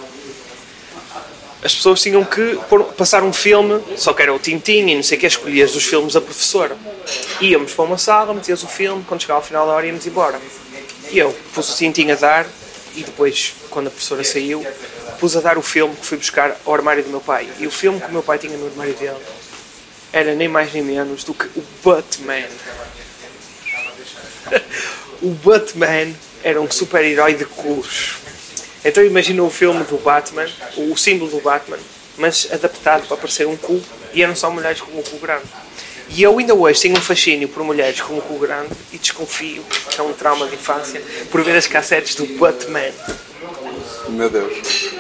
As 1.62 1.75
pessoas 1.75 2.01
tinham 2.01 2.25
que 2.25 2.57
pôr- 2.68 2.85
passar 2.92 3.23
um 3.25 3.33
filme, 3.33 3.83
só 3.97 4.12
que 4.12 4.23
era 4.23 4.33
o 4.33 4.38
Tintin 4.38 4.87
e 4.88 4.94
não 4.94 5.03
sei 5.03 5.18
o 5.18 5.21
que, 5.21 5.27
escolhias 5.27 5.73
dos 5.73 5.85
filmes 5.85 6.14
da 6.14 6.21
professora. 6.21 6.77
Íamos 7.40 7.73
para 7.73 7.85
uma 7.85 7.99
sala, 7.99 8.33
metias 8.33 8.62
o 8.62 8.68
filme, 8.68 9.05
quando 9.09 9.21
chegava 9.23 9.40
ao 9.40 9.44
final 9.47 9.66
da 9.66 9.73
hora 9.73 9.87
íamos 9.87 10.07
embora. 10.07 10.40
E 11.11 11.18
eu 11.18 11.37
pus 11.55 11.73
o 11.73 11.77
Tintin 11.77 12.11
a 12.12 12.14
dar 12.14 12.47
e 12.94 13.03
depois, 13.03 13.55
quando 13.71 13.88
a 13.88 13.90
professora 13.90 14.23
saiu, 14.23 14.64
pus 15.18 15.37
a 15.37 15.40
dar 15.40 15.59
o 15.59 15.62
filme 15.62 15.97
que 15.97 16.07
fui 16.07 16.18
buscar 16.18 16.57
ao 16.64 16.75
armário 16.75 17.03
do 17.03 17.11
meu 17.11 17.21
pai. 17.21 17.49
E 17.59 17.66
o 17.66 17.71
filme 17.71 18.01
que 18.01 18.07
o 18.07 18.12
meu 18.12 18.23
pai 18.23 18.38
tinha 18.38 18.57
no 18.57 18.66
armário 18.66 18.94
dele 18.94 19.16
era 20.12 20.35
nem 20.35 20.49
mais 20.49 20.73
nem 20.73 20.83
menos 20.83 21.25
do 21.25 21.35
que 21.35 21.47
o 21.59 21.64
Batman. 21.83 22.47
o 25.23 25.31
Batman 25.31 26.14
era 26.42 26.61
um 26.61 26.71
super-herói 26.71 27.35
de 27.35 27.44
cores. 27.44 28.12
Então 28.85 29.05
imagina 29.05 29.43
o 29.43 29.51
filme 29.51 29.83
do 29.85 29.97
Batman, 29.99 30.47
o 30.77 30.97
símbolo 30.97 31.31
do 31.31 31.41
Batman, 31.41 31.79
mas 32.17 32.49
adaptado 32.53 33.07
para 33.07 33.17
parecer 33.17 33.47
um 33.47 33.57
cu 33.57 33.81
e 34.12 34.23
eram 34.23 34.37
só 34.37 34.51
mulheres 34.51 34.81
com 34.81 34.99
um 34.99 35.03
cu 35.03 35.19
grande. 35.19 35.45
E 36.11 36.23
eu 36.23 36.38
ainda 36.38 36.55
hoje 36.55 36.81
tenho 36.81 36.97
um 36.97 37.01
fascínio 37.01 37.49
por 37.49 37.62
mulheres 37.62 38.01
com 38.01 38.14
um 38.14 38.21
cu 38.21 38.38
grande 38.38 38.71
e 38.93 38.99
desconfio 38.99 39.62
que 39.91 40.01
é 40.01 40.03
um 40.03 40.12
trauma 40.12 40.47
de 40.47 40.55
infância 40.55 41.03
por 41.31 41.43
ver 41.43 41.57
as 41.57 41.67
cassetes 41.67 42.14
do 42.14 42.27
Batman. 42.38 42.93
Meu 44.09 44.31
Deus. 44.31 44.91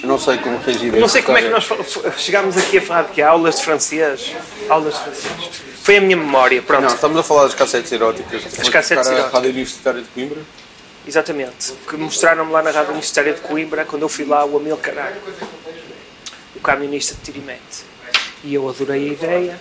Eu 0.00 0.08
não 0.08 0.18
sei 0.18 0.38
como 0.38 0.58
reagir 0.58 0.94
a 0.94 0.98
Não 0.98 1.08
sei 1.08 1.22
como 1.22 1.38
é 1.38 1.42
que 1.42 1.48
nós 1.48 1.68
chegámos 2.18 2.56
aqui 2.56 2.78
a 2.78 2.82
falar 2.82 3.02
de 3.02 3.12
que 3.14 3.22
aulas 3.22 3.56
de 3.56 3.64
francês. 3.64 4.32
Aulas 4.68 4.94
de 4.94 5.00
francês. 5.00 5.62
Foi 5.82 5.96
a 5.96 6.00
minha 6.00 6.16
memória, 6.16 6.62
pronto. 6.62 6.82
Não, 6.82 6.94
estamos 6.94 7.18
a 7.18 7.22
falar 7.22 7.44
das 7.44 7.54
cassetes 7.54 7.90
eróticas. 7.90 8.44
As 8.58 8.68
cassetes 8.68 9.08
a 9.08 9.12
eróticas. 9.12 9.32
Rádio 9.32 9.50
Universitária 9.50 10.02
de 10.02 10.08
Coimbra. 10.08 10.38
Exatamente. 11.06 11.72
Que 11.88 11.96
mostraram-me 11.96 12.52
lá 12.52 12.62
na 12.62 12.70
Rádio 12.70 12.90
Universitária 12.90 13.32
de 13.32 13.40
Coimbra, 13.40 13.84
quando 13.84 14.02
eu 14.02 14.08
fui 14.08 14.24
lá, 14.24 14.44
o 14.44 14.56
Amil 14.58 14.76
Caralho, 14.76 15.16
o 16.54 16.60
camionista 16.60 17.14
de 17.14 17.20
Tirimete. 17.22 17.84
E 18.44 18.54
eu 18.54 18.68
adorei 18.68 19.10
a 19.10 19.12
ideia. 19.12 19.60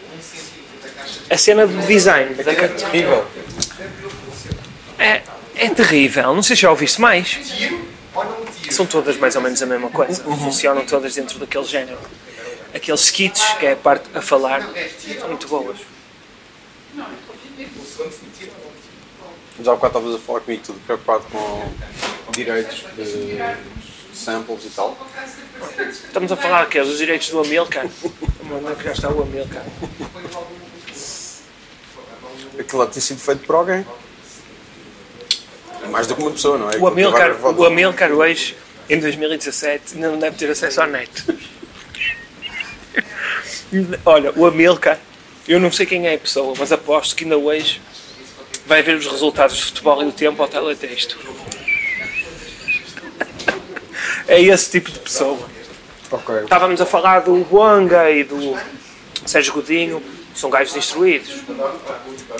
A 1.29 1.37
cena 1.37 1.65
do 1.65 1.87
design 1.87 2.33
da 2.35 2.53
ca- 2.55 2.67
terrível. 2.67 3.25
é, 4.99 5.21
é 5.55 5.69
terrível. 5.69 6.35
Não 6.35 6.43
sei 6.43 6.55
se 6.55 6.61
já 6.63 6.69
ouviste 6.69 6.99
mais. 6.99 7.39
São 8.69 8.85
todas 8.85 9.15
mais 9.17 9.35
ou 9.35 9.41
menos 9.41 9.61
a 9.61 9.65
mesma 9.65 9.89
coisa. 9.89 10.21
Funcionam 10.23 10.85
todas 10.85 11.15
dentro 11.15 11.39
daquele 11.39 11.63
género. 11.65 11.97
Aqueles 12.73 13.01
skits, 13.01 13.41
que 13.59 13.65
é 13.65 13.71
a 13.71 13.75
parte 13.75 14.05
a 14.13 14.21
falar, 14.21 14.61
são 15.19 15.27
muito 15.29 15.47
boas. 15.47 15.77
Mas 19.57 19.67
há 19.67 19.75
bocado 19.75 19.97
estavas 19.97 20.15
a 20.15 20.19
falar 20.25 20.39
comigo, 20.41 20.63
tudo 20.63 20.79
preocupado 20.81 21.23
com 21.31 22.31
direitos 22.31 22.85
de 22.95 23.39
samples 24.13 24.65
e 24.65 24.69
tal. 24.69 24.97
Estamos 25.89 26.31
a 26.31 26.35
falar 26.35 26.67
que 26.67 26.77
é 26.77 26.83
dos 26.83 26.97
direitos 26.97 27.29
do 27.29 27.39
Amilcar. 27.39 27.85
Onde 28.49 28.71
é 28.71 28.75
que 28.75 28.83
já 28.83 28.91
está 28.91 29.09
o 29.09 29.21
Amilcar? 29.23 29.65
Aquilo 32.59 32.79
lá 32.79 32.87
tem 32.87 33.01
sido 33.01 33.19
feito 33.19 33.45
por 33.45 33.55
alguém. 33.55 33.85
É 35.83 35.87
mais 35.87 36.07
do 36.07 36.15
que 36.15 36.21
uma 36.21 36.31
pessoa, 36.31 36.57
não 36.57 36.69
é? 36.69 36.77
O 36.77 36.87
Amilcar, 36.87 37.35
o 37.41 37.65
Amilcar 37.65 38.11
hoje, 38.11 38.55
em 38.89 38.99
2017, 38.99 39.95
ainda 39.95 40.11
não 40.11 40.19
deve 40.19 40.37
ter 40.37 40.49
acesso 40.49 40.81
à 40.81 40.87
net. 40.87 41.11
Olha, 44.05 44.31
o 44.35 44.45
Amilcar, 44.45 44.99
eu 45.47 45.59
não 45.59 45.71
sei 45.71 45.85
quem 45.85 46.07
é 46.07 46.15
a 46.15 46.17
pessoa, 46.17 46.53
mas 46.57 46.71
aposto 46.71 47.15
que 47.15 47.23
ainda 47.23 47.37
hoje 47.37 47.81
vai 48.67 48.83
ver 48.83 48.97
os 48.97 49.07
resultados 49.07 49.55
de 49.55 49.63
futebol 49.63 50.01
e 50.01 50.05
do 50.05 50.11
tempo 50.11 50.41
ao 50.41 50.47
teletexto. 50.47 51.17
É 54.29 54.41
esse 54.41 54.69
tipo 54.71 54.91
de 54.91 54.99
pessoa. 54.99 55.39
Ok. 56.11 56.43
Estávamos 56.43 56.81
a 56.81 56.85
falar 56.85 57.21
do 57.21 57.33
Bonga 57.45 58.11
e 58.11 58.25
do 58.25 58.57
Sérgio 59.25 59.53
Godinho, 59.53 60.03
são 60.35 60.49
gajos 60.49 60.75
instruídos. 60.75 61.33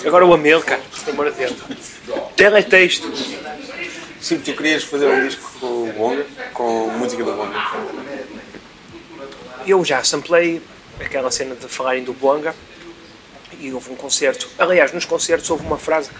Agora 0.04 0.26
o 0.26 0.34
Amilcar, 0.34 0.78
pelo 1.06 1.12
amor 1.12 1.32
de 1.32 1.38
Deus. 1.38 1.54
Teletexto. 2.36 3.10
Sim, 4.20 4.38
tu 4.40 4.52
querias 4.52 4.84
fazer 4.84 5.06
um 5.06 5.26
disco 5.26 5.50
com 5.58 5.66
o 5.66 5.92
Bonga, 5.96 6.26
com 6.52 6.90
música 6.90 7.24
do 7.24 7.32
Bonga. 7.32 7.58
eu 9.66 9.82
já 9.82 10.04
samplei 10.04 10.60
aquela 11.00 11.30
cena 11.30 11.54
de 11.54 11.68
falarem 11.68 12.04
do 12.04 12.12
Bonga 12.12 12.54
e 13.58 13.72
houve 13.72 13.90
um 13.90 13.96
concerto. 13.96 14.48
Aliás, 14.58 14.92
nos 14.92 15.04
concertos 15.04 15.48
houve 15.50 15.64
uma 15.64 15.78
frase, 15.78 16.10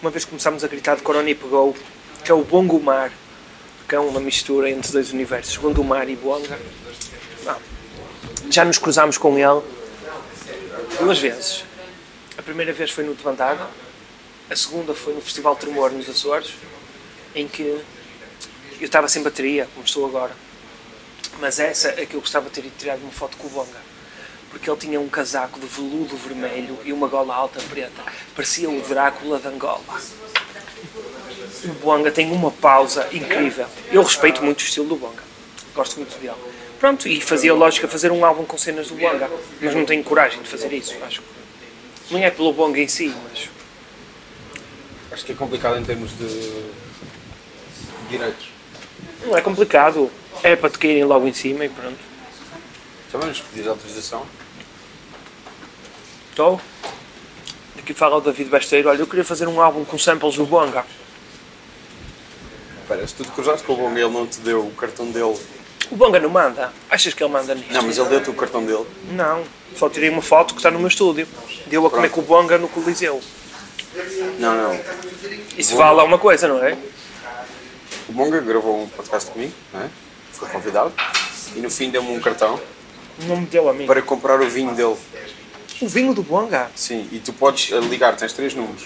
uma 0.00 0.10
vez 0.10 0.24
começámos 0.24 0.64
a 0.64 0.68
gritar 0.68 0.96
de 0.96 1.02
Corona 1.02 1.28
e 1.30 1.34
pegou, 1.34 1.76
que 2.24 2.30
é 2.30 2.34
o 2.34 2.42
Bongomar, 2.42 3.12
que 3.88 3.94
é 3.94 4.00
uma 4.00 4.20
mistura 4.20 4.68
entre 4.70 4.92
dois 4.92 5.12
universos, 5.12 5.56
Gondomar 5.56 6.08
e 6.08 6.16
Bonga. 6.16 6.58
Não. 7.44 7.56
Já 8.50 8.64
nos 8.64 8.78
cruzámos 8.78 9.16
com 9.16 9.38
ele 9.38 9.62
duas 10.98 11.18
vezes. 11.18 11.64
A 12.36 12.42
primeira 12.42 12.72
vez 12.72 12.90
foi 12.90 13.04
no 13.04 13.14
de 13.14 13.22
Bandaga, 13.22 13.66
a 14.50 14.56
segunda 14.56 14.94
foi 14.94 15.14
no 15.14 15.20
Festival 15.20 15.56
Tremor 15.56 15.90
nos 15.90 16.08
Açores, 16.08 16.54
em 17.34 17.48
que 17.48 17.62
eu 17.62 18.84
estava 18.84 19.08
sem 19.08 19.22
bateria, 19.22 19.68
como 19.72 19.86
estou 19.86 20.04
agora. 20.04 20.32
Mas 21.40 21.58
essa 21.58 21.88
é 22.00 22.06
que 22.06 22.14
eu 22.14 22.20
gostava 22.20 22.48
de 22.48 22.60
ter 22.60 22.70
tirar 22.78 22.96
uma 22.96 23.10
foto 23.10 23.36
com 23.36 23.46
o 23.46 23.50
Bonga. 23.50 23.85
Porque 24.56 24.70
ele 24.70 24.78
tinha 24.78 24.98
um 24.98 25.06
casaco 25.06 25.60
de 25.60 25.66
veludo 25.66 26.16
vermelho 26.16 26.78
e 26.82 26.90
uma 26.90 27.06
gola 27.08 27.34
alta 27.34 27.60
preta. 27.68 28.02
Parecia 28.34 28.70
o 28.70 28.80
Drácula 28.80 29.38
de 29.38 29.46
Angola. 29.48 30.00
O 31.64 31.68
Bonga 31.74 32.10
tem 32.10 32.32
uma 32.32 32.50
pausa 32.50 33.06
incrível. 33.12 33.66
Eu 33.92 34.02
respeito 34.02 34.42
muito 34.42 34.60
o 34.60 34.62
estilo 34.62 34.88
do 34.88 34.96
Bonga. 34.96 35.22
Gosto 35.74 35.96
muito 35.96 36.18
dele. 36.18 36.36
Pronto, 36.80 37.06
e 37.06 37.20
fazia 37.20 37.52
lógica 37.52 37.86
fazer 37.86 38.10
um 38.10 38.24
álbum 38.24 38.46
com 38.46 38.56
cenas 38.56 38.88
do 38.88 38.94
Bonga. 38.94 39.30
Mas 39.60 39.74
não 39.74 39.84
tenho 39.84 40.02
coragem 40.02 40.40
de 40.40 40.48
fazer 40.48 40.72
isso, 40.72 40.96
acho. 41.04 41.22
Não 42.10 42.18
é 42.18 42.30
pelo 42.30 42.50
Bonga 42.54 42.80
em 42.80 42.88
si, 42.88 43.14
mas... 43.28 43.50
Acho 45.12 45.22
que 45.22 45.32
é 45.32 45.34
complicado 45.34 45.76
em 45.78 45.84
termos 45.84 46.16
de 46.16 46.62
direitos. 48.08 48.48
Não 49.22 49.36
é 49.36 49.42
complicado. 49.42 50.10
É 50.42 50.56
para 50.56 50.70
te 50.70 50.78
caírem 50.78 51.04
logo 51.04 51.28
em 51.28 51.34
cima 51.34 51.66
e 51.66 51.68
pronto. 51.68 51.98
Também 53.12 53.28
nos 53.28 53.40
pedis 53.40 53.66
autorização. 53.66 54.26
Estou. 56.36 56.60
Aqui 57.78 57.94
fala 57.94 58.16
o 58.16 58.20
David 58.20 58.50
Besteiro. 58.50 58.90
Olha, 58.90 59.00
eu 59.00 59.06
queria 59.06 59.24
fazer 59.24 59.48
um 59.48 59.58
álbum 59.58 59.86
com 59.86 59.96
samples 59.96 60.34
do 60.34 60.44
Bonga. 60.44 60.84
Espera, 62.82 63.06
se 63.06 63.14
tu 63.14 63.24
te 63.24 63.30
cruzaste 63.30 63.66
com 63.66 63.72
o 63.72 63.76
Bonga 63.76 63.98
e 63.98 64.02
ele 64.02 64.12
não 64.12 64.26
te 64.26 64.40
deu 64.40 64.60
o 64.66 64.70
cartão 64.72 65.10
dele. 65.10 65.34
O 65.90 65.96
Bonga 65.96 66.20
não 66.20 66.28
manda. 66.28 66.74
Achas 66.90 67.14
que 67.14 67.24
ele 67.24 67.32
manda 67.32 67.54
nisto? 67.54 67.72
Não, 67.72 67.80
mas 67.80 67.96
ele 67.96 68.10
deu-te 68.10 68.28
o 68.28 68.34
cartão 68.34 68.62
dele. 68.62 68.84
Não. 69.12 69.44
Só 69.76 69.88
tirei 69.88 70.10
uma 70.10 70.20
foto 70.20 70.52
que 70.52 70.60
está 70.60 70.70
no 70.70 70.78
meu 70.78 70.88
estúdio. 70.88 71.26
Deu 71.68 71.86
a 71.86 71.90
comer 71.90 72.10
com 72.10 72.20
o 72.20 72.24
Bonga 72.24 72.58
no 72.58 72.68
Coliseu. 72.68 73.18
Não, 74.38 74.54
não. 74.74 74.80
Isso 75.56 75.74
vale 75.74 76.00
alguma 76.00 76.18
coisa, 76.18 76.46
não 76.46 76.62
é? 76.62 76.76
O 78.10 78.12
Bonga 78.12 78.42
gravou 78.42 78.82
um 78.82 78.88
podcast 78.90 79.30
comigo, 79.30 79.54
não 79.72 79.80
é? 79.80 79.88
Foi 80.32 80.50
convidado. 80.50 80.92
E 81.54 81.60
no 81.60 81.70
fim 81.70 81.88
deu-me 81.88 82.14
um 82.14 82.20
cartão 82.20 82.60
Não 83.20 83.38
me 83.38 83.46
deu 83.46 83.70
a 83.70 83.72
mim. 83.72 83.86
para 83.86 84.02
comprar 84.02 84.38
o 84.42 84.50
vinho 84.50 84.74
dele. 84.74 84.96
O 85.80 85.88
vinho 85.88 86.14
do 86.14 86.22
Bonga? 86.22 86.70
Sim, 86.74 87.08
e 87.12 87.18
tu 87.18 87.32
podes 87.32 87.70
eh, 87.72 87.78
ligar, 87.80 88.16
tens 88.16 88.32
três 88.32 88.54
números. 88.54 88.84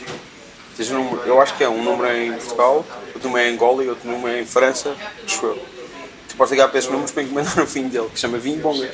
Tens 0.77 0.91
um 0.91 1.05
número, 1.05 1.23
eu 1.27 1.41
acho 1.41 1.57
que 1.57 1.63
é 1.63 1.69
um 1.69 1.83
número 1.83 2.11
em 2.17 2.33
Portugal, 2.33 2.85
outro 3.15 3.29
número 3.29 3.45
é 3.45 3.51
em 3.51 3.55
Angola 3.55 3.85
e 3.85 3.89
outro 3.89 4.09
número 4.09 4.35
é 4.35 4.41
em 4.41 4.47
França, 4.47 4.97
acho 5.25 5.47
eu. 5.47 5.63
Tu 6.29 6.37
Podes 6.37 6.51
ligar 6.53 6.69
para 6.69 6.79
esses 6.79 6.91
números 6.91 7.11
para 7.13 7.23
encomendar 7.23 7.59
o 7.61 7.67
vinho 7.67 7.89
dele, 7.89 8.09
que 8.13 8.19
chama 8.19 8.39
Vinho 8.39 8.61
Bonga. 8.61 8.91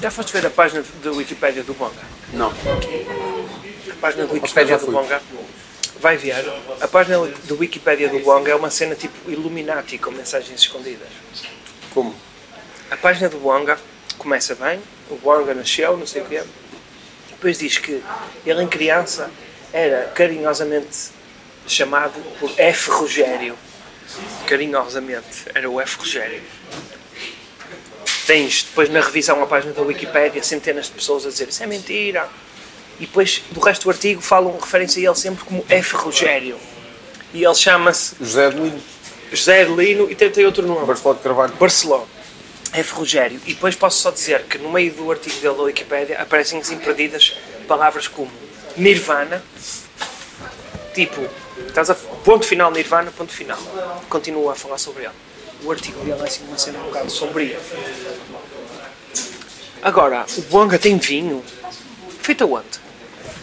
Já 0.00 0.10
foste 0.10 0.32
ver 0.32 0.46
a 0.46 0.50
página 0.50 0.84
da 1.04 1.12
Wikipédia 1.12 1.62
do 1.62 1.74
Bonga? 1.74 2.02
Não. 2.32 2.48
A 2.50 3.94
página 4.00 4.26
do 4.26 4.34
Wikipédia 4.34 4.78
do. 4.78 4.90
Bonga 4.90 5.22
vai 6.00 6.16
ver. 6.16 6.34
A 6.80 6.88
página 6.88 7.18
do 7.44 7.56
Wikipédia 7.56 8.08
do 8.08 8.18
Bonga 8.18 8.50
é 8.50 8.54
uma 8.56 8.70
cena 8.70 8.96
tipo 8.96 9.30
Illuminati 9.30 9.96
com 9.98 10.10
mensagens 10.10 10.60
escondidas. 10.60 11.08
Como? 11.94 12.12
A 12.90 12.96
página 12.96 13.28
do 13.28 13.38
Bonga 13.38 13.78
começa 14.18 14.56
bem, 14.56 14.80
o 15.12 15.16
Bonga 15.16 15.54
nasceu, 15.54 15.96
não 15.96 16.06
sei 16.06 16.22
o 16.22 16.24
quê. 16.26 16.42
Depois 17.30 17.58
diz 17.58 17.78
que 17.78 18.02
ele 18.46 18.62
em 18.62 18.68
criança 18.68 19.30
era 19.72 20.10
carinhosamente 20.14 21.10
chamado 21.66 22.14
por 22.38 22.50
F. 22.56 22.90
Rogério. 22.90 23.56
Carinhosamente 24.46 25.46
era 25.54 25.68
o 25.68 25.80
F. 25.80 25.98
Rogério. 25.98 26.42
Tens 28.26 28.62
depois 28.62 28.88
na 28.88 29.00
revisão 29.00 29.42
a 29.42 29.46
página 29.46 29.72
da 29.72 29.82
Wikipédia 29.82 30.42
centenas 30.42 30.86
de 30.86 30.92
pessoas 30.92 31.26
a 31.26 31.30
dizer 31.30 31.48
isso 31.48 31.62
é 31.62 31.66
mentira. 31.66 32.28
E 33.00 33.06
depois 33.06 33.42
do 33.50 33.60
resto 33.60 33.84
do 33.84 33.90
artigo 33.90 34.20
falam 34.20 34.56
referência 34.58 35.00
a 35.02 35.10
ele 35.10 35.18
sempre 35.18 35.44
como 35.44 35.64
F. 35.68 35.96
Rogério. 35.96 36.56
E 37.34 37.44
ele 37.44 37.54
chama-se 37.54 38.14
José 38.20 38.50
de 38.50 38.56
Lino, 38.56 38.82
José 39.32 39.64
Lino 39.64 40.10
e 40.10 40.14
tem, 40.14 40.30
tem 40.30 40.44
outro 40.44 40.66
nome. 40.66 40.86
Barceló 40.86 41.14
de 41.14 41.20
Carvalho. 41.20 41.54
Barcelona. 41.54 42.11
F. 42.72 42.94
Rogério. 42.94 43.40
E 43.46 43.54
depois 43.54 43.74
posso 43.74 43.98
só 43.98 44.10
dizer 44.10 44.44
que 44.44 44.58
no 44.58 44.70
meio 44.70 44.92
do 44.92 45.10
artigo 45.10 45.34
dele 45.40 45.54
da 45.54 45.62
Wikipédia 45.62 46.20
aparecem 46.20 46.60
assim 46.60 46.78
perdidas 46.78 47.36
palavras 47.68 48.08
como 48.08 48.30
Nirvana, 48.76 49.42
tipo, 50.94 51.20
estás 51.66 51.90
a 51.90 51.94
ponto 51.94 52.46
final 52.46 52.70
Nirvana, 52.70 53.10
ponto 53.10 53.32
final. 53.32 53.58
Continua 54.08 54.52
a 54.52 54.54
falar 54.54 54.78
sobre 54.78 55.04
ele. 55.04 55.12
O 55.62 55.70
artigo 55.70 55.98
dele 56.00 56.20
é 56.20 56.24
assim 56.24 56.44
uma 56.48 56.58
cena 56.58 56.78
um 56.78 56.84
bocado 56.84 57.10
sombria. 57.10 57.58
Agora, 59.82 60.24
o 60.36 60.42
Bonga 60.42 60.78
tem 60.78 60.96
vinho. 60.96 61.42
Feito 62.20 62.44
aonde? 62.44 62.80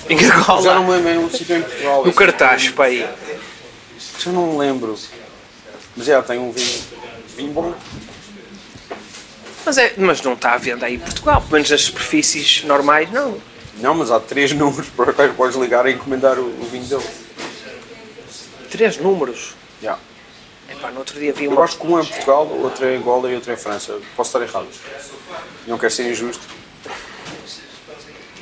Em 0.10 0.18
Já 0.18 0.36
Angola. 0.38 0.74
não 0.76 0.86
me 0.86 0.92
lembro, 0.94 1.10
é 1.10 1.20
um 1.20 1.30
sítio 1.30 1.58
em 1.58 1.62
Portugal. 1.62 2.06
No 2.06 2.14
cartaz, 2.14 2.70
para 2.70 2.86
aí. 2.86 3.08
Já 4.18 4.32
não 4.32 4.54
me 4.54 4.58
lembro. 4.58 4.98
Mas 5.96 6.06
já 6.06 6.22
tem 6.22 6.40
um 6.40 6.52
vinho, 6.52 6.82
vinho 7.36 7.52
bom. 7.52 7.74
Mas, 9.70 9.78
é, 9.78 9.94
mas 9.98 10.20
não 10.24 10.34
está 10.34 10.54
à 10.54 10.58
venda 10.58 10.88
aí 10.88 10.96
em 10.96 11.00
Portugal, 11.00 11.42
pelo 11.42 11.52
menos 11.52 11.70
nas 11.70 11.82
superfícies 11.82 12.64
normais, 12.64 13.12
não. 13.12 13.40
Não, 13.78 13.94
mas 13.94 14.10
há 14.10 14.20
três 14.20 14.52
números 14.58 14.90
para 14.90 15.12
os 15.12 15.16
quais 15.16 15.32
podes 15.36 15.56
ligar 15.58 15.86
e 15.86 15.92
encomendar 15.92 16.40
o, 16.40 16.46
o 16.46 16.68
vinho 16.72 16.86
dele. 16.86 17.06
Três 18.72 18.98
números. 18.98 19.54
Já. 19.80 20.00
Epá, 20.72 20.90
no 20.90 20.98
outro 20.98 21.20
dia 21.20 21.32
vi 21.32 21.46
Eu 21.46 21.52
uma. 21.52 21.64
acho 21.64 21.78
que 21.78 21.86
um 21.86 22.00
é 22.00 22.02
em 22.02 22.06
Portugal, 22.08 22.48
outro 22.48 22.84
é 22.84 22.96
em 22.96 22.98
Angola 22.98 23.30
e 23.32 23.36
outro 23.36 23.52
é 23.52 23.54
em 23.54 23.58
França. 23.58 24.00
Posso 24.18 24.36
estar 24.36 24.42
errado. 24.42 24.68
Não 25.68 25.78
quero 25.78 25.94
ser 25.94 26.10
injusto. 26.10 26.42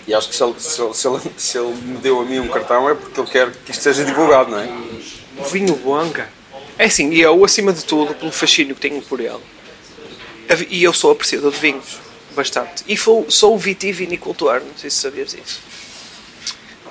E 0.08 0.14
acho 0.14 0.30
que 0.30 0.36
se 0.38 0.42
ele, 0.42 0.56
se, 0.58 0.82
ele, 0.82 0.94
se, 0.94 1.08
ele, 1.10 1.20
se 1.36 1.58
ele 1.58 1.76
me 1.76 1.98
deu 1.98 2.22
a 2.22 2.24
mim 2.24 2.40
um 2.40 2.48
cartão 2.48 2.90
é 2.90 2.96
porque 2.96 3.20
ele 3.20 3.30
quer 3.30 3.52
que 3.52 3.72
isto 3.72 3.84
seja 3.84 4.06
divulgado, 4.06 4.50
não 4.50 4.60
é? 4.62 4.70
O 5.40 5.44
vinho 5.44 5.76
Bonga. 5.76 6.30
É 6.80 6.86
assim, 6.86 7.12
e 7.12 7.20
eu, 7.20 7.44
acima 7.44 7.74
de 7.74 7.84
tudo, 7.84 8.16
pelo 8.16 8.32
fascínio 8.32 8.76
que 8.76 8.80
tenho 8.80 9.02
por 9.02 9.20
ele, 9.20 9.42
e 10.70 10.84
eu 10.84 10.94
sou 10.94 11.12
apreciador 11.12 11.52
de 11.52 11.60
vinhos, 11.60 12.00
bastante. 12.36 12.84
E 12.88 12.98
sou, 12.98 13.30
sou 13.30 13.58
vitivinicultor, 13.58 14.62
não 14.62 14.78
sei 14.78 14.90
se 14.90 14.98
sabias 14.98 15.34
isso. 15.34 15.62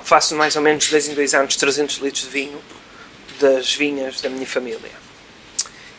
Faço 0.03 0.35
mais 0.35 0.55
ou 0.55 0.61
menos 0.61 0.85
de 0.85 0.91
10 0.91 1.09
em 1.09 1.13
2 1.15 1.33
anos 1.33 1.55
300 1.55 1.97
litros 1.97 2.23
de 2.23 2.29
vinho 2.29 2.61
das 3.39 3.73
vinhas 3.73 4.21
da 4.21 4.29
minha 4.29 4.47
família. 4.47 5.07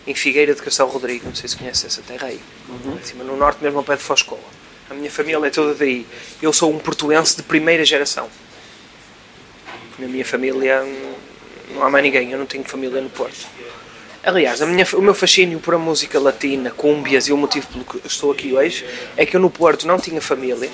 Em 0.07 0.15
Figueira 0.15 0.55
de 0.55 0.63
Castelo 0.63 0.89
Rodrigo, 0.89 1.27
não 1.27 1.35
sei 1.35 1.49
se 1.49 1.57
conhece 1.57 1.87
essa 1.87 2.01
terra 2.01 2.29
aí. 2.29 2.41
Em 2.99 3.05
cima, 3.05 3.25
no 3.25 3.37
norte 3.37 3.63
mesmo 3.63 3.79
ao 3.79 3.85
pé 3.85 3.97
de 3.97 4.03
Foscoa. 4.03 4.39
A 4.89 4.95
minha 4.95 5.11
família 5.11 5.47
é 5.47 5.51
toda 5.51 5.75
daí. 5.75 6.07
Eu 6.41 6.53
sou 6.53 6.73
um 6.73 6.79
portuense 6.79 7.37
de 7.37 7.43
primeira 7.43 7.85
geração. 7.85 8.29
Na 9.99 10.09
minha 10.09 10.25
família 10.25 10.83
hum, 10.83 11.15
não 11.75 11.85
há 11.85 11.91
mais 11.91 12.03
ninguém, 12.03 12.31
eu 12.31 12.39
não 12.39 12.47
tenho 12.47 12.65
família 12.65 13.01
no 13.01 13.11
Porto. 13.11 13.47
Aliás, 14.29 14.61
minha, 14.61 14.87
o 14.93 15.01
meu 15.01 15.15
fascínio 15.15 15.59
por 15.59 15.73
a 15.73 15.79
música 15.79 16.21
latina, 16.21 16.71
cúmbias 16.71 17.29
e 17.29 17.33
o 17.33 17.37
motivo 17.39 17.67
pelo 17.69 17.83
que 17.83 18.07
estou 18.07 18.31
aqui 18.31 18.53
hoje 18.53 18.85
é 19.17 19.25
que 19.25 19.35
eu 19.35 19.41
no 19.41 19.49
Porto 19.49 19.87
não 19.87 19.99
tinha 19.99 20.21
família. 20.21 20.69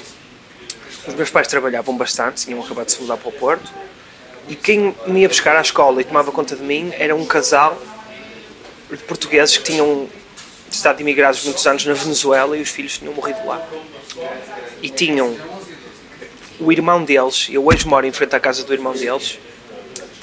Os 1.07 1.15
meus 1.15 1.31
pais 1.31 1.47
trabalhavam 1.47 1.97
bastante, 1.97 2.47
tinham 2.47 2.61
acabado 2.61 2.87
de 2.87 2.93
se 2.95 3.01
mudar 3.01 3.17
para 3.17 3.29
o 3.29 3.33
Porto. 3.33 3.71
E 4.49 4.57
quem 4.57 4.93
me 5.07 5.21
ia 5.21 5.29
buscar 5.29 5.55
à 5.55 5.61
escola 5.61 6.01
e 6.01 6.05
tomava 6.05 6.33
conta 6.33 6.57
de 6.57 6.65
mim 6.65 6.91
era 6.99 7.15
um 7.15 7.25
casal 7.25 7.81
de 8.91 8.97
portugueses 8.97 9.57
que 9.57 9.63
tinham 9.63 10.09
estado 10.69 11.01
imigrados 11.01 11.45
muitos 11.45 11.65
anos 11.65 11.87
na 11.87 11.95
Venezuela 11.95 12.59
e 12.59 12.61
os 12.61 12.71
filhos 12.71 12.99
tinham 12.99 13.15
morrido 13.15 13.39
lá. 13.47 13.65
E 14.83 14.91
tinham 14.91 15.33
o 16.59 16.73
irmão 16.73 17.05
deles, 17.05 17.47
eu 17.49 17.65
hoje 17.65 17.87
moro 17.87 18.05
em 18.05 18.11
frente 18.11 18.35
à 18.35 18.41
casa 18.41 18.65
do 18.65 18.73
irmão 18.73 18.95
deles, 18.95 19.39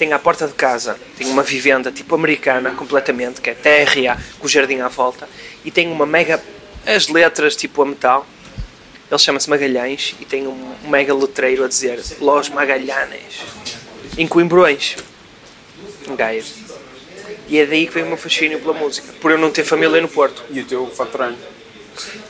tem 0.02 0.14
à 0.14 0.18
porta 0.18 0.48
de 0.48 0.54
casa, 0.54 0.98
tem 1.16 1.28
uma 1.28 1.44
vivenda 1.44 1.92
tipo 1.92 2.16
americana 2.16 2.72
completamente, 2.72 3.40
que 3.40 3.52
é 3.52 3.54
TRA, 3.54 4.18
com 4.40 4.48
o 4.48 4.50
jardim 4.50 4.80
à 4.80 4.88
volta, 4.88 5.30
e 5.64 5.70
tem 5.70 5.92
uma 5.92 6.08
mega, 6.08 6.44
as 6.88 7.08
letras 7.08 7.56
tipo 7.56 7.84
a 7.84 7.86
metal, 7.86 8.26
ele 9.12 9.20
chama-se 9.20 9.48
Magalhães 9.48 10.16
e 10.20 10.26
tem 10.26 10.48
um 10.48 10.76
mega 10.88 11.14
letreiro 11.14 11.64
a 11.64 11.68
dizer 11.68 12.02
Los 12.20 12.50
Magalhães, 12.50 13.44
em 14.18 14.26
Coimbrões, 14.26 14.96
em 16.08 16.16
Gaia. 16.16 16.44
E 17.48 17.60
é 17.60 17.66
daí 17.68 17.86
que 17.86 17.94
vem 17.94 18.04
o 18.04 18.08
meu 18.08 18.18
fascínio 18.18 18.60
pela 18.60 18.74
música, 18.74 19.14
por 19.22 19.30
eu 19.30 19.38
não 19.38 19.52
ter 19.52 19.64
família 19.64 20.02
no 20.02 20.08
Porto. 20.08 20.44
E 20.50 20.62
o 20.62 20.66
teu 20.66 20.88
fatranho. 20.88 21.38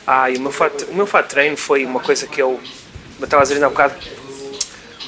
Ah, 0.05 0.29
e 0.29 0.35
o 0.35 0.41
meu 0.41 0.51
fato, 0.51 0.87
o 0.89 0.93
meu 0.93 1.07
fato 1.07 1.29
treino 1.29 1.55
foi 1.55 1.85
uma 1.85 2.01
coisa 2.01 2.27
que 2.27 2.41
eu, 2.41 2.59
eu 3.17 3.23
estava 3.23 3.43
a 3.43 3.45
dizer 3.45 3.53
ainda 3.53 3.67
há 3.67 3.69
bocado. 3.69 3.95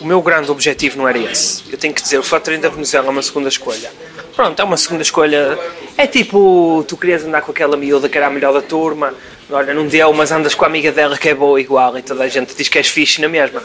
O 0.01 0.05
meu 0.05 0.21
grande 0.21 0.49
objetivo 0.51 0.97
não 0.97 1.07
era 1.07 1.17
esse. 1.17 1.63
Eu 1.71 1.77
tenho 1.77 1.93
que 1.93 2.01
dizer, 2.01 2.17
o 2.19 2.39
treino 2.39 2.63
da 2.63 2.69
Venezuela 2.69 3.07
é 3.07 3.09
uma 3.09 3.21
segunda 3.21 3.47
escolha. 3.47 3.91
Pronto, 4.35 4.59
é 4.59 4.63
uma 4.65 4.77
segunda 4.77 5.03
escolha. 5.03 5.57
É 5.97 6.07
tipo, 6.07 6.83
tu 6.87 6.97
querias 6.97 7.23
andar 7.23 7.41
com 7.41 7.51
aquela 7.51 7.77
miúda 7.77 8.09
que 8.09 8.17
era 8.17 8.27
a 8.27 8.29
melhor 8.29 8.51
da 8.53 8.61
turma. 8.61 9.13
Olha, 9.49 9.73
não 9.73 9.85
deu, 9.87 10.11
mas 10.13 10.31
andas 10.31 10.55
com 10.55 10.63
a 10.65 10.67
amiga 10.67 10.91
dela 10.91 11.17
que 11.17 11.29
é 11.29 11.35
boa 11.35 11.61
igual 11.61 11.97
e 11.97 12.01
toda 12.01 12.23
a 12.23 12.27
gente 12.27 12.55
diz 12.55 12.67
que 12.67 12.77
és 12.79 12.87
fixe 12.87 13.21
na 13.21 13.29
mesma. 13.29 13.61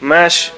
Mas 0.00 0.52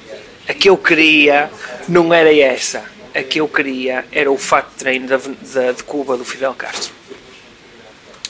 a 0.48 0.54
que 0.54 0.70
eu 0.70 0.76
queria 0.76 1.50
não 1.88 2.14
era 2.14 2.32
essa. 2.34 2.84
A 3.12 3.22
que 3.22 3.40
eu 3.40 3.48
queria 3.48 4.04
era 4.12 4.30
o 4.30 4.38
fato 4.38 4.70
de 4.70 4.76
treino 4.76 5.08
da, 5.08 5.16
da- 5.16 5.72
de 5.72 5.82
Cuba 5.82 6.16
do 6.16 6.24
Fidel 6.24 6.54
Castro. 6.54 6.92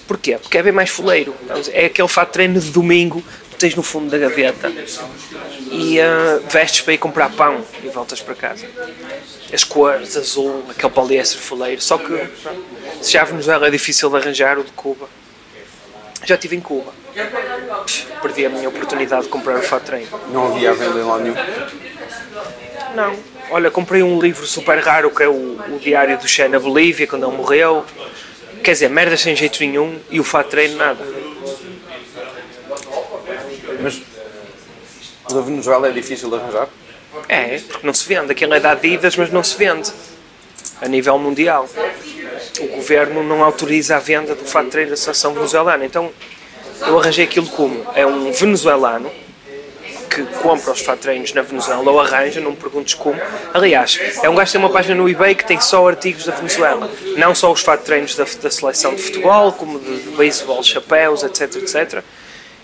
Porquê? 0.06 0.38
Porque 0.40 0.56
é 0.58 0.62
bem 0.62 0.72
mais 0.72 0.88
foleiro. 0.90 1.34
É 1.72 1.84
aquele 1.86 2.08
fato 2.08 2.28
de 2.28 2.32
treino 2.32 2.58
de 2.60 2.70
domingo 2.70 3.22
tens 3.60 3.74
no 3.74 3.82
fundo 3.82 4.10
da 4.10 4.16
gaveta 4.16 4.72
e 5.70 6.00
ah, 6.00 6.40
vestes 6.48 6.80
para 6.80 6.94
ir 6.94 6.98
comprar 6.98 7.30
pão 7.30 7.62
e 7.84 7.88
voltas 7.88 8.20
para 8.22 8.34
casa. 8.34 8.66
As 9.52 9.62
cores, 9.64 10.16
azul, 10.16 10.64
aquele 10.70 10.92
poliéster 10.92 11.38
foleiro. 11.38 11.80
Só 11.80 11.98
que 11.98 12.26
se 13.02 13.12
já 13.12 13.20
a 13.20 13.24
Venezuela 13.24 13.68
é 13.68 13.70
difícil 13.70 14.08
de 14.08 14.16
arranjar, 14.16 14.58
o 14.58 14.64
de 14.64 14.72
Cuba. 14.72 15.08
Já 16.24 16.36
estive 16.36 16.56
em 16.56 16.60
Cuba. 16.60 16.92
Pff, 17.84 18.06
Perdi 18.22 18.46
a 18.46 18.48
minha 18.48 18.68
oportunidade 18.68 19.24
de 19.24 19.28
comprar 19.28 19.58
o 19.58 19.80
treino. 19.80 20.08
Não 20.32 20.54
havia 20.54 20.70
à 20.70 20.74
venda 20.74 20.98
em 20.98 21.02
lado 21.02 21.22
nenhum. 21.22 21.36
Não. 22.94 23.16
Olha, 23.50 23.70
comprei 23.70 24.02
um 24.02 24.20
livro 24.20 24.46
super 24.46 24.78
raro 24.78 25.10
que 25.10 25.22
é 25.22 25.28
o, 25.28 25.32
o 25.32 25.78
Diário 25.78 26.16
do 26.16 26.26
Che 26.26 26.48
na 26.48 26.58
Bolívia, 26.58 27.06
quando 27.06 27.26
ele 27.26 27.36
morreu. 27.36 27.84
Quer 28.62 28.72
dizer, 28.72 28.88
merda 28.88 29.16
sem 29.16 29.36
jeito 29.36 29.60
nenhum 29.60 29.98
e 30.10 30.20
o 30.20 30.24
treino 30.44 30.76
nada. 30.76 31.04
Mas 33.82 34.02
da 35.28 35.40
Venezuela 35.40 35.88
é 35.88 35.92
difícil 35.92 36.28
de 36.28 36.36
arranjar. 36.36 36.68
É, 37.28 37.58
porque 37.58 37.86
não 37.86 37.94
se 37.94 38.06
vende. 38.06 38.32
Aquilo 38.32 38.54
é 38.54 38.60
da 38.60 38.72
Adidas, 38.72 39.16
mas 39.16 39.30
não 39.30 39.42
se 39.42 39.56
vende. 39.56 39.90
A 40.80 40.88
nível 40.88 41.18
mundial. 41.18 41.68
O 42.60 42.66
governo 42.68 43.22
não 43.22 43.42
autoriza 43.44 43.96
a 43.96 43.98
venda 43.98 44.34
do 44.34 44.44
fato 44.44 44.70
de 44.70 44.96
seleção 44.96 45.34
venezuelana. 45.34 45.84
Então, 45.84 46.10
eu 46.86 46.98
arranjei 46.98 47.24
aquilo 47.24 47.46
como? 47.48 47.84
É 47.94 48.06
um 48.06 48.32
venezuelano 48.32 49.10
que 50.10 50.24
compra 50.42 50.72
os 50.72 50.80
fato 50.80 50.96
de 50.96 51.02
treinos 51.02 51.32
na 51.32 51.42
Venezuela 51.42 51.88
ou 51.88 52.00
arranja, 52.00 52.40
não 52.40 52.50
me 52.50 52.56
perguntes 52.56 52.94
como. 52.94 53.20
Aliás, 53.54 53.98
é 54.22 54.28
um 54.28 54.34
gajo 54.34 54.46
que 54.46 54.52
tem 54.52 54.60
uma 54.60 54.70
página 54.72 54.94
no 54.96 55.08
eBay 55.08 55.36
que 55.36 55.44
tem 55.44 55.60
só 55.60 55.86
artigos 55.86 56.24
da 56.24 56.32
Venezuela. 56.32 56.90
Não 57.16 57.32
só 57.34 57.52
os 57.52 57.60
fato 57.60 57.80
de 57.80 57.86
treinos 57.86 58.16
da, 58.16 58.24
da 58.24 58.50
seleção 58.50 58.94
de 58.94 59.02
futebol, 59.02 59.52
como 59.52 59.78
de, 59.78 60.00
de 60.02 60.10
beisebol, 60.16 60.62
chapéus, 60.64 61.22
etc, 61.22 61.56
etc. 61.56 62.02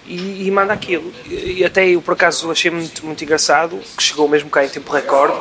E, 0.06 0.46
e 0.46 0.50
manda 0.50 0.72
aquilo. 0.72 1.12
E, 1.26 1.58
e 1.58 1.64
até 1.64 1.86
eu, 1.88 2.00
por 2.00 2.14
acaso, 2.14 2.50
achei 2.50 2.70
muito, 2.70 3.04
muito 3.04 3.22
engraçado, 3.24 3.80
que 3.96 4.02
chegou 4.02 4.28
mesmo 4.28 4.48
cá 4.48 4.64
em 4.64 4.68
tempo 4.68 4.92
recorde. 4.92 5.36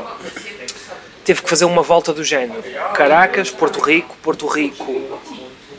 Teve 1.24 1.42
que 1.42 1.50
fazer 1.50 1.66
uma 1.66 1.82
volta 1.82 2.14
do 2.14 2.24
género. 2.24 2.62
Caracas, 2.94 3.50
Porto 3.50 3.80
Rico, 3.80 4.16
Porto 4.22 4.48
Rico, 4.48 5.20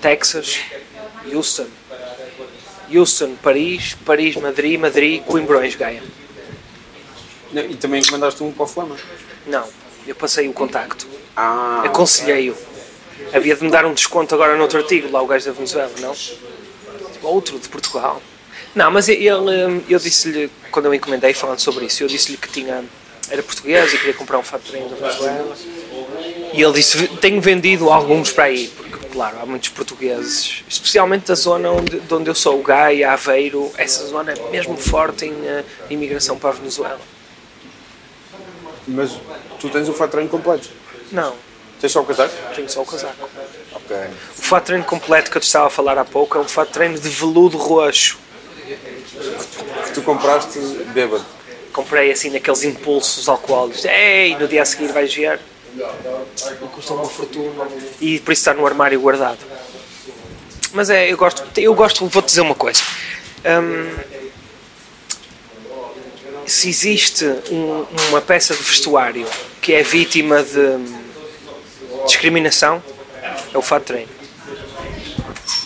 Texas, 0.01 0.61
Houston. 1.33 1.67
Houston, 2.93 3.35
Paris, 3.43 3.97
Paris, 4.05 4.37
Madrid, 4.37 4.79
Madrid, 4.79 5.23
Coimbrões, 5.25 5.75
Gaia. 5.75 6.03
Não, 7.53 7.63
E 7.63 7.75
também 7.77 8.01
encomendaste 8.01 8.43
um 8.43 8.53
para 8.53 8.65
o 8.65 8.67
Flama. 8.67 8.97
Não, 9.47 9.69
eu 10.07 10.15
passei 10.15 10.49
o 10.49 10.53
contacto. 10.53 11.07
Ah, 11.37 11.83
Aconselhei-o. 11.85 12.57
Havia 13.33 13.57
de 13.57 13.65
me 13.65 13.71
dar 13.71 13.85
um 13.85 13.95
desconto 13.95 14.35
agora 14.35 14.57
no 14.57 14.63
outro 14.63 14.79
artigo, 14.79 15.11
lá 15.11 15.21
o 15.23 15.27
gajo 15.27 15.47
da 15.47 15.53
Venezuela, 15.53 15.91
não? 16.01 16.15
Outro 17.23 17.59
de 17.59 17.69
Portugal. 17.69 18.23
Não, 18.77 18.91
mas 18.91 19.09
ele, 19.09 19.25
eu 19.89 19.99
disse-lhe, 19.99 20.51
quando 20.71 20.85
eu 20.85 20.95
encomendei 20.95 21.33
falando 21.33 21.59
sobre 21.61 21.87
isso, 21.87 22.03
eu 22.03 22.09
disse-lhe 22.09 22.37
que 22.37 22.47
tinha, 22.51 22.85
era 23.31 23.43
português 23.43 23.95
e 23.95 23.97
queria 23.97 24.13
comprar 24.13 24.39
um 24.39 24.43
fato 24.43 24.65
de 24.65 24.73
treino 24.73 24.91
da 24.91 24.97
Venezuela. 24.97 25.57
E 26.53 26.63
ele 26.63 26.73
disse, 26.75 27.09
tenho 27.17 27.41
vendido 27.41 27.91
alguns 27.91 28.33
para 28.33 28.45
aí, 28.45 28.69
porque, 28.69 29.07
claro, 29.07 29.39
há 29.41 29.47
muitos 29.47 29.71
portugueses, 29.71 30.63
especialmente 30.69 31.27
da 31.27 31.35
zona 31.35 31.71
onde, 31.71 31.99
de 31.99 32.15
onde 32.15 32.29
eu 32.29 32.35
sou, 32.35 32.63
Gaia, 32.63 33.13
Aveiro, 33.13 33.73
essa 33.79 34.07
zona 34.07 34.33
é 34.33 34.51
mesmo 34.51 34.77
forte 34.77 35.25
em 35.25 35.33
uh, 35.33 35.65
imigração 35.89 36.39
para 36.39 36.51
a 36.51 36.53
Venezuela. 36.53 37.01
Mas 38.87 39.19
tu 39.59 39.71
tens 39.71 39.89
o 39.89 39.95
fato 39.95 40.09
de 40.09 40.13
treino 40.13 40.31
completo. 40.31 40.69
Não, 41.11 41.35
Tens 41.81 41.93
só 41.93 42.01
o 42.03 42.05
casaco? 42.05 42.35
tenho 42.55 42.69
só 42.69 42.83
o 42.83 42.87
casaco. 42.87 43.29
Ok. 43.73 43.97
O 44.39 44.43
fato 44.43 44.63
de 44.65 44.67
treino 44.67 44.85
completo 44.85 45.31
que 45.31 45.37
eu 45.39 45.41
te 45.41 45.47
estava 45.47 45.67
a 45.67 45.71
falar 45.71 45.97
há 45.99 46.05
pouco 46.05 46.37
é 46.37 46.41
um 46.41 46.49
fato 46.49 46.69
de 46.69 46.75
treino 46.75 46.99
de 46.99 47.09
veludo 47.09 47.57
roxo. 47.57 48.19
Que 49.85 49.93
tu 49.95 50.03
compraste 50.03 50.59
bêbado. 50.93 51.25
Comprei 51.73 52.11
assim 52.11 52.31
naqueles 52.31 52.63
impulsos 52.65 53.29
alcoólicos. 53.29 53.85
Ei, 53.85 54.35
no 54.37 54.49
dia 54.49 54.63
a 54.63 54.65
seguir 54.65 54.89
vais 54.93 55.13
ver. 55.15 55.39
Custa 56.73 56.95
uma 56.95 57.05
fortuna. 57.05 57.67
E 58.01 58.19
por 58.21 58.33
isso 58.33 58.41
está 58.41 58.55
no 58.55 58.67
armário 58.67 58.99
guardado. 59.01 59.39
Mas 60.73 60.91
é, 60.91 61.11
eu 61.13 61.17
gosto, 61.17 61.45
eu 61.57 61.75
gosto, 61.75 62.07
vou-te 62.07 62.27
dizer 62.27 62.41
uma 62.41 62.55
coisa. 62.55 62.81
Hum, 63.45 63.95
se 66.47 66.69
existe 66.69 67.25
um- 67.51 67.87
uma 68.09 68.21
peça 68.21 68.55
de 68.55 68.63
vestuário 68.63 69.27
que 69.61 69.73
é 69.73 69.83
vítima 69.83 70.43
de 70.43 70.79
discriminação, 72.07 72.83
é 73.53 73.59
o 73.59 73.63
fato 73.63 73.83
de 73.83 73.87
treino. 73.87 74.09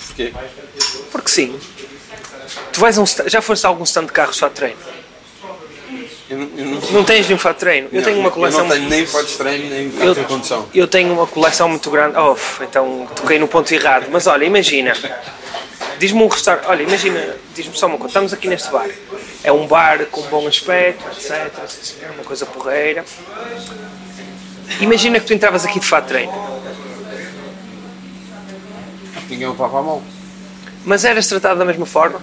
Porquê? 0.07 0.32
Porque 1.12 1.28
sim. 1.30 1.59
Tu 2.72 2.80
vais 2.80 2.96
a 2.98 3.02
um 3.02 3.06
já 3.26 3.42
foste 3.42 3.64
a 3.64 3.68
algum 3.68 3.84
stand 3.84 4.06
de 4.06 4.12
carros 4.12 4.34
de 4.34 4.40
fato 4.40 4.52
de 4.52 4.56
treino? 4.56 4.76
Eu 6.28 6.38
não, 6.38 6.48
eu 6.56 6.64
não, 6.64 6.80
Não 6.92 7.04
tens 7.04 7.26
nenhum 7.26 7.38
fato 7.38 7.54
de 7.56 7.60
treino? 7.60 7.88
Eu 7.92 8.02
tenho 8.04 8.20
uma 8.20 8.30
coleção. 8.30 8.60
Eu 8.60 8.64
não 8.68 8.76
tenho 8.76 8.88
nem 8.88 9.06
fato 9.06 9.26
de 9.26 9.36
treino, 9.36 9.68
nem 9.68 9.92
Eu- 10.06 10.14
de 10.14 10.24
condução. 10.24 10.68
Eu 10.72 10.86
tenho 10.86 11.12
uma 11.12 11.26
coleção 11.26 11.68
muito 11.68 11.90
grande. 11.90 12.16
Oh, 12.16 12.36
então 12.62 13.08
toquei 13.16 13.38
no 13.38 13.48
ponto 13.48 13.72
errado. 13.74 14.06
Mas 14.10 14.26
olha, 14.28 14.44
imagina. 14.44 14.92
Diz-me 15.98 16.22
um 16.22 16.28
restaurante. 16.28 16.66
Olha, 16.68 16.82
imagina. 16.84 17.36
Diz-me 17.54 17.76
só 17.76 17.86
uma 17.86 17.98
coisa. 17.98 18.10
Estamos 18.10 18.32
aqui 18.32 18.46
neste 18.46 18.70
bar. 18.70 18.88
É 19.42 19.50
um 19.50 19.66
bar 19.66 20.06
com 20.06 20.22
bom 20.22 20.46
aspecto, 20.46 21.04
etc. 21.08 21.30
É 22.02 22.10
uma 22.12 22.22
coisa 22.22 22.46
porreira. 22.46 23.04
Imagina 24.80 25.18
que 25.18 25.26
tu 25.26 25.34
entravas 25.34 25.64
aqui 25.66 25.80
de 25.80 25.86
fato 25.86 26.04
de 26.04 26.08
treino. 26.10 26.32
Ninguém 29.28 29.48
levava 29.48 29.78
a 29.80 29.82
mão. 29.82 30.02
Mas 30.84 31.04
eras 31.04 31.26
tratado 31.26 31.58
da 31.58 31.64
mesma 31.64 31.86
forma? 31.86 32.20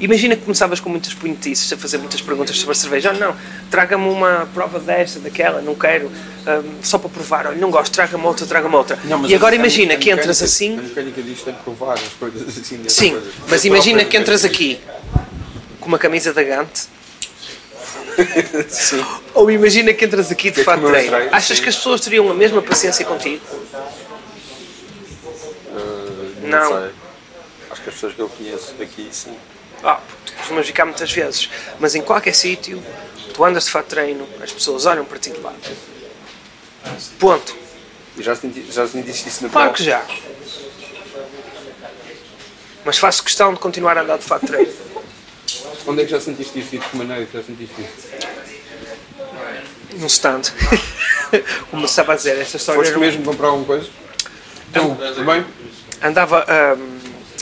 Imagina 0.00 0.34
que 0.34 0.42
começavas 0.42 0.80
com 0.80 0.88
muitas 0.88 1.12
punhetices, 1.12 1.70
a 1.72 1.76
fazer 1.76 1.98
muitas 1.98 2.22
perguntas 2.22 2.56
sobre 2.56 2.72
a 2.72 2.74
cerveja. 2.74 3.12
Oh, 3.14 3.18
não, 3.18 3.36
traga-me 3.70 4.08
uma 4.08 4.48
prova 4.54 4.78
desta, 4.78 5.20
daquela, 5.20 5.60
não 5.60 5.74
quero, 5.74 6.06
hum, 6.06 6.74
só 6.82 6.96
para 6.98 7.10
provar. 7.10 7.46
Olha, 7.48 7.56
não 7.58 7.70
gosto, 7.70 7.92
traga-me 7.92 8.24
outra, 8.24 8.46
traga-me 8.46 8.74
outra. 8.74 8.98
Não, 9.04 9.26
e 9.26 9.34
agora 9.34 9.54
imagina 9.54 9.96
que 9.96 10.10
entras 10.10 10.42
assim. 10.42 10.78
A 10.78 10.82
mecânica 10.82 11.22
disto 11.22 11.44
tem 11.44 11.54
que 11.54 11.62
provar 11.62 11.94
as 11.94 12.14
coisas 12.18 12.48
assim. 12.48 12.82
Sim, 12.88 13.10
coisa. 13.10 13.30
mas 13.48 13.64
imagina 13.66 13.98
própria 13.98 14.10
que 14.10 14.16
entras 14.16 14.44
aqui 14.44 14.80
com 15.78 15.88
uma 15.88 15.98
camisa 15.98 16.32
da 16.32 16.42
Gante. 16.42 16.88
Sim. 18.68 19.04
Ou 19.34 19.50
imagina 19.50 19.92
que 19.92 20.04
entras 20.04 20.30
aqui 20.30 20.50
de 20.50 20.60
é 20.60 20.64
fato 20.64 20.86
treino. 20.86 21.16
Achas 21.32 21.56
sim. 21.56 21.62
que 21.62 21.68
as 21.68 21.76
pessoas 21.76 22.00
teriam 22.00 22.30
a 22.30 22.34
mesma 22.34 22.60
paciência 22.60 23.04
contigo? 23.04 23.40
Uh, 25.68 26.46
Não. 26.46 26.68
sei. 26.68 26.90
Acho 27.70 27.82
que 27.82 27.88
as 27.88 27.94
pessoas 27.94 28.14
que 28.14 28.20
eu 28.20 28.28
conheço 28.28 28.74
daqui, 28.78 29.08
sim. 29.10 29.34
Ah, 29.82 30.00
tu 30.26 30.32
costumas 30.34 30.66
ficar 30.66 30.84
muitas 30.84 31.10
vezes, 31.12 31.48
mas 31.78 31.94
em 31.94 32.02
qualquer 32.02 32.34
sítio, 32.34 32.82
tu 33.32 33.44
andas 33.44 33.64
de 33.64 33.70
fato 33.70 33.86
treino, 33.86 34.26
as 34.42 34.52
pessoas 34.52 34.86
olham 34.86 35.04
para 35.04 35.18
ti 35.18 35.30
de 35.30 35.40
lado. 35.40 35.56
Ponto. 37.18 37.56
E 38.16 38.22
já, 38.22 38.34
senti, 38.36 38.70
já 38.70 38.86
sentiste 38.86 39.28
isso 39.28 39.44
na 39.44 39.48
Claro 39.50 39.72
que 39.72 39.84
já. 39.84 40.04
Mas 42.84 42.98
faço 42.98 43.22
questão 43.22 43.52
de 43.54 43.60
continuar 43.60 43.96
a 43.98 44.02
andar 44.02 44.18
de 44.18 44.24
fato 44.24 44.46
treino. 44.46 44.72
Onde 45.86 46.02
é 46.02 46.04
que 46.04 46.10
já 46.10 46.20
sentiste 46.20 46.58
isso? 46.58 46.74
E 46.74 46.78
de 46.78 46.86
que 46.86 46.96
maneira 46.96 47.22
é 47.22 47.26
já 47.26 47.42
sentiste 47.42 47.74
isso? 47.80 48.08
Num 49.96 50.06
stand. 50.06 50.42
Como 51.70 51.84
estava 51.84 52.12
a 52.12 52.16
dizer, 52.16 52.38
esta 52.38 52.56
história. 52.56 52.80
Foste 52.80 52.92
era- 52.92 53.00
mesmo 53.00 53.24
comprar 53.24 53.48
alguma 53.48 53.66
coisa? 53.66 53.88
Tu, 54.72 54.80
tudo 54.80 55.24
bem? 55.24 55.44
andava 56.02 56.46
hum, 56.78 56.98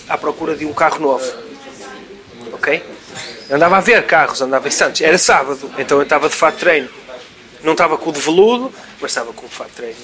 à 0.09 0.18
procura 0.18 0.57
de 0.57 0.64
um 0.66 0.72
carro 0.72 0.99
novo. 1.01 1.47
Ok? 2.59 2.85
Andava 3.51 3.79
a 3.79 3.81
ver 3.81 4.05
carros, 4.07 4.43
andava 4.43 4.69
em 4.69 4.71
Santos. 4.71 5.01
Era 5.01 5.17
sábado, 5.17 5.71
então 5.79 5.99
eu 5.99 6.03
estava 6.03 6.29
de 6.29 6.35
fato 6.35 6.55
de 6.55 6.61
treino. 6.61 6.89
Não 7.63 7.73
estava 7.73 7.97
com 7.97 8.11
o 8.11 8.13
de 8.13 8.21
veludo, 8.21 8.73
mas 9.01 9.11
estava 9.11 9.33
com 9.33 9.47
o 9.47 9.49
fato 9.49 9.71
de 9.71 9.77
treino. 9.77 9.97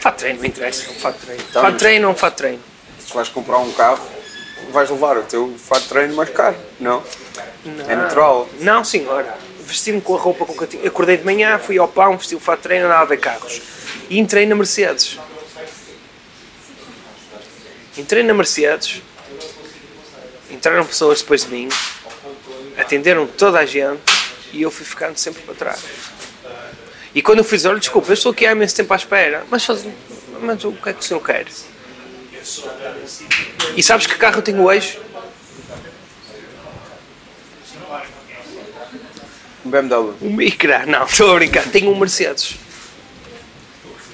Fato 0.00 0.14
de 0.14 0.20
treino, 0.20 0.38
não 0.40 0.46
interessa, 0.46 0.90
um 0.90 0.94
fato 0.94 1.18
de 1.18 1.26
treino. 1.26 1.44
Então, 1.48 1.62
Fato 1.62 1.72
de 1.72 1.78
treino 1.78 2.06
é 2.06 2.08
um 2.10 2.14
fato 2.14 2.32
de 2.32 2.38
treino. 2.38 2.60
Se 2.98 3.14
vais 3.14 3.28
comprar 3.28 3.58
um 3.58 3.72
carro, 3.72 4.04
vais 4.72 4.90
levar 4.90 5.16
o 5.18 5.22
teu 5.22 5.54
fato 5.58 5.82
de 5.82 5.88
treino 5.88 6.14
mais 6.14 6.30
caro, 6.30 6.56
não? 6.80 7.02
É 7.88 7.94
natural. 7.94 8.48
Não, 8.60 8.82
senhora. 8.82 9.36
Vesti-me 9.60 10.00
com 10.00 10.16
a 10.16 10.18
roupa 10.18 10.44
com 10.44 10.54
que 10.54 10.62
eu 10.62 10.66
tinha. 10.66 10.88
Acordei 10.88 11.16
de 11.16 11.24
manhã, 11.24 11.58
fui 11.58 11.78
ao 11.78 11.86
pão, 11.86 12.16
vesti 12.16 12.34
o 12.34 12.40
fato 12.40 12.58
de 12.58 12.62
treino, 12.64 12.86
andava 12.86 13.02
a 13.02 13.04
ver 13.04 13.18
carros. 13.18 13.62
E 14.10 14.18
entrei 14.18 14.44
na 14.46 14.54
Mercedes. 14.54 15.18
Entrei 17.96 18.22
na 18.22 18.34
Mercedes. 18.34 19.02
Entraram 20.62 20.86
pessoas 20.86 21.20
depois 21.20 21.44
de 21.44 21.50
mim. 21.50 21.68
Atenderam 22.78 23.26
toda 23.26 23.58
a 23.58 23.66
gente. 23.66 24.00
E 24.52 24.62
eu 24.62 24.70
fui 24.70 24.86
ficando 24.86 25.16
sempre 25.18 25.42
para 25.42 25.54
trás. 25.54 25.80
E 27.12 27.20
quando 27.20 27.38
eu 27.38 27.44
fiz, 27.44 27.64
olha, 27.64 27.80
desculpa, 27.80 28.08
eu 28.10 28.14
estou 28.14 28.30
aqui 28.30 28.46
há 28.46 28.52
imenso 28.52 28.76
tempo 28.76 28.92
à 28.92 28.96
espera. 28.96 29.44
Mas, 29.50 29.64
faz... 29.64 29.84
mas 30.40 30.62
o 30.62 30.70
que 30.70 30.88
é 30.88 30.92
que 30.92 31.00
o 31.00 31.02
senhor 31.02 31.18
quer? 31.20 31.46
E 33.76 33.82
sabes 33.82 34.06
que 34.06 34.14
carro 34.14 34.36
eu 34.38 34.42
tenho 34.42 34.62
hoje? 34.62 35.00
Um 39.66 39.70
BMW, 39.70 40.14
Um 40.22 40.32
Micra. 40.32 40.86
Não, 40.86 41.06
estou 41.06 41.32
a 41.32 41.34
brincar. 41.34 41.64
Tenho 41.72 41.90
um 41.90 41.98
Mercedes. 41.98 42.54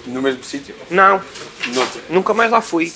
no 0.07 0.23
mesmo 0.23 0.43
sítio, 0.43 0.75
Não, 0.89 1.23
noutro. 1.75 2.01
nunca 2.09 2.33
mais 2.33 2.51
lá 2.51 2.63
fui. 2.63 2.91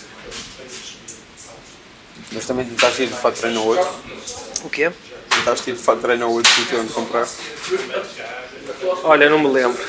Mas 2.35 2.47
também 2.47 2.65
tentaste 2.67 3.03
ir 3.03 3.07
de 3.09 3.15
fato 3.15 3.35
de 3.35 3.41
treino 3.41 3.61
ao 3.61 3.67
outro. 3.67 3.89
O 4.65 4.71
quê? 4.71 4.91
Tentaste 5.31 5.71
ir 5.71 5.75
de 5.75 5.83
fato 5.83 5.97
de 5.97 6.03
treino 6.03 6.25
ao 6.25 6.33
outro 6.33 6.51
sítio 6.53 6.81
onde 6.81 6.93
comprar. 6.93 7.27
Olha, 9.05 9.29
não 9.29 9.39
me 9.39 9.49
lembro. 9.49 9.83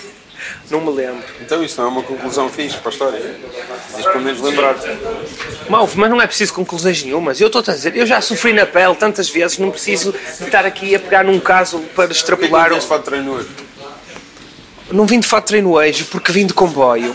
não 0.70 0.80
me 0.80 0.90
lembro. 0.92 1.22
Então 1.40 1.62
isso 1.62 1.80
não 1.80 1.88
é 1.88 1.90
uma 1.90 2.02
conclusão 2.02 2.48
fixe 2.48 2.76
para 2.78 2.90
a 2.90 2.92
história. 2.92 3.40
Tens 3.94 4.06
pelo 4.06 4.20
menos 4.20 4.40
lembrar-te. 4.40 4.86
Malve, 5.68 5.98
mas 5.98 6.10
não 6.10 6.20
é 6.20 6.26
preciso 6.26 6.52
conclusões 6.54 7.02
nenhumas. 7.02 7.40
Eu 7.40 7.48
estou 7.48 7.62
a 7.66 7.72
dizer, 7.72 7.96
eu 7.96 8.06
já 8.06 8.20
sofri 8.20 8.52
na 8.52 8.66
pele 8.66 8.94
tantas 8.94 9.28
vezes, 9.28 9.58
não 9.58 9.70
preciso 9.70 10.12
de 10.12 10.44
estar 10.44 10.64
aqui 10.64 10.94
a 10.94 10.98
pegar 11.00 11.24
num 11.24 11.40
caso 11.40 11.78
para 11.78 12.06
Porquê 12.06 12.06
que 12.08 12.12
extrapolar. 12.20 12.70
não 12.70 12.78
tens 12.78 12.84
fato 12.84 13.00
de 13.00 13.06
treino 13.06 13.32
hoje? 13.32 13.48
Não 14.92 15.06
vim 15.06 15.20
de 15.20 15.26
fato 15.26 15.44
de 15.44 15.48
treino 15.48 15.72
hoje 15.72 16.04
porque 16.04 16.32
vim 16.32 16.46
de 16.46 16.52
comboio 16.54 17.14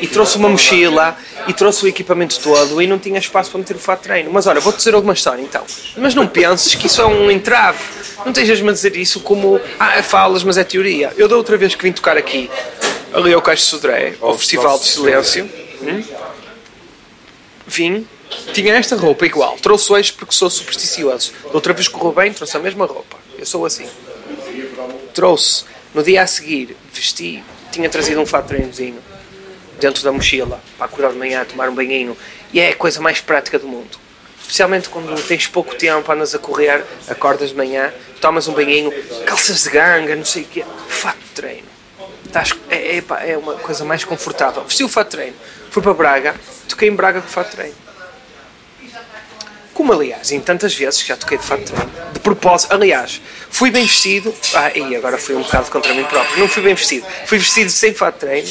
e 0.00 0.06
trouxe 0.06 0.36
uma 0.36 0.48
mochila 0.48 1.16
e 1.46 1.52
trouxe 1.52 1.84
o 1.84 1.88
equipamento 1.88 2.40
todo 2.40 2.80
e 2.80 2.86
não 2.86 2.98
tinha 2.98 3.18
espaço 3.18 3.50
para 3.50 3.58
meter 3.58 3.76
o 3.76 3.78
fato 3.78 4.00
de 4.00 4.04
treino. 4.04 4.30
Mas 4.32 4.46
olha, 4.46 4.60
vou-te 4.60 4.76
dizer 4.76 4.94
alguma 4.94 5.14
história 5.14 5.42
então. 5.42 5.64
Mas 5.96 6.14
não 6.14 6.26
penses 6.26 6.74
que 6.74 6.86
isso 6.86 7.00
é 7.00 7.06
um 7.06 7.30
entrave. 7.30 7.78
Não 8.18 8.32
estejas-me 8.32 8.70
a 8.70 8.72
dizer 8.72 8.96
isso 8.96 9.20
como, 9.20 9.60
ah, 9.78 9.96
é 9.96 10.02
falas, 10.02 10.42
mas 10.42 10.56
é 10.58 10.64
teoria. 10.64 11.12
Eu 11.16 11.28
da 11.28 11.36
outra 11.36 11.56
vez 11.56 11.74
que 11.74 11.82
vim 11.82 11.92
tocar 11.92 12.16
aqui, 12.16 12.50
ali 13.12 13.32
ao 13.32 13.42
Caixo 13.42 13.62
de 13.62 13.68
Sodré, 13.68 14.14
ao 14.20 14.36
Festival 14.36 14.78
de 14.78 14.86
Silêncio, 14.86 15.48
hum, 15.82 16.02
vim, 17.66 18.06
tinha 18.52 18.74
esta 18.74 18.96
roupa 18.96 19.26
igual. 19.26 19.56
Trouxe 19.62 19.92
hoje 19.92 20.12
porque 20.12 20.34
sou 20.34 20.50
supersticioso. 20.50 21.32
Da 21.44 21.52
outra 21.54 21.72
vez 21.72 21.88
correu 21.88 22.12
bem, 22.12 22.32
trouxe 22.32 22.56
a 22.56 22.60
mesma 22.60 22.86
roupa. 22.86 23.16
Eu 23.38 23.46
sou 23.46 23.64
assim 23.64 23.86
trouxe 25.16 25.64
no 25.94 26.02
dia 26.02 26.22
a 26.22 26.26
seguir, 26.26 26.76
vesti, 26.92 27.42
tinha 27.72 27.88
trazido 27.88 28.20
um 28.20 28.26
fato 28.26 28.42
de 28.42 28.48
treinozinho 28.48 28.98
dentro 29.78 30.02
da 30.02 30.12
mochila 30.12 30.60
para 30.76 30.86
acordar 30.86 31.12
de 31.12 31.18
manhã, 31.18 31.44
tomar 31.44 31.68
um 31.68 31.74
banhinho 31.74 32.16
e 32.52 32.60
é 32.60 32.70
a 32.70 32.74
coisa 32.74 33.00
mais 33.00 33.20
prática 33.20 33.58
do 33.58 33.66
mundo. 33.68 33.98
Especialmente 34.40 34.88
quando 34.88 35.20
tens 35.26 35.46
pouco 35.46 35.74
tempo, 35.74 36.10
andas 36.12 36.34
a 36.34 36.38
correr, 36.38 36.84
acordas 37.08 37.50
de 37.50 37.56
manhã, 37.56 37.92
tomas 38.20 38.46
um 38.46 38.52
banhinho, 38.54 38.92
calças 39.24 39.62
de 39.64 39.70
ganga, 39.70 40.14
não 40.14 40.24
sei 40.24 40.42
o 40.42 40.46
quê, 40.46 40.64
fato 40.88 41.18
de 41.18 41.30
treino. 41.34 41.66
Estás- 42.24 42.52
é, 42.70 42.98
é, 42.98 43.04
é 43.32 43.36
uma 43.36 43.54
coisa 43.54 43.84
mais 43.84 44.04
confortável. 44.04 44.62
Vesti 44.64 44.84
o 44.84 44.88
fato 44.88 45.10
de 45.10 45.16
treino, 45.16 45.36
fui 45.70 45.82
para 45.82 45.92
Braga, 45.94 46.34
toquei 46.68 46.88
em 46.88 46.94
Braga 46.94 47.20
com 47.20 47.26
o 47.28 47.30
fato 47.30 47.50
de 47.50 47.56
treino. 47.56 47.74
Como, 49.74 49.92
aliás, 49.92 50.32
em 50.32 50.40
tantas 50.40 50.74
vezes 50.74 51.02
que 51.02 51.08
já 51.08 51.16
toquei 51.16 51.36
de 51.36 51.44
fato 51.44 51.60
de 51.64 51.72
treino, 51.72 51.92
de 52.14 52.20
propósito, 52.20 52.72
aliás, 52.72 53.20
fui 53.50 53.70
bem 53.70 53.84
vestido, 53.84 54.34
ah, 54.54 54.70
e 54.74 54.96
agora 54.96 55.18
fui 55.18 55.34
um 55.34 55.42
bocado 55.42 55.70
contra 55.70 55.92
mim 55.92 56.04
próprio, 56.04 56.38
não 56.38 56.48
fui 56.48 56.62
bem 56.62 56.74
vestido, 56.74 57.06
fui 57.26 57.36
vestido 57.36 57.68
sem 57.70 57.92
fato 57.92 58.14
de 58.14 58.20
treino, 58.20 58.48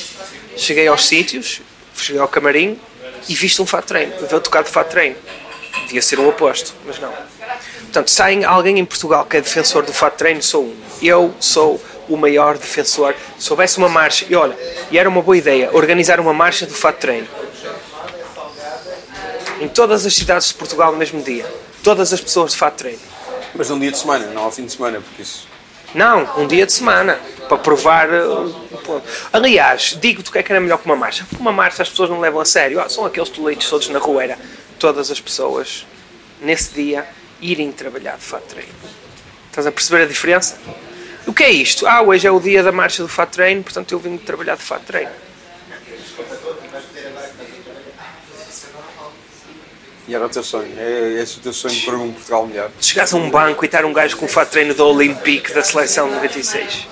cheguei 0.56 0.88
aos 0.88 1.08
sítios, 1.08 1.62
cheguei 1.96 2.22
ao 2.22 2.28
camarim 2.28 2.80
e 3.28 3.36
viste 3.36 3.62
um 3.62 3.66
fato 3.66 3.88
treino. 3.88 4.14
Veio 4.28 4.42
tocar 4.42 4.64
de 4.64 4.70
fato 4.70 4.90
treino. 4.90 5.16
Devia 5.86 6.02
ser 6.02 6.20
um 6.20 6.28
oposto, 6.28 6.74
mas 6.86 7.00
não. 7.00 7.12
Portanto, 7.82 8.10
se 8.10 8.22
alguém 8.46 8.80
em 8.80 8.86
Portugal 8.86 9.26
que 9.26 9.38
é 9.38 9.42
defensor 9.42 9.84
do 9.84 9.94
fato 9.94 10.18
treino, 10.18 10.42
sou 10.42 10.64
um. 10.64 10.76
Eu 11.02 11.34
sou 11.40 11.82
o 12.08 12.18
maior 12.18 12.58
defensor. 12.58 13.16
Se 13.38 13.50
houvesse 13.52 13.78
uma 13.78 13.90
marcha, 13.90 14.26
e 14.30 14.36
olha, 14.36 14.58
e 14.92 14.98
era 14.98 15.08
uma 15.08 15.22
boa 15.22 15.38
ideia, 15.38 15.70
organizar 15.74 16.20
uma 16.20 16.34
marcha 16.34 16.66
do 16.66 16.74
fato 16.74 16.98
treino. 16.98 17.28
Em 19.60 19.68
todas 19.68 20.06
as 20.06 20.14
cidades 20.14 20.50
de 20.50 20.54
Portugal 20.56 20.92
no 20.92 20.98
mesmo 20.98 21.22
dia. 21.22 21.46
Todas 21.84 22.12
as 22.12 22.20
pessoas 22.20 22.52
de 22.52 22.58
fato 22.58 22.76
treino. 22.76 23.00
Mas 23.54 23.70
num 23.70 23.80
dia 23.80 23.92
de 23.92 23.98
semana, 23.98 24.26
não 24.28 24.44
ao 24.44 24.52
fim 24.52 24.66
de 24.66 24.72
semana, 24.74 25.00
porque 25.00 25.22
isso. 25.22 25.48
Não, 25.96 26.42
um 26.42 26.46
dia 26.46 26.66
de 26.66 26.74
semana. 26.74 27.18
Para 27.48 27.58
provar 27.58 28.10
ponto. 28.86 29.08
Aliás, 29.32 29.98
digo-te 30.00 30.30
o 30.30 30.32
que 30.32 30.40
é 30.40 30.44
que 30.44 30.52
era 30.52 30.60
melhor 30.60 30.78
que 30.78 30.86
uma 30.86 30.96
marcha. 30.96 31.26
Porque 31.28 31.42
uma 31.42 31.52
marcha 31.52 31.82
as 31.82 31.90
pessoas 31.90 32.10
não 32.10 32.20
levam 32.20 32.42
a 32.42 32.46
sério. 32.46 32.80
Ah, 32.80 32.90
são 32.90 33.06
aqueles 33.06 33.30
toleitos 33.30 33.70
todos 33.70 33.88
na 33.90 34.00
rua. 34.00 34.24
Era 34.24 34.38
todas 34.78 35.10
as 35.10 35.20
pessoas, 35.22 35.86
nesse 36.42 36.74
dia, 36.74 37.08
irem 37.42 37.72
trabalhar 37.72 38.18
de 38.18 38.24
fato 38.24 38.44
treino. 38.44 38.74
Estás 39.48 39.66
a 39.66 39.72
perceber 39.72 40.04
a 40.04 40.06
diferença? 40.06 40.58
O 41.26 41.34
que 41.34 41.44
é 41.44 41.50
isto? 41.50 41.88
Ah, 41.88 42.02
hoje 42.02 42.28
é 42.28 42.32
o 42.32 42.40
dia 42.40 42.62
da 42.62 42.72
marcha 42.72 43.02
do 43.02 43.10
fato 43.10 43.32
treino, 43.32 43.64
portanto 43.64 43.92
eu 43.94 44.00
vim 44.00 44.18
trabalhar 44.18 44.56
de 44.58 44.64
fato 44.64 44.84
treino. 44.86 45.12
E 50.08 50.14
era 50.14 50.26
o 50.26 50.30
teu 50.30 50.44
sonho. 50.44 50.72
É 50.78 51.20
esse 51.22 51.38
o 51.38 51.42
teu 51.42 51.54
sonho 51.54 51.82
para 51.84 51.98
um 51.98 52.12
Portugal 52.12 52.46
melhor. 52.46 52.70
Chegares 52.80 53.14
a 53.14 53.18
um 53.18 53.30
banco 53.30 53.64
e 53.64 53.68
estar 53.68 53.86
um 53.86 53.94
gajo 53.94 54.16
com 54.18 54.26
o 54.26 54.30
fato 54.30 54.48
de 54.48 54.52
treino 54.52 54.74
da 54.74 54.84
Olympique 54.84 55.54
da 55.54 55.64
seleção 55.64 56.08
de 56.08 56.16
96. 56.16 56.88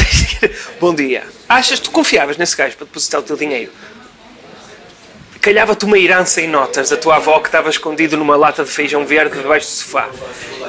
Bom 0.78 0.94
dia. 0.94 1.24
Achas 1.48 1.78
que 1.78 1.86
tu 1.86 1.90
confiavas 1.90 2.36
nesse 2.36 2.54
gajo 2.54 2.76
para 2.76 2.86
depositar 2.86 3.20
o 3.20 3.22
teu 3.22 3.36
dinheiro? 3.36 3.72
Calhava-te 5.40 5.84
uma 5.84 5.98
herança 5.98 6.40
em 6.40 6.48
notas 6.48 6.90
da 6.90 6.96
tua 6.96 7.16
avó 7.16 7.38
que 7.38 7.48
estava 7.48 7.70
escondido 7.70 8.16
numa 8.16 8.36
lata 8.36 8.64
de 8.64 8.70
feijão 8.70 9.06
verde 9.06 9.38
debaixo 9.38 9.68
do 9.68 9.70
sofá. 9.70 10.10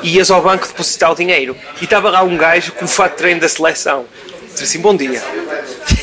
E 0.03 0.15
ias 0.15 0.31
ao 0.31 0.41
banco 0.41 0.67
depositar 0.67 1.11
o 1.11 1.15
dinheiro. 1.15 1.57
E 1.81 1.83
estava 1.83 2.09
lá 2.09 2.23
um 2.23 2.37
gajo 2.37 2.71
com 2.73 2.85
o 2.85 2.87
fato 2.87 3.13
de 3.13 3.17
treino 3.17 3.41
da 3.41 3.49
seleção. 3.49 4.05
Diz 4.53 4.61
assim, 4.61 4.79
bom 4.79 4.95
dia. 4.95 5.21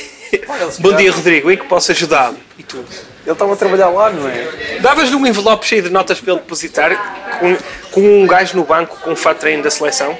bom 0.80 0.94
dia, 0.94 1.10
Rodrigo. 1.12 1.50
Em 1.50 1.56
que 1.56 1.66
posso 1.66 1.92
ajudá-lo? 1.92 2.36
E 2.58 2.62
tu? 2.64 2.84
Ele 3.24 3.32
estava 3.32 3.54
a 3.54 3.56
trabalhar 3.56 3.88
lá, 3.88 4.10
não 4.10 4.28
é? 4.28 4.78
Davas-lhe 4.80 5.16
um 5.16 5.26
envelope 5.26 5.66
cheio 5.66 5.82
de 5.82 5.90
notas 5.90 6.20
para 6.20 6.32
ele 6.34 6.42
depositar 6.42 7.38
com, 7.40 7.56
com 7.90 8.22
um 8.22 8.26
gajo 8.26 8.56
no 8.56 8.64
banco 8.64 8.98
com 9.00 9.12
o 9.12 9.16
fato 9.16 9.38
treino 9.38 9.62
da 9.62 9.70
seleção? 9.70 10.16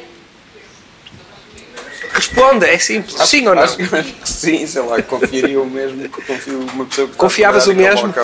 Responda, 2.14 2.66
é 2.66 2.78
simples. 2.78 3.14
Sim 3.28 3.46
ou 3.48 3.55
não? 3.55 3.62
Acho 3.62 3.76
que, 3.76 3.82
acho 3.82 4.14
sim, 4.24 4.66
sei 4.66 4.82
lá, 4.82 5.02
confiaria 5.02 5.61
o 5.61 5.66
mesmo 5.66 6.09
que 6.09 6.22
confio 6.22 6.61
uma 6.72 6.84
pessoa 6.86 7.09
que 7.09 7.16
Confiavas 7.16 7.66
o 7.66 7.74
mesmo? 7.74 8.14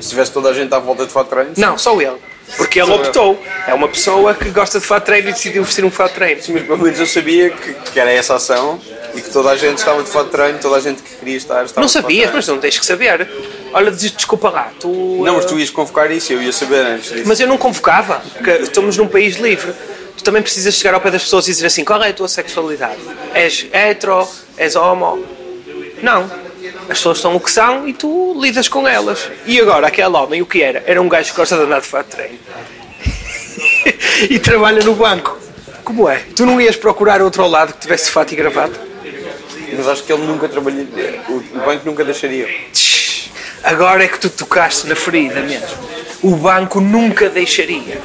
Se 0.00 0.10
tivesse 0.10 0.32
toda 0.32 0.48
a 0.48 0.54
gente 0.54 0.72
à 0.72 0.78
volta 0.78 1.04
de 1.04 1.12
fato 1.12 1.28
treino, 1.28 1.52
Não, 1.56 1.76
só 1.76 2.00
ele. 2.00 2.16
Porque 2.56 2.80
ele 2.80 2.92
optou. 2.92 3.42
É 3.66 3.74
uma 3.74 3.88
pessoa 3.88 4.34
que 4.34 4.50
gosta 4.50 4.78
de 4.78 4.86
fato 4.86 5.04
treino 5.04 5.30
e 5.30 5.32
decidiu 5.32 5.64
vestir 5.64 5.84
um 5.84 5.90
fato 5.90 6.14
treino. 6.14 6.42
sim, 6.42 6.52
mas 6.52 6.62
pelo 6.62 6.78
menos 6.78 6.98
eu 6.98 7.06
sabia 7.06 7.50
que, 7.50 7.74
que 7.74 8.00
era 8.00 8.12
essa 8.12 8.34
ação 8.34 8.80
e 9.14 9.20
que 9.20 9.30
toda 9.30 9.50
a 9.50 9.56
gente 9.56 9.78
estava 9.78 10.02
de 10.02 10.10
fato 10.10 10.30
treino, 10.30 10.58
toda 10.58 10.76
a 10.76 10.80
gente 10.80 11.02
que 11.02 11.16
queria 11.16 11.36
estar 11.36 11.64
estava 11.64 11.80
Não 11.80 11.88
sabias, 11.88 12.30
mas 12.32 12.46
não 12.46 12.58
tens 12.58 12.78
que 12.78 12.84
saber. 12.84 13.28
Olha, 13.72 13.90
desculpa 13.90 14.50
lá, 14.50 14.70
tu. 14.78 14.88
Não, 14.88 15.34
mas 15.34 15.44
eh, 15.44 15.48
tu 15.48 15.58
ias 15.58 15.70
convocar 15.70 16.10
isso, 16.10 16.32
eu 16.32 16.42
ia 16.42 16.52
saber 16.52 16.84
antes 16.86 17.10
disso. 17.10 17.24
Mas 17.26 17.40
eu 17.40 17.46
não 17.46 17.58
convocava, 17.58 18.22
porque 18.34 18.50
estamos 18.62 18.96
num 18.96 19.08
país 19.08 19.36
livre. 19.36 19.72
Tu 20.16 20.22
também 20.22 20.42
precisas 20.42 20.74
chegar 20.74 20.94
ao 20.94 21.00
pé 21.00 21.10
das 21.10 21.22
pessoas 21.22 21.48
e 21.48 21.50
dizer 21.50 21.66
assim: 21.66 21.84
qual 21.84 22.02
é 22.02 22.10
a 22.10 22.12
tua 22.12 22.28
sexualidade? 22.28 23.00
És 23.32 23.66
hetero? 23.72 24.28
És 24.56 24.76
homo? 24.76 25.24
Não. 26.02 26.30
As 26.82 26.98
pessoas 26.98 27.18
são 27.18 27.36
o 27.36 27.40
que 27.40 27.50
são 27.50 27.86
e 27.88 27.92
tu 27.92 28.36
lidas 28.40 28.68
com 28.68 28.86
elas. 28.86 29.30
E 29.46 29.60
agora, 29.60 29.88
aquele 29.88 30.08
homem, 30.08 30.42
o 30.42 30.46
que 30.46 30.62
era? 30.62 30.82
Era 30.86 31.00
um 31.00 31.08
gajo 31.08 31.30
que 31.30 31.36
gosta 31.36 31.56
de 31.56 31.62
andar 31.62 31.80
de 31.80 31.86
fato 31.86 32.06
de 32.06 32.16
treino. 32.16 32.38
e 34.30 34.38
trabalha 34.38 34.82
no 34.82 34.94
banco. 34.94 35.38
Como 35.84 36.08
é? 36.08 36.22
Tu 36.34 36.46
não 36.46 36.60
ias 36.60 36.76
procurar 36.76 37.20
outro 37.20 37.42
ao 37.42 37.48
lado 37.48 37.74
que 37.74 37.80
tivesse 37.80 38.10
fato 38.10 38.32
e 38.32 38.36
gravata? 38.36 38.78
Mas 39.76 39.88
acho 39.88 40.04
que 40.04 40.12
ele 40.12 40.24
nunca 40.24 40.48
trabalharia, 40.48 41.20
o, 41.28 41.40
banco 41.58 41.82
nunca 41.84 42.04
deixaria. 42.04 42.48
Agora 43.62 44.04
é 44.04 44.08
que 44.08 44.18
tu 44.18 44.30
tocaste 44.30 44.86
na 44.86 44.94
ferida 44.94 45.40
mesmo. 45.40 45.66
O 46.22 46.36
banco 46.36 46.80
nunca 46.80 47.28
deixaria. 47.28 48.00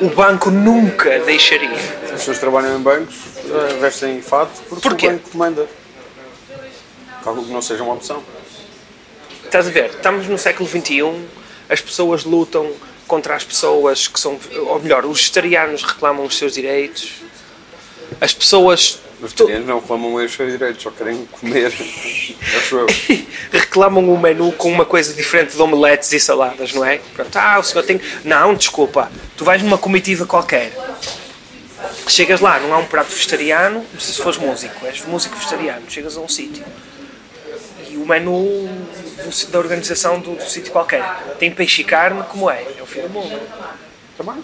O 0.00 0.08
banco 0.08 0.50
nunca 0.50 1.20
deixaria. 1.20 1.78
As 2.04 2.10
pessoas 2.10 2.38
trabalham 2.38 2.76
em 2.76 2.82
bancos 2.82 3.33
vestem 3.80 4.20
fato 4.22 4.62
porque 4.68 4.88
Porquê? 4.88 5.06
o 5.08 5.10
banco 5.12 5.30
manda. 5.36 5.68
Calculo 7.22 7.46
que 7.46 7.52
não 7.52 7.62
seja 7.62 7.82
uma 7.82 7.94
opção. 7.94 8.22
Estás 9.44 9.66
a 9.66 9.70
ver? 9.70 9.90
Estamos 9.90 10.26
no 10.26 10.36
século 10.36 10.68
XXI, 10.68 11.26
as 11.68 11.80
pessoas 11.80 12.24
lutam 12.24 12.70
contra 13.06 13.34
as 13.34 13.44
pessoas 13.44 14.08
que 14.08 14.18
são. 14.18 14.38
Ou 14.66 14.80
melhor, 14.80 15.04
os 15.04 15.18
vegetarianos 15.20 15.82
reclamam 15.82 16.24
os 16.24 16.36
seus 16.36 16.54
direitos. 16.54 17.22
As 18.20 18.34
pessoas. 18.34 19.00
Os 19.22 19.32
vegetarianos 19.32 19.66
não 19.68 19.80
reclamam 19.80 20.14
os 20.14 20.32
seus 20.32 20.52
direitos, 20.52 20.82
só 20.82 20.90
querem 20.90 21.24
comer. 21.26 21.72
Acho 22.58 22.76
eu. 22.76 22.86
reclamam 23.52 24.12
o 24.12 24.18
menu 24.18 24.52
com 24.52 24.70
uma 24.70 24.84
coisa 24.84 25.14
diferente 25.14 25.54
de 25.54 25.62
omeletes 25.62 26.12
e 26.12 26.20
saladas, 26.20 26.74
não 26.74 26.84
é? 26.84 27.00
Pronto, 27.14 27.36
ah, 27.36 27.58
o 27.58 27.62
senhor 27.62 27.84
tem. 27.84 28.00
Não, 28.24 28.54
desculpa. 28.54 29.10
Tu 29.36 29.44
vais 29.44 29.62
numa 29.62 29.78
comitiva 29.78 30.26
qualquer. 30.26 30.72
Chegas 32.06 32.40
lá, 32.40 32.58
não 32.60 32.72
há 32.74 32.78
um 32.78 32.86
prato 32.86 33.08
vegetariano, 33.12 33.84
não 33.92 34.00
sei 34.00 34.12
se 34.14 34.20
fores 34.22 34.38
músico, 34.38 34.86
és 34.86 35.04
músico 35.06 35.34
vegetariano, 35.36 35.90
chegas 35.90 36.16
a 36.16 36.20
um 36.20 36.28
sítio 36.28 36.64
e 37.88 37.96
o 37.96 38.06
menu 38.06 38.68
do- 39.24 39.46
da 39.50 39.58
organização 39.58 40.20
do, 40.20 40.34
do 40.34 40.42
sítio 40.44 40.70
qualquer 40.72 41.02
tem 41.38 41.50
peixe 41.50 41.80
e 41.82 41.84
carne, 41.84 42.22
como 42.24 42.50
é? 42.50 42.62
É 42.78 42.82
o 42.82 42.86
fim 42.86 43.00
do 43.02 43.08
mundo. 43.08 43.40
Também. 44.18 44.42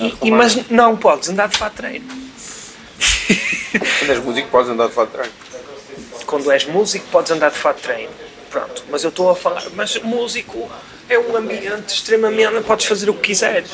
E, 0.00 0.28
e- 0.28 0.30
mas 0.30 0.68
não 0.70 0.96
podes 0.96 1.28
andar 1.28 1.48
de 1.48 1.56
fato 1.58 1.72
de 1.72 1.76
treino. 1.76 2.06
Quando 3.98 4.10
és 4.10 4.18
músico, 4.24 4.48
podes 4.48 4.70
andar 4.70 4.88
de 4.88 4.94
fato 4.94 5.08
de 5.08 5.12
treino. 5.12 5.32
quando 6.26 6.50
és 6.52 6.64
músico 6.66 7.06
podes 7.12 7.30
andar 7.30 7.50
de 7.50 7.58
fato 7.58 7.76
de 7.76 7.82
treino. 7.82 8.12
Pronto, 8.50 8.84
mas 8.90 9.04
eu 9.04 9.10
estou 9.10 9.30
a 9.30 9.36
falar, 9.36 9.62
mas 9.74 9.96
músico 10.02 10.70
é 11.08 11.18
um 11.18 11.36
ambiente 11.36 11.94
extremamente, 11.94 12.62
podes 12.64 12.86
fazer 12.86 13.10
o 13.10 13.14
que 13.14 13.20
quiseres. 13.28 13.70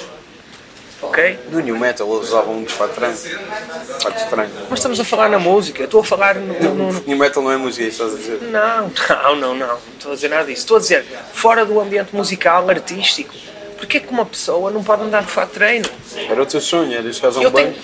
Ok? 1.03 1.39
No 1.51 1.61
New 1.61 1.77
Metal 1.79 2.07
eles 2.15 2.29
usavam 2.29 2.55
muitos 2.55 2.75
fato 2.75 2.91
de 2.91 2.95
treino. 2.97 3.17
Fato 3.17 4.19
de 4.25 4.31
treino. 4.31 4.53
Mas 4.71 4.79
estamos 4.79 5.01
a 5.01 5.05
falar 5.05 5.29
na 5.29 5.39
música, 5.39 5.81
eu 5.83 5.87
estou 5.87 6.01
a 6.01 6.05
falar 6.05 6.37
no. 6.37 6.55
no- 6.75 6.93
no- 6.93 7.01
New 7.07 7.17
Metal 7.19 7.43
não 7.43 7.51
é 7.51 7.57
música, 7.57 7.87
isso 7.89 8.03
estás 8.05 8.15
a 8.15 8.19
dizer. 8.19 8.43
Não, 8.51 8.91
não, 9.09 9.37
não, 9.37 9.55
não, 9.55 9.67
não 9.67 9.79
estou 9.95 10.13
a 10.13 10.15
dizer 10.15 10.29
nada 10.29 10.45
disso. 10.45 10.61
Estou 10.63 10.77
a 10.77 10.81
dizer, 10.81 11.05
fora 11.33 11.65
do 11.65 11.81
ambiente 11.81 12.15
musical, 12.15 12.69
artístico, 12.71 13.35
porquê 13.77 13.99
que 14.01 14.09
uma 14.13 14.25
pessoa 14.25 14.71
não 14.71 14.83
pode 14.85 15.03
andar 15.03 15.23
de 15.23 15.31
fato 15.31 15.49
de 15.49 15.55
treino? 15.55 15.89
Era 16.29 16.43
o 16.43 16.47
teu 16.47 16.61
sonho, 16.61 16.93
era 16.97 17.13
chegares 17.13 17.37
a 17.37 17.41
um 17.41 17.51
banco. 17.51 17.79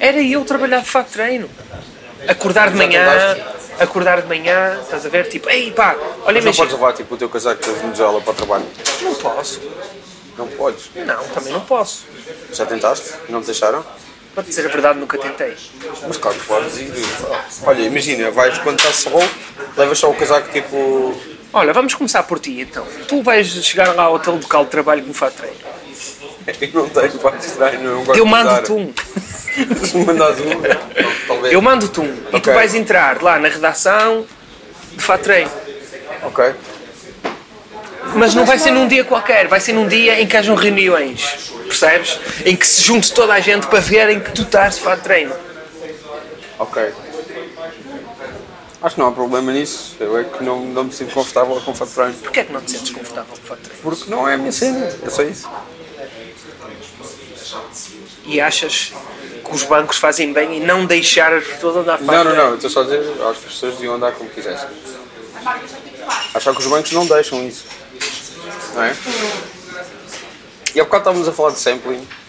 era 0.00 0.22
eu 0.22 0.44
trabalhar 0.44 0.80
de 0.80 0.88
fato 0.88 1.08
de 1.08 1.12
treino. 1.12 1.50
Acordar 2.28 2.70
de 2.70 2.76
manhã, 2.76 3.36
acordar 3.80 4.22
de 4.22 4.28
manhã, 4.28 4.78
estás 4.80 5.04
a 5.04 5.08
ver? 5.08 5.28
Tipo, 5.28 5.50
ei 5.50 5.72
pá, 5.72 5.96
olha, 6.24 6.40
Mas 6.40 6.44
não 6.44 6.52
podes 6.54 6.72
levar 6.72 6.92
tipo, 6.92 7.14
o 7.14 7.18
teu 7.18 7.28
casaco 7.28 7.66
da 7.66 7.72
Venezuela 7.72 8.20
para 8.20 8.30
o 8.30 8.34
trabalho. 8.34 8.64
Não 9.02 9.14
posso. 9.16 9.60
Não 10.36 10.46
podes. 10.48 10.90
Não, 10.94 11.22
também 11.28 11.52
não 11.52 11.60
posso. 11.60 12.04
Já 12.52 12.66
tentaste? 12.66 13.10
Não 13.28 13.40
te 13.40 13.46
deixaram? 13.46 13.84
Para 14.34 14.44
dizer 14.44 14.64
a 14.64 14.68
verdade, 14.68 14.98
nunca 14.98 15.18
tentei. 15.18 15.54
Mas 16.08 16.16
claro 16.16 16.38
que 16.38 16.46
podes 16.46 16.78
ir. 16.78 16.90
Olha, 17.64 17.82
imagina, 17.82 18.30
vais 18.30 18.56
quando 18.58 18.78
está 18.78 18.92
sol, 18.92 19.22
levas 19.76 19.98
só 19.98 20.10
o 20.10 20.14
casaco 20.14 20.50
tipo. 20.50 21.14
Olha, 21.52 21.72
vamos 21.74 21.94
começar 21.94 22.22
por 22.22 22.38
ti 22.38 22.60
então. 22.60 22.86
Tu 23.06 23.22
vais 23.22 23.46
chegar 23.46 23.94
lá 23.94 24.04
ao 24.04 24.18
teu 24.18 24.34
local 24.34 24.64
de 24.64 24.70
trabalho 24.70 25.12
faz 25.12 25.34
treino. 25.34 25.56
Eu 26.60 26.68
não 26.72 26.88
tenho 26.88 27.10
fato 27.20 27.46
eu 27.46 27.80
não 27.80 28.04
gosto 28.04 28.18
Eu 28.18 28.26
mando-te 28.26 28.72
um. 28.72 28.92
Se 29.86 29.94
me 29.96 30.04
mandas 30.06 30.40
um, 30.40 31.26
talvez. 31.28 31.52
Eu 31.52 31.62
mando-te 31.62 32.00
um. 32.00 32.04
E 32.14 32.30
tu 32.30 32.36
Ok. 32.38 32.54
vais 32.54 32.74
entrar 32.74 33.22
lá 33.22 33.38
na 33.38 33.48
redação 33.48 34.26
de 34.92 35.02
fato 35.02 35.22
treino. 35.22 35.50
Ok. 36.22 36.54
Mas 38.14 38.34
não 38.34 38.44
vai 38.44 38.58
ser 38.58 38.70
num 38.70 38.86
dia 38.86 39.04
qualquer, 39.04 39.48
vai 39.48 39.60
ser 39.60 39.72
num 39.72 39.86
dia 39.86 40.20
em 40.20 40.26
que 40.26 40.36
hajam 40.36 40.54
reuniões. 40.54 41.52
Percebes? 41.66 42.18
Em 42.44 42.54
que 42.54 42.66
se 42.66 42.82
junte 42.82 43.12
toda 43.12 43.32
a 43.32 43.40
gente 43.40 43.66
para 43.66 43.80
verem 43.80 44.20
que 44.20 44.32
tu 44.32 44.42
estás 44.42 44.76
de 44.76 44.82
fato 44.82 45.02
treino. 45.02 45.34
Ok. 46.58 46.92
Acho 48.82 48.96
que 48.96 49.00
não 49.00 49.08
há 49.08 49.12
problema 49.12 49.52
nisso. 49.52 49.96
Eu 50.00 50.18
é 50.18 50.24
que 50.24 50.42
não, 50.42 50.64
não 50.66 50.84
me 50.84 50.92
sinto 50.92 51.14
confortável 51.14 51.60
com 51.60 51.72
fato 51.72 51.88
de 51.88 51.94
treino. 51.94 52.14
Porquê 52.14 52.40
é 52.40 52.44
que 52.44 52.52
não 52.52 52.60
te 52.60 52.72
sentes 52.72 52.90
confortável 52.90 53.30
com 53.30 53.46
fato 53.46 53.60
treino? 53.60 53.80
Porque 53.82 54.10
não 54.10 54.28
é 54.28 54.34
a 54.34 54.36
minha 54.36 54.52
cena. 54.52 54.92
É 55.04 55.10
só 55.10 55.22
isso. 55.22 55.48
E 58.24 58.40
achas 58.40 58.92
que 59.44 59.54
os 59.54 59.62
bancos 59.64 59.98
fazem 59.98 60.32
bem 60.32 60.56
em 60.56 60.60
não 60.60 60.84
deixar 60.84 61.32
as 61.32 61.44
pessoas 61.44 61.76
andar 61.76 61.98
de 61.98 62.04
fato 62.04 62.16
Não, 62.16 62.24
não, 62.24 62.36
não. 62.36 62.54
Estou 62.56 62.70
só 62.70 62.80
a 62.80 62.84
dizer 62.84 63.04
às 63.22 63.38
pessoas 63.38 63.74
deviam 63.74 63.94
andar 63.94 64.12
como 64.12 64.28
quisessem. 64.30 64.68
Acho 66.34 66.52
que 66.52 66.60
os 66.60 66.66
bancos 66.66 66.92
não 66.92 67.06
deixam 67.06 67.46
isso. 67.46 67.64
Não 68.74 68.82
é? 68.82 68.96
E 70.74 70.80
há 70.80 70.84
bocado 70.84 71.02
estávamos 71.02 71.28
a 71.28 71.32
falar 71.32 71.50
de 71.50 71.60
sampling. 71.60 72.06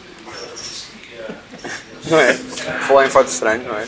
Não 2.10 2.20
é? 2.20 2.34
Falar 2.34 3.08
em 3.08 3.10
fato 3.10 3.30
estranho, 3.30 3.64
não 3.64 3.78
é? 3.78 3.88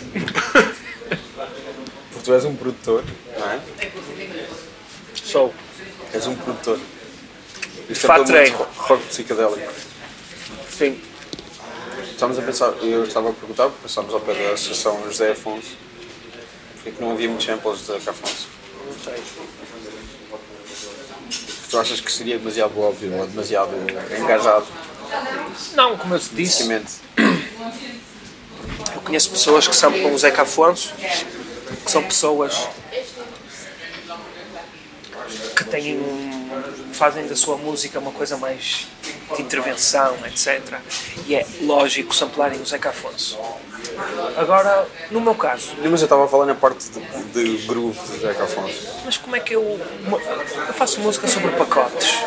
tu 2.26 2.34
és 2.34 2.44
um 2.44 2.56
produtor, 2.56 3.04
não 3.38 3.52
é? 3.52 3.62
Sou. 5.24 5.54
És 6.12 6.26
um 6.26 6.36
produtor. 6.36 6.80
Isto 7.88 8.08
Fato 8.08 8.22
é 8.22 8.26
treino. 8.26 8.68
rock 8.78 9.06
psicodélico. 9.06 9.72
Sim. 10.76 11.00
Estamos 12.10 12.40
a 12.40 12.42
pensar, 12.42 12.74
eu 12.82 13.04
estava 13.04 13.30
a 13.30 13.34
perguntar, 13.34 13.66
porque 13.66 13.84
passámos 13.84 14.12
ao 14.12 14.20
pé 14.22 14.34
da 14.34 14.54
Associação 14.54 15.04
José 15.06 15.34
Afonso, 15.34 15.78
porque 16.74 16.90
é 16.90 16.92
que 16.94 17.02
não 17.02 17.12
havia 17.12 17.28
muitos 17.28 17.46
samples 17.46 17.86
de 17.86 17.94
Afonso? 17.94 18.48
Não 18.88 19.04
sei. 19.04 19.24
Tu 21.70 21.80
achas 21.80 22.00
que 22.00 22.12
seria 22.12 22.38
demasiado 22.38 22.80
óbvio 22.80 23.14
ou 23.18 23.28
demasiado 23.28 23.72
engajado? 24.18 24.66
Não, 25.74 25.98
como 25.98 26.16
eu 26.16 26.20
te 26.20 26.30
disse, 26.34 26.64
eu 28.96 29.02
conheço 29.04 29.30
pessoas 29.30 29.68
que 29.68 29.76
samplam 29.76 30.14
o 30.14 30.18
Zeca 30.18 30.44
Afonso, 30.44 30.94
que 31.84 31.92
são 31.92 32.04
pessoas 32.04 32.68
que 35.56 35.64
têm 35.66 35.98
um, 35.98 36.50
fazem 36.94 37.28
da 37.28 37.36
sua 37.36 37.58
música 37.58 38.00
uma 38.00 38.12
coisa 38.12 38.38
mais 38.38 38.88
de 39.36 39.42
intervenção, 39.42 40.16
etc. 40.26 40.80
E 41.28 41.36
é 41.36 41.46
lógico 41.62 42.16
samplarem 42.16 42.62
o 42.62 42.66
Zeca 42.66 42.90
Afonso. 42.90 43.38
Agora, 44.38 44.88
no 45.10 45.22
meu 45.22 45.36
caso, 45.36 45.74
Não, 45.82 45.90
Mas 45.92 46.02
eu 46.02 46.06
estava 46.06 46.26
a 46.26 46.28
falar 46.28 46.46
na 46.46 46.56
parte 46.56 46.86
de, 46.90 47.24
de 47.56 47.66
groove 47.66 47.98
de 48.12 48.20
Zeca 48.20 48.44
Afonso. 48.44 48.88
mas 49.06 49.18
como 49.18 49.36
é 49.36 49.40
que 49.40 49.56
eu. 49.56 49.80
Eu 50.68 50.74
faço 50.74 51.00
música 51.00 51.28
sobre 51.28 51.52
pacotes, 51.52 52.20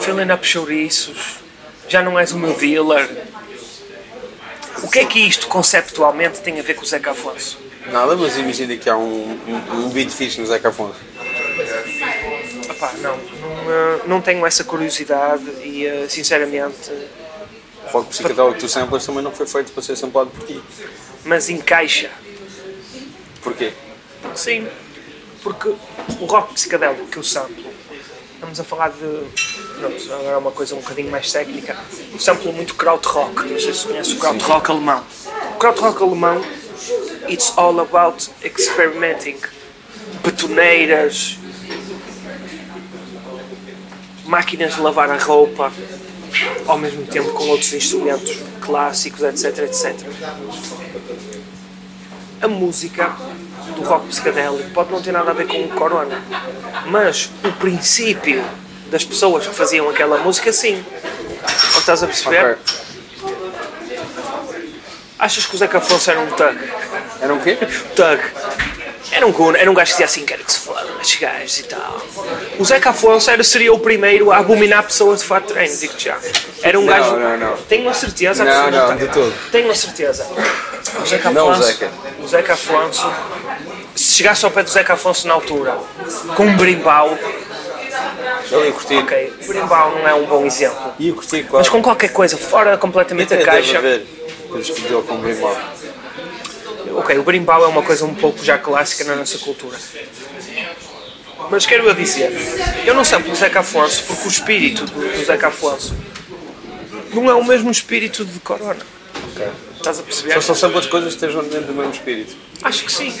filling 0.00 0.32
up 0.32 0.46
chouriços, 0.46 1.36
já 1.88 2.02
não 2.02 2.18
és 2.18 2.32
o 2.32 2.38
meu 2.38 2.54
dealer. 2.54 3.26
O 4.82 4.88
que 4.88 5.00
é 5.00 5.04
que 5.04 5.18
isto 5.18 5.48
conceptualmente 5.48 6.40
tem 6.40 6.58
a 6.60 6.62
ver 6.62 6.74
com 6.74 6.82
o 6.82 6.86
Zeca 6.86 7.10
Afonso? 7.10 7.58
Nada, 7.86 8.14
mas 8.16 8.36
imagina 8.36 8.76
que 8.76 8.88
há 8.88 8.96
um, 8.96 9.38
um, 9.48 9.86
um 9.86 9.88
beat 9.90 10.10
fixe 10.10 10.40
no 10.40 10.46
Zeca 10.46 10.68
Afonso. 10.68 10.98
Epá, 12.78 12.92
não, 12.98 13.16
não, 13.16 13.72
eh, 13.72 14.00
não 14.06 14.20
tenho 14.20 14.46
essa 14.46 14.62
curiosidade 14.62 15.44
e 15.64 15.84
eh, 15.84 16.06
sinceramente. 16.08 16.92
O 17.88 17.90
rock 17.90 18.10
psicodélico 18.10 18.54
que 18.54 18.60
tu 18.60 18.68
samplas 18.68 19.04
também 19.04 19.22
não 19.22 19.32
foi 19.32 19.46
feito 19.46 19.72
para 19.72 19.82
ser 19.82 19.96
samplado 19.96 20.30
por 20.30 20.46
ti. 20.46 20.62
Mas 21.24 21.48
encaixa. 21.48 22.08
Porquê? 23.42 23.72
Sim, 24.36 24.68
porque 25.42 25.74
o 26.20 26.24
rock 26.26 26.54
psicadélico 26.54 27.06
que 27.06 27.16
eu 27.16 27.24
samplo, 27.24 27.64
estamos 28.34 28.60
a 28.60 28.64
falar 28.64 28.90
de. 28.90 28.98
Pronto, 29.80 30.12
agora 30.12 30.34
é 30.34 30.36
uma 30.36 30.52
coisa 30.52 30.76
um 30.76 30.80
bocadinho 30.80 31.10
mais 31.10 31.32
técnica. 31.32 31.76
Eu 32.12 32.20
samplo 32.20 32.52
muito 32.52 32.76
krautrock, 32.76 33.42
não 33.42 33.58
sei 33.58 33.74
se 33.74 33.88
conheces 33.88 34.12
o 34.12 34.18
krautrock 34.18 34.70
alemão. 34.70 35.04
O 35.54 35.58
krautrock 35.58 36.00
alemão, 36.00 36.44
it's 37.28 37.52
all 37.56 37.80
about 37.80 38.30
experimenting. 38.44 39.38
Betoneiras, 40.22 41.37
máquinas 44.28 44.74
de 44.74 44.80
lavar 44.82 45.10
a 45.10 45.16
roupa, 45.16 45.72
ao 46.66 46.78
mesmo 46.78 47.04
tempo 47.06 47.30
com 47.30 47.48
outros 47.48 47.72
instrumentos 47.72 48.38
clássicos, 48.60 49.22
etc, 49.22 49.58
etc. 49.64 49.96
A 52.42 52.46
música 52.46 53.16
do 53.74 53.82
rock 53.82 54.06
psicadélico 54.08 54.70
pode 54.70 54.92
não 54.92 55.00
ter 55.00 55.12
nada 55.12 55.30
a 55.30 55.34
ver 55.34 55.46
com 55.46 55.56
o 55.64 55.68
corona, 55.70 56.22
mas 56.86 57.30
o 57.42 57.50
princípio 57.52 58.44
das 58.90 59.02
pessoas 59.02 59.46
que 59.46 59.54
faziam 59.54 59.88
aquela 59.88 60.18
música, 60.18 60.52
sim. 60.52 60.84
Não 61.72 61.80
estás 61.80 62.02
a 62.02 62.06
perceber? 62.06 62.52
Ok. 62.52 62.88
Achas 65.18 65.46
que 65.46 65.54
o 65.56 65.58
Zeca 65.58 65.78
Afonso 65.78 66.10
era 66.10 66.20
um 66.20 66.30
thug? 66.30 66.58
Era 67.20 67.34
um 67.34 67.40
quê? 67.40 67.56
Thug. 67.96 68.22
Era 69.10 69.26
um 69.26 69.56
era 69.56 69.70
um 69.70 69.74
gajo 69.74 69.90
que 69.90 69.94
dizia 69.94 70.06
assim, 70.06 70.24
quero 70.24 70.44
que 70.44 70.52
se 70.52 70.60
fodam 70.60 71.00
estes 71.00 71.18
gajos 71.18 71.58
e 71.58 71.62
tal. 71.64 72.00
O 72.58 72.64
Zeca 72.64 72.90
Afonso 72.90 73.30
era, 73.30 73.42
seria 73.44 73.72
o 73.72 73.78
primeiro 73.78 74.32
a 74.32 74.38
abominar 74.38 74.82
pessoas 74.82 75.20
de 75.20 75.26
fato 75.26 75.46
de 75.48 75.52
treino, 75.52 75.76
digo-te 75.76 76.04
já. 76.06 76.18
Era 76.62 76.78
um 76.78 76.84
Não, 76.84 76.92
gajo... 76.92 77.16
não, 77.16 77.36
não. 77.38 77.56
Tenho 77.68 77.88
a 77.88 77.94
certeza 77.94 78.44
Não, 78.44 78.50
absoluta. 78.52 78.86
não, 78.88 78.96
de 78.96 79.08
todo. 79.08 79.50
Tenho 79.50 79.70
a 79.70 79.74
certeza. 79.74 80.26
O 81.00 81.06
Zeca 81.06 81.30
Não 81.30 81.46
o 81.46 81.50
Afonso... 81.50 81.68
Zeca. 81.68 81.90
O 82.22 82.28
Zeca 82.28 82.52
Afonso... 82.54 83.12
Se 83.94 84.14
chegasse 84.14 84.44
ao 84.44 84.50
pé 84.50 84.62
do 84.62 84.70
Zeca 84.70 84.92
Afonso 84.94 85.26
na 85.26 85.34
altura, 85.34 85.76
com 86.36 86.44
um 86.44 86.56
brimbau, 86.56 87.18
Eu 88.50 88.64
ia 88.64 88.72
curtir. 88.72 88.96
ok, 88.98 89.32
o 89.42 89.48
brimbau 89.48 89.90
não 89.98 90.08
é 90.08 90.14
um 90.14 90.24
bom 90.24 90.44
exemplo. 90.46 90.94
Ia 91.00 91.12
curtir, 91.12 91.42
claro. 91.42 91.58
Mas 91.58 91.68
com 91.68 91.82
qualquer 91.82 92.12
coisa 92.12 92.36
fora 92.36 92.76
completamente 92.78 93.30
da 93.30 93.36
deve 93.36 93.50
caixa... 93.50 93.78
haver. 93.78 94.06
Coisas 94.48 94.70
que 94.70 94.82
com 94.88 95.14
o 95.14 95.18
Grimbal. 95.18 95.56
Ok, 96.96 97.18
o 97.18 97.22
berimbau 97.22 97.64
é 97.64 97.66
uma 97.66 97.82
coisa 97.82 98.04
um 98.04 98.14
pouco 98.14 98.42
já 98.42 98.56
clássica 98.56 99.04
na 99.04 99.16
nossa 99.16 99.36
cultura. 99.38 99.76
Mas 101.50 101.66
quero 101.66 101.88
eu 101.88 101.94
dizer, 101.94 102.30
eu 102.84 102.94
não 102.94 103.04
samplo 103.04 103.32
o 103.32 103.36
Zeca 103.36 103.60
Afonso 103.60 104.04
porque 104.04 104.28
o 104.28 104.30
espírito 104.30 104.84
do, 104.84 105.00
do 105.00 105.24
Zeca 105.24 105.48
Afonso 105.48 105.94
não 107.14 107.28
é 107.28 107.34
o 107.34 107.44
mesmo 107.44 107.70
espírito 107.70 108.24
de 108.24 108.38
Corona. 108.40 108.84
Estás 109.76 110.00
a 110.00 110.02
perceber? 110.02 110.34
Só 110.34 110.40
são 110.40 110.54
samples 110.54 110.84
de 110.84 110.90
coisas 110.90 111.14
que 111.14 111.14
estejam 111.14 111.42
dentro 111.44 111.68
do 111.68 111.74
mesmo 111.74 111.92
espírito. 111.92 112.36
Acho 112.62 112.84
que 112.84 112.92
sim. 112.92 113.16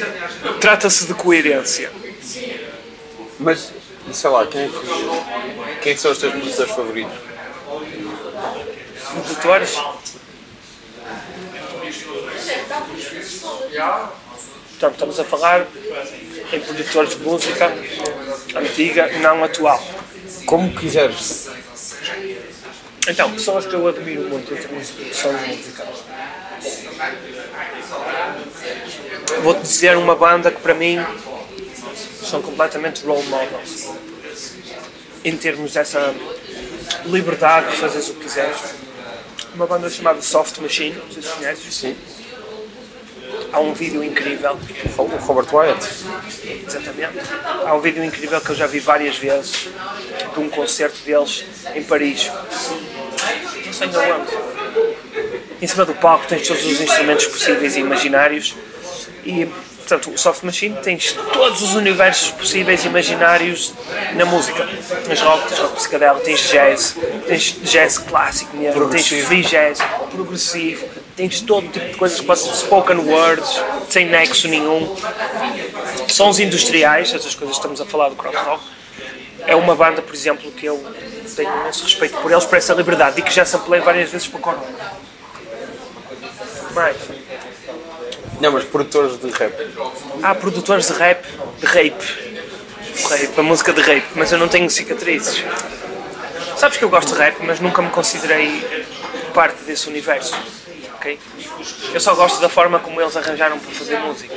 Trata-se 0.60 1.06
de 1.06 1.14
coerência. 1.14 1.90
Mas, 3.38 3.72
sei 4.12 4.30
lá, 4.30 4.46
quem 4.46 4.62
é 4.62 4.68
que, 4.68 5.80
quem 5.80 5.92
é 5.92 5.94
que 5.94 6.00
são 6.00 6.10
os 6.10 6.18
teus 6.18 6.32
produtores 6.32 6.72
favoritos? 6.72 7.18
Produtores. 9.12 9.78
Portanto, 14.78 14.92
estamos 14.92 15.18
a 15.18 15.24
falar 15.24 15.66
em 16.52 16.60
produtores 16.60 17.10
de 17.10 17.24
música 17.24 17.66
antiga, 18.54 19.10
não 19.18 19.42
atual. 19.42 19.82
Como 20.46 20.72
quiseres. 20.72 21.48
Então, 23.08 23.32
pessoas 23.32 23.66
que 23.66 23.74
eu 23.74 23.88
admiro 23.88 24.28
muito 24.28 24.54
em 24.54 24.56
termos 24.56 24.86
de 24.86 24.92
produção 24.92 25.36
de 25.36 25.48
música. 25.48 25.84
Vou-te 29.42 29.62
dizer 29.62 29.96
uma 29.96 30.14
banda 30.14 30.48
que 30.52 30.60
para 30.60 30.74
mim 30.74 31.04
são 32.22 32.40
completamente 32.40 33.04
role 33.04 33.26
models. 33.26 33.88
Em 35.24 35.36
termos 35.36 35.72
dessa 35.72 36.14
liberdade 37.04 37.72
de 37.72 37.78
fazeres 37.78 38.10
o 38.10 38.14
que 38.14 38.20
quiseres. 38.20 38.58
Uma 39.54 39.66
banda 39.66 39.90
chamada 39.90 40.22
Soft 40.22 40.58
Machine, 40.58 40.94
não 40.94 41.10
sei 41.10 41.22
se 41.22 41.28
conheces. 41.30 41.74
Sim. 41.74 41.96
Há 43.52 43.60
um 43.60 43.72
vídeo 43.72 44.02
incrível, 44.04 44.58
O 44.96 45.02
Robert 45.04 45.46
Wyatt. 45.52 45.88
exatamente. 46.66 47.18
Há 47.66 47.74
um 47.74 47.80
vídeo 47.80 48.04
incrível 48.04 48.40
que 48.40 48.50
eu 48.50 48.56
já 48.56 48.66
vi 48.66 48.78
várias 48.80 49.16
vezes 49.16 49.68
de 50.34 50.40
um 50.40 50.48
concerto 50.48 50.98
deles 51.04 51.44
em 51.74 51.82
Paris. 51.82 52.30
Não 53.66 53.72
sei 53.72 53.88
onde. 53.88 54.36
Em 55.60 55.66
cima 55.66 55.84
do 55.84 55.94
palco 55.94 56.26
tens 56.28 56.46
todos 56.46 56.64
os 56.64 56.80
instrumentos 56.80 57.26
possíveis 57.26 57.76
e 57.76 57.80
imaginários 57.80 58.54
e, 59.24 59.46
portanto, 59.78 60.10
o 60.12 60.18
Soft 60.18 60.44
Machine 60.44 60.76
tens 60.82 61.12
todos 61.32 61.62
os 61.62 61.74
universos 61.74 62.30
possíveis 62.30 62.84
e 62.84 62.88
imaginários 62.88 63.74
na 64.14 64.24
música. 64.24 64.68
Tens 65.04 65.20
rock, 65.20 65.48
tens 65.48 65.58
rock 65.58 65.74
psicadélico, 65.76 66.20
tens 66.24 66.40
jazz, 66.48 66.96
tens 67.26 67.56
jazz 67.62 67.98
clássico 67.98 68.56
mesmo, 68.56 68.88
tens 68.88 69.08
free 69.08 69.42
jazz, 69.42 69.78
progressivo, 70.12 70.86
tens 71.18 71.40
todo 71.40 71.66
tipo 71.68 71.84
de 71.84 71.96
coisas 71.96 72.20
que 72.20 72.56
spoken 72.56 72.98
words, 72.98 73.60
sem 73.90 74.06
nexo 74.06 74.46
nenhum. 74.46 74.94
Sons 76.06 76.38
industriais, 76.38 77.12
essas 77.12 77.34
coisas 77.34 77.56
que 77.56 77.60
estamos 77.60 77.80
a 77.80 77.84
falar 77.84 78.08
do 78.08 78.14
krautrock. 78.14 78.62
É 79.44 79.56
uma 79.56 79.74
banda, 79.74 80.00
por 80.00 80.14
exemplo, 80.14 80.52
que 80.52 80.66
eu 80.66 80.80
tenho 81.34 81.52
imenso 81.60 81.82
respeito 81.82 82.16
por 82.18 82.30
eles, 82.30 82.44
por 82.44 82.56
essa 82.56 82.72
liberdade 82.72 83.18
e 83.18 83.22
que 83.22 83.32
já 83.32 83.44
samplei 83.44 83.80
várias 83.80 84.10
vezes 84.10 84.28
para 84.28 84.38
o 84.38 84.40
Corona. 84.40 84.62
Mais. 86.72 86.96
Não, 88.40 88.52
mas 88.52 88.62
produtores 88.64 89.18
de 89.18 89.28
rap. 89.30 89.54
Há 90.22 90.34
produtores 90.36 90.86
de 90.86 90.92
rap, 90.92 91.24
de 91.58 91.66
rape. 91.66 92.28
Rape, 93.10 93.40
a 93.40 93.42
música 93.42 93.72
de 93.72 93.80
rape, 93.80 94.06
mas 94.14 94.30
eu 94.30 94.38
não 94.38 94.46
tenho 94.46 94.70
cicatrizes. 94.70 95.42
Sabes 96.56 96.78
que 96.78 96.84
eu 96.84 96.88
gosto 96.88 97.12
de 97.12 97.18
rap, 97.18 97.38
mas 97.40 97.58
nunca 97.58 97.82
me 97.82 97.90
considerei 97.90 98.64
parte 99.34 99.64
desse 99.64 99.88
universo. 99.88 100.36
Ok? 100.98 101.18
Eu 101.94 102.00
só 102.00 102.14
gosto 102.14 102.40
da 102.40 102.48
forma 102.48 102.78
como 102.78 103.00
eles 103.00 103.16
arranjaram 103.16 103.58
para 103.58 103.70
fazer 103.72 103.98
música. 104.00 104.34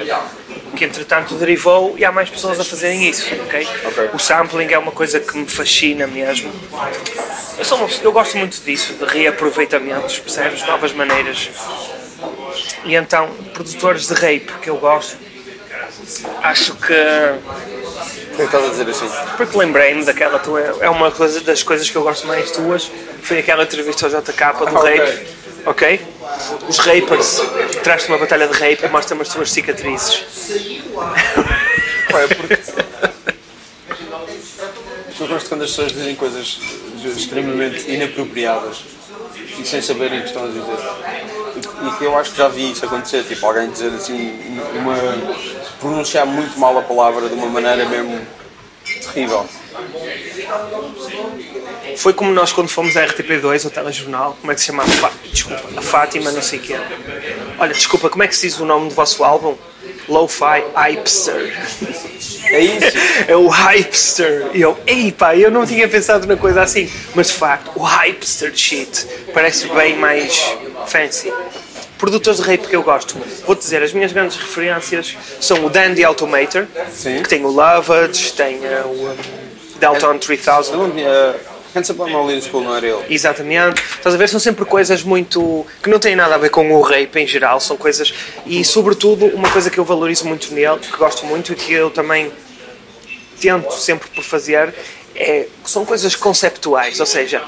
Que 0.76 0.86
entretanto 0.86 1.36
derivou 1.36 1.95
e 1.97 2.05
há 2.05 2.12
mais 2.12 2.30
pessoas 2.30 2.59
a 2.59 2.64
fazerem 2.64 3.09
isso. 3.09 3.28
ok? 3.45 3.68
O 4.14 4.20
sampling 4.20 4.72
é 4.72 4.78
uma 4.78 4.91
coisa 4.91 5.20
que 5.20 5.38
me 5.38 5.47
fascina 5.47 6.07
mesmo. 6.07 6.51
Eu, 7.57 7.66
sou 7.66 7.78
uma 7.78 7.89
eu 8.01 8.12
gosto 8.12 8.38
muito 8.38 8.62
disso, 8.62 8.93
de 8.93 9.05
reaproveitamentos, 9.05 10.20
percebes? 10.20 10.66
Novas 10.66 10.93
maneiras. 10.93 11.49
E 12.86 12.95
então, 12.95 13.30
produtores 13.53 14.07
de 14.07 14.14
rape 14.14 14.51
que 14.62 14.70
eu 14.70 14.78
gosto, 14.78 15.18
acho 16.43 16.76
que. 16.76 16.93
Por 18.32 18.38
que 18.38 18.43
estás 18.43 18.66
a 18.66 18.70
dizer 18.70 18.89
assim? 18.89 19.09
Porque 19.36 19.57
lembrei-me 19.57 20.05
daquela 20.05 20.39
tua. 20.39 20.62
É 20.80 20.89
uma 20.89 21.12
coisa 21.12 21.41
das 21.41 21.62
coisas 21.64 21.89
que 21.89 21.95
eu 21.95 22.01
gosto 22.03 22.26
mais 22.28 22.49
tuas. 22.51 22.89
Foi 23.22 23.39
aquela 23.39 23.64
entrevista 23.64 24.05
ao 24.07 24.22
JK 24.22 24.32
do 24.34 24.68
Ah, 24.68 24.80
ok. 24.80 24.97
rape. 24.97 25.28
Ok? 25.66 26.01
os 26.68 26.78
rappers, 26.80 27.41
traz-te 27.84 28.09
uma 28.09 28.18
batalha 28.18 28.47
de 28.47 28.53
rape 28.53 28.86
e 28.86 28.89
mostra-me 28.89 29.22
as 29.22 29.30
tuas 29.30 29.51
cicatrizes. 29.51 30.24
Pá, 32.09 32.22
é 32.22 32.28
porque. 32.28 32.57
Eu 35.20 35.28
gosto 35.28 35.49
quando 35.49 35.64
as 35.64 35.70
pessoas 35.70 35.91
dizem 35.91 36.16
coisas 36.16 36.59
extremamente 37.03 37.91
inapropriadas 37.91 38.84
e 39.59 39.66
sem 39.66 39.82
saberem 39.82 40.20
o 40.20 40.22
que 40.24 40.28
estão 40.30 40.45
a 40.45 40.47
dizer. 40.47 40.64
E 41.88 41.97
que 41.97 42.03
eu 42.03 42.18
acho 42.18 42.32
que 42.32 42.38
já 42.38 42.47
vi 42.47 42.72
isso 42.72 42.86
acontecer, 42.86 43.24
tipo 43.24 43.45
alguém 43.45 43.70
dizer 43.70 43.91
assim, 43.93 44.39
uma. 44.76 44.95
pronunciar 45.80 46.26
muito 46.26 46.57
mal 46.59 46.78
a 46.78 46.82
palavra 46.82 47.30
de 47.30 47.36
uma 47.36 47.47
maneira 47.47 47.86
mesmo 47.86 48.20
terrível. 49.14 49.47
Foi 51.97 52.13
como 52.13 52.32
nós 52.32 52.51
quando 52.51 52.69
fomos 52.69 52.95
à 52.97 53.05
RTP2, 53.05 53.65
ao 53.65 53.72
telejornal, 53.72 54.38
como 54.39 54.51
é 54.51 54.55
que 54.55 54.61
se 54.61 54.67
chama? 54.67 54.84
Fá- 54.86 55.11
Desculpa, 55.32 55.63
a 55.78 55.82
Fátima, 55.82 56.32
não 56.32 56.41
sei 56.41 56.59
o 56.59 56.61
quê. 56.61 56.76
Olha, 57.59 57.74
desculpa, 57.74 58.09
como 58.09 58.24
é 58.24 58.28
que 58.28 58.36
se 58.36 58.47
diz 58.47 58.59
o 58.59 58.65
nome 58.65 58.89
do 58.89 58.95
vosso 58.95 59.24
álbum? 59.24 59.55
Lo-Fi 60.07 60.63
Hypster. 60.76 61.57
É 62.45 62.59
isso? 62.59 62.97
É 63.28 63.36
o 63.36 63.47
Hypster. 63.47 64.49
E 64.53 64.61
eu, 64.61 64.78
ei 64.86 65.11
pá, 65.11 65.36
eu 65.36 65.49
não 65.51 65.65
tinha 65.65 65.88
pensado 65.88 66.28
na 66.28 66.36
coisa 66.36 66.61
assim. 66.61 66.91
Mas 67.15 67.28
de 67.28 67.34
facto, 67.34 67.72
o 67.76 67.84
Hypster 67.84 68.51
shit 68.55 69.07
parece 69.34 69.67
bem 69.69 69.95
mais 69.95 70.55
fancy. 70.88 71.32
Produtores 71.97 72.39
de 72.41 72.45
rape 72.49 72.67
que 72.67 72.76
eu 72.76 72.82
gosto. 72.82 73.15
Vou 73.45 73.55
dizer, 73.55 73.84
as 73.84 73.93
minhas 73.93 74.11
grandes 74.11 74.36
referências 74.36 75.15
são 75.39 75.63
o 75.65 75.69
Dandy 75.69 76.03
Automator, 76.03 76.65
Sim. 76.91 77.22
que 77.22 77.30
tem 77.30 77.45
o 77.45 77.49
Lovage, 77.49 78.34
tem 78.34 78.57
uh, 78.57 78.88
o 78.88 79.09
um, 79.11 79.15
Delton 79.82 80.19
3000. 80.19 80.73
Eu 80.73 80.77
não 80.77 80.91
tinha. 80.91 81.36
Hands 81.73 81.89
Up 81.89 82.01
on 82.01 82.07
My 82.07 82.34
Little 82.34 82.49
School 82.49 82.63
não 82.63 82.75
era 82.75 82.86
ele. 82.86 83.05
Exatamente. 83.09 83.82
Estás 83.82 84.13
a 84.13 84.17
ver? 84.17 84.29
São 84.29 84.39
sempre 84.39 84.63
coisas 84.65 85.03
muito. 85.03 85.65
que 85.82 85.89
não 85.89 85.99
têm 85.99 86.15
nada 86.15 86.36
a 86.36 86.38
ver 86.38 86.49
com 86.49 86.71
o 86.71 86.82
rape 86.82 87.19
em 87.19 87.25
geral. 87.25 87.59
São 87.59 87.75
coisas. 87.75 88.13
E, 88.45 88.63
sobretudo, 88.63 89.25
uma 89.27 89.49
coisa 89.49 89.69
que 89.69 89.77
eu 89.77 89.84
valorizo 89.84 90.27
muito 90.27 90.53
nele, 90.53 90.79
que 90.79 90.95
gosto 90.95 91.25
muito 91.25 91.51
e 91.51 91.55
que 91.55 91.73
eu 91.73 91.89
também 91.89 92.32
tento 93.39 93.71
sempre 93.71 94.07
por 94.09 94.23
fazer, 94.23 94.73
é. 95.15 95.47
são 95.65 95.84
coisas 95.84 96.15
conceptuais. 96.15 96.99
Ou 96.99 97.05
seja, 97.05 97.41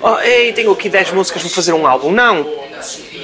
oh, 0.00 0.18
ei, 0.18 0.52
tenho 0.52 0.70
aqui 0.72 0.90
10 0.90 1.12
músicas, 1.12 1.40
vou 1.40 1.50
fazer 1.50 1.72
um 1.72 1.86
álbum. 1.86 2.10
Não! 2.10 2.46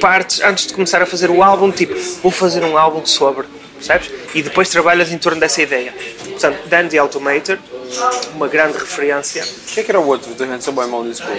Partes, 0.01 0.41
antes 0.41 0.69
de 0.69 0.75
começar 0.75 1.03
a 1.03 1.07
fazer 1.07 1.31
o 1.31 1.43
álbum, 1.43 1.71
tipo, 1.71 1.95
vou 2.23 2.33
fazer 2.33 2.65
um 2.65 2.79
álbum 2.79 3.05
sobre. 3.05 3.47
Percebes? 3.75 4.11
E 4.35 4.41
depois 4.41 4.69
trabalhas 4.69 5.13
em 5.13 5.19
torno 5.19 5.39
dessa 5.39 5.61
ideia. 5.61 5.93
Portanto, 6.31 6.67
Dandy 6.67 6.97
Automator, 6.97 7.59
uma 8.35 8.49
grande 8.49 8.79
referência. 8.79 9.43
O 9.45 9.67
que 9.73 9.81
é 9.81 9.83
que 9.83 9.91
era 9.91 10.01
o 10.01 10.07
outro 10.07 10.35
do 10.35 10.45
Hands 10.45 10.67
Up 10.67 10.79
on 10.79 10.87
My 10.87 11.09
Little 11.09 11.27
School? 11.27 11.39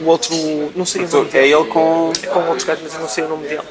O 0.00 0.06
outro, 0.06 0.34
não 0.74 0.84
sei 0.86 1.04
o 1.04 1.08
nome 1.08 1.28
É 1.28 1.32
dele. 1.32 1.54
ele 1.54 1.64
com. 1.64 2.12
É 2.22 2.26
com 2.26 2.48
outro 2.48 2.66
gajo, 2.66 2.80
mas 2.82 2.94
eu 2.94 3.00
não 3.00 3.08
sei 3.08 3.24
o 3.24 3.28
nome 3.28 3.48
dele. 3.48 3.62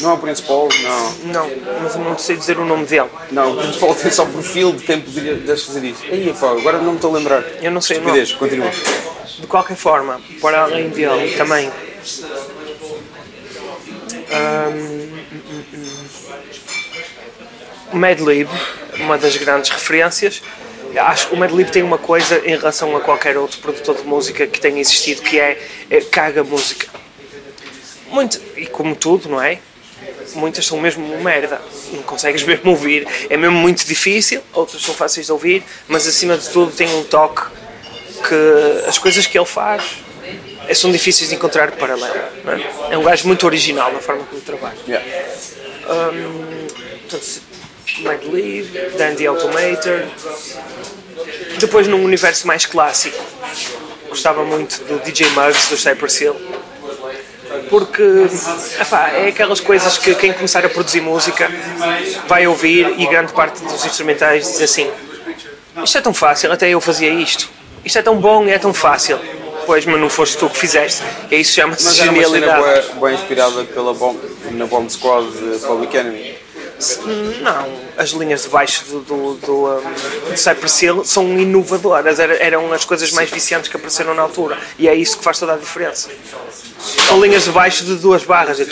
Não 0.00 0.10
é 0.10 0.14
o 0.14 0.18
Principal? 0.18 0.68
Não. 0.82 1.12
Não, 1.32 1.50
mas 1.82 1.94
eu 1.94 2.00
não 2.00 2.16
sei 2.18 2.36
dizer 2.36 2.58
o 2.58 2.64
nome 2.64 2.86
dele. 2.86 3.08
Não, 3.30 3.52
o 3.52 3.56
Principal 3.56 3.94
tem 3.94 4.10
só 4.10 4.24
perfil 4.24 4.72
de 4.72 4.82
quem 4.84 5.00
poderia 5.00 5.34
deixa 5.34 5.66
fazer 5.66 5.84
isso. 5.84 6.02
Aí, 6.04 6.34
pá, 6.38 6.50
agora 6.52 6.78
não 6.78 6.90
me 6.92 6.96
estou 6.96 7.10
a 7.14 7.18
lembrar. 7.18 7.42
Eu 7.62 7.70
não 7.70 7.80
sei 7.80 7.98
o 7.98 8.02
nome. 8.02 8.18
Estupidez, 8.20 8.38
continua. 8.38 8.70
De 9.38 9.46
qualquer 9.46 9.76
forma, 9.76 10.20
para 10.40 10.62
além 10.62 10.88
dele, 10.88 11.34
também. 11.36 11.70
hum, 14.30 15.08
o 17.92 17.96
Madlib, 17.96 18.48
uma 19.00 19.18
das 19.18 19.36
grandes 19.36 19.70
referências. 19.70 20.42
Acho 20.96 21.28
que 21.28 21.34
o 21.34 21.36
Madlib 21.36 21.70
tem 21.70 21.82
uma 21.82 21.98
coisa 21.98 22.40
em 22.44 22.56
relação 22.56 22.96
a 22.96 23.00
qualquer 23.00 23.36
outro 23.36 23.58
produtor 23.58 23.96
de 23.96 24.04
música 24.04 24.46
que 24.46 24.60
tenha 24.60 24.80
existido 24.80 25.22
que 25.22 25.38
é, 25.38 25.60
é 25.90 26.00
caga 26.00 26.44
música. 26.44 26.88
Muito, 28.08 28.40
e 28.56 28.66
como 28.66 28.94
tudo, 28.94 29.28
não 29.28 29.42
é? 29.42 29.58
Muitas 30.34 30.66
são 30.66 30.80
mesmo 30.80 31.04
uma 31.04 31.16
merda, 31.16 31.60
não 31.92 32.02
consegues 32.02 32.42
mesmo 32.46 32.70
ouvir, 32.70 33.06
é 33.28 33.36
mesmo 33.36 33.56
muito 33.56 33.84
difícil, 33.84 34.40
outras 34.52 34.82
são 34.82 34.94
fáceis 34.94 35.26
de 35.26 35.32
ouvir, 35.32 35.62
mas 35.88 36.06
acima 36.06 36.36
de 36.36 36.48
tudo 36.48 36.72
tem 36.72 36.88
um 36.94 37.04
toque 37.04 37.42
que 38.28 38.88
as 38.88 38.98
coisas 38.98 39.26
que 39.26 39.36
ele 39.38 39.46
faz 39.46 39.82
eh, 40.68 40.74
são 40.74 40.90
difíceis 40.90 41.30
de 41.30 41.36
encontrar 41.36 41.72
paralelo. 41.72 42.14
É? 42.90 42.94
é 42.94 42.98
um 42.98 43.02
gajo 43.02 43.26
muito 43.26 43.44
original 43.46 43.92
na 43.92 44.00
forma 44.00 44.24
como 44.24 44.40
trabalha. 44.40 44.76
Yeah. 44.86 45.06
Portanto, 47.00 47.53
Mad 48.00 48.22
Lib, 48.24 48.66
Dandy 48.96 49.26
Automator. 49.26 50.04
Depois, 51.58 51.86
num 51.86 52.04
universo 52.04 52.46
mais 52.46 52.66
clássico, 52.66 53.22
gostava 54.08 54.44
muito 54.44 54.82
do 54.84 54.98
DJ 55.00 55.28
Muggs, 55.30 55.68
do 55.68 55.76
Cypress 55.76 56.20
Hill. 56.20 56.36
Porque 57.70 58.02
epá, 58.80 59.10
é 59.10 59.28
aquelas 59.28 59.60
coisas 59.60 59.96
que 59.96 60.14
quem 60.16 60.32
começar 60.32 60.64
a 60.64 60.68
produzir 60.68 61.00
música 61.00 61.48
vai 62.26 62.46
ouvir 62.46 62.94
e 62.98 63.06
grande 63.06 63.32
parte 63.32 63.62
dos 63.62 63.84
instrumentais 63.84 64.46
diz 64.46 64.60
assim: 64.60 64.90
Isto 65.82 65.98
é 65.98 66.00
tão 66.00 66.12
fácil, 66.12 66.50
até 66.52 66.68
eu 66.68 66.80
fazia 66.80 67.10
isto. 67.10 67.48
Isto 67.84 67.98
é 67.98 68.02
tão 68.02 68.16
bom 68.16 68.44
e 68.46 68.50
é 68.50 68.58
tão 68.58 68.74
fácil. 68.74 69.18
Pois, 69.66 69.86
mas 69.86 69.98
não 69.98 70.10
foste 70.10 70.36
tu 70.36 70.50
que 70.50 70.58
fizeste. 70.58 71.02
E 71.30 71.36
isso 71.36 71.54
chama-se 71.54 71.84
Mas 71.84 72.00
era 72.00 72.10
uma 72.10 72.22
cena 72.22 72.28
genialidade. 72.34 72.62
boa, 72.62 72.82
boa 72.96 73.12
inspirada 73.12 73.64
pela 73.64 73.94
bomb, 73.94 74.18
na 74.50 74.66
Bomb 74.66 74.90
Squad 74.90 75.26
de 75.30 75.58
Public 75.60 75.96
Enemy. 75.96 76.34
Não, 77.40 77.68
as 77.96 78.10
linhas 78.10 78.42
de 78.42 78.48
baixo 78.48 78.84
do, 78.86 79.00
do, 79.00 79.34
do, 79.34 79.66
um, 79.78 80.30
do 80.30 80.36
Cypress 80.36 80.82
Hill 80.84 81.04
são 81.04 81.26
inovadoras, 81.38 82.18
Era- 82.18 82.36
eram 82.36 82.72
as 82.72 82.84
coisas 82.84 83.10
mais 83.12 83.30
viciantes 83.30 83.68
que 83.70 83.76
apareceram 83.76 84.14
na 84.14 84.22
altura 84.22 84.58
e 84.78 84.88
é 84.88 84.94
isso 84.94 85.18
que 85.18 85.24
faz 85.24 85.38
toda 85.38 85.54
a 85.54 85.56
diferença. 85.56 86.08
São 87.08 87.20
linhas 87.20 87.44
de 87.44 87.50
baixo 87.50 87.84
de 87.84 87.96
duas 87.96 88.24
barras. 88.24 88.58
E. 88.60 88.66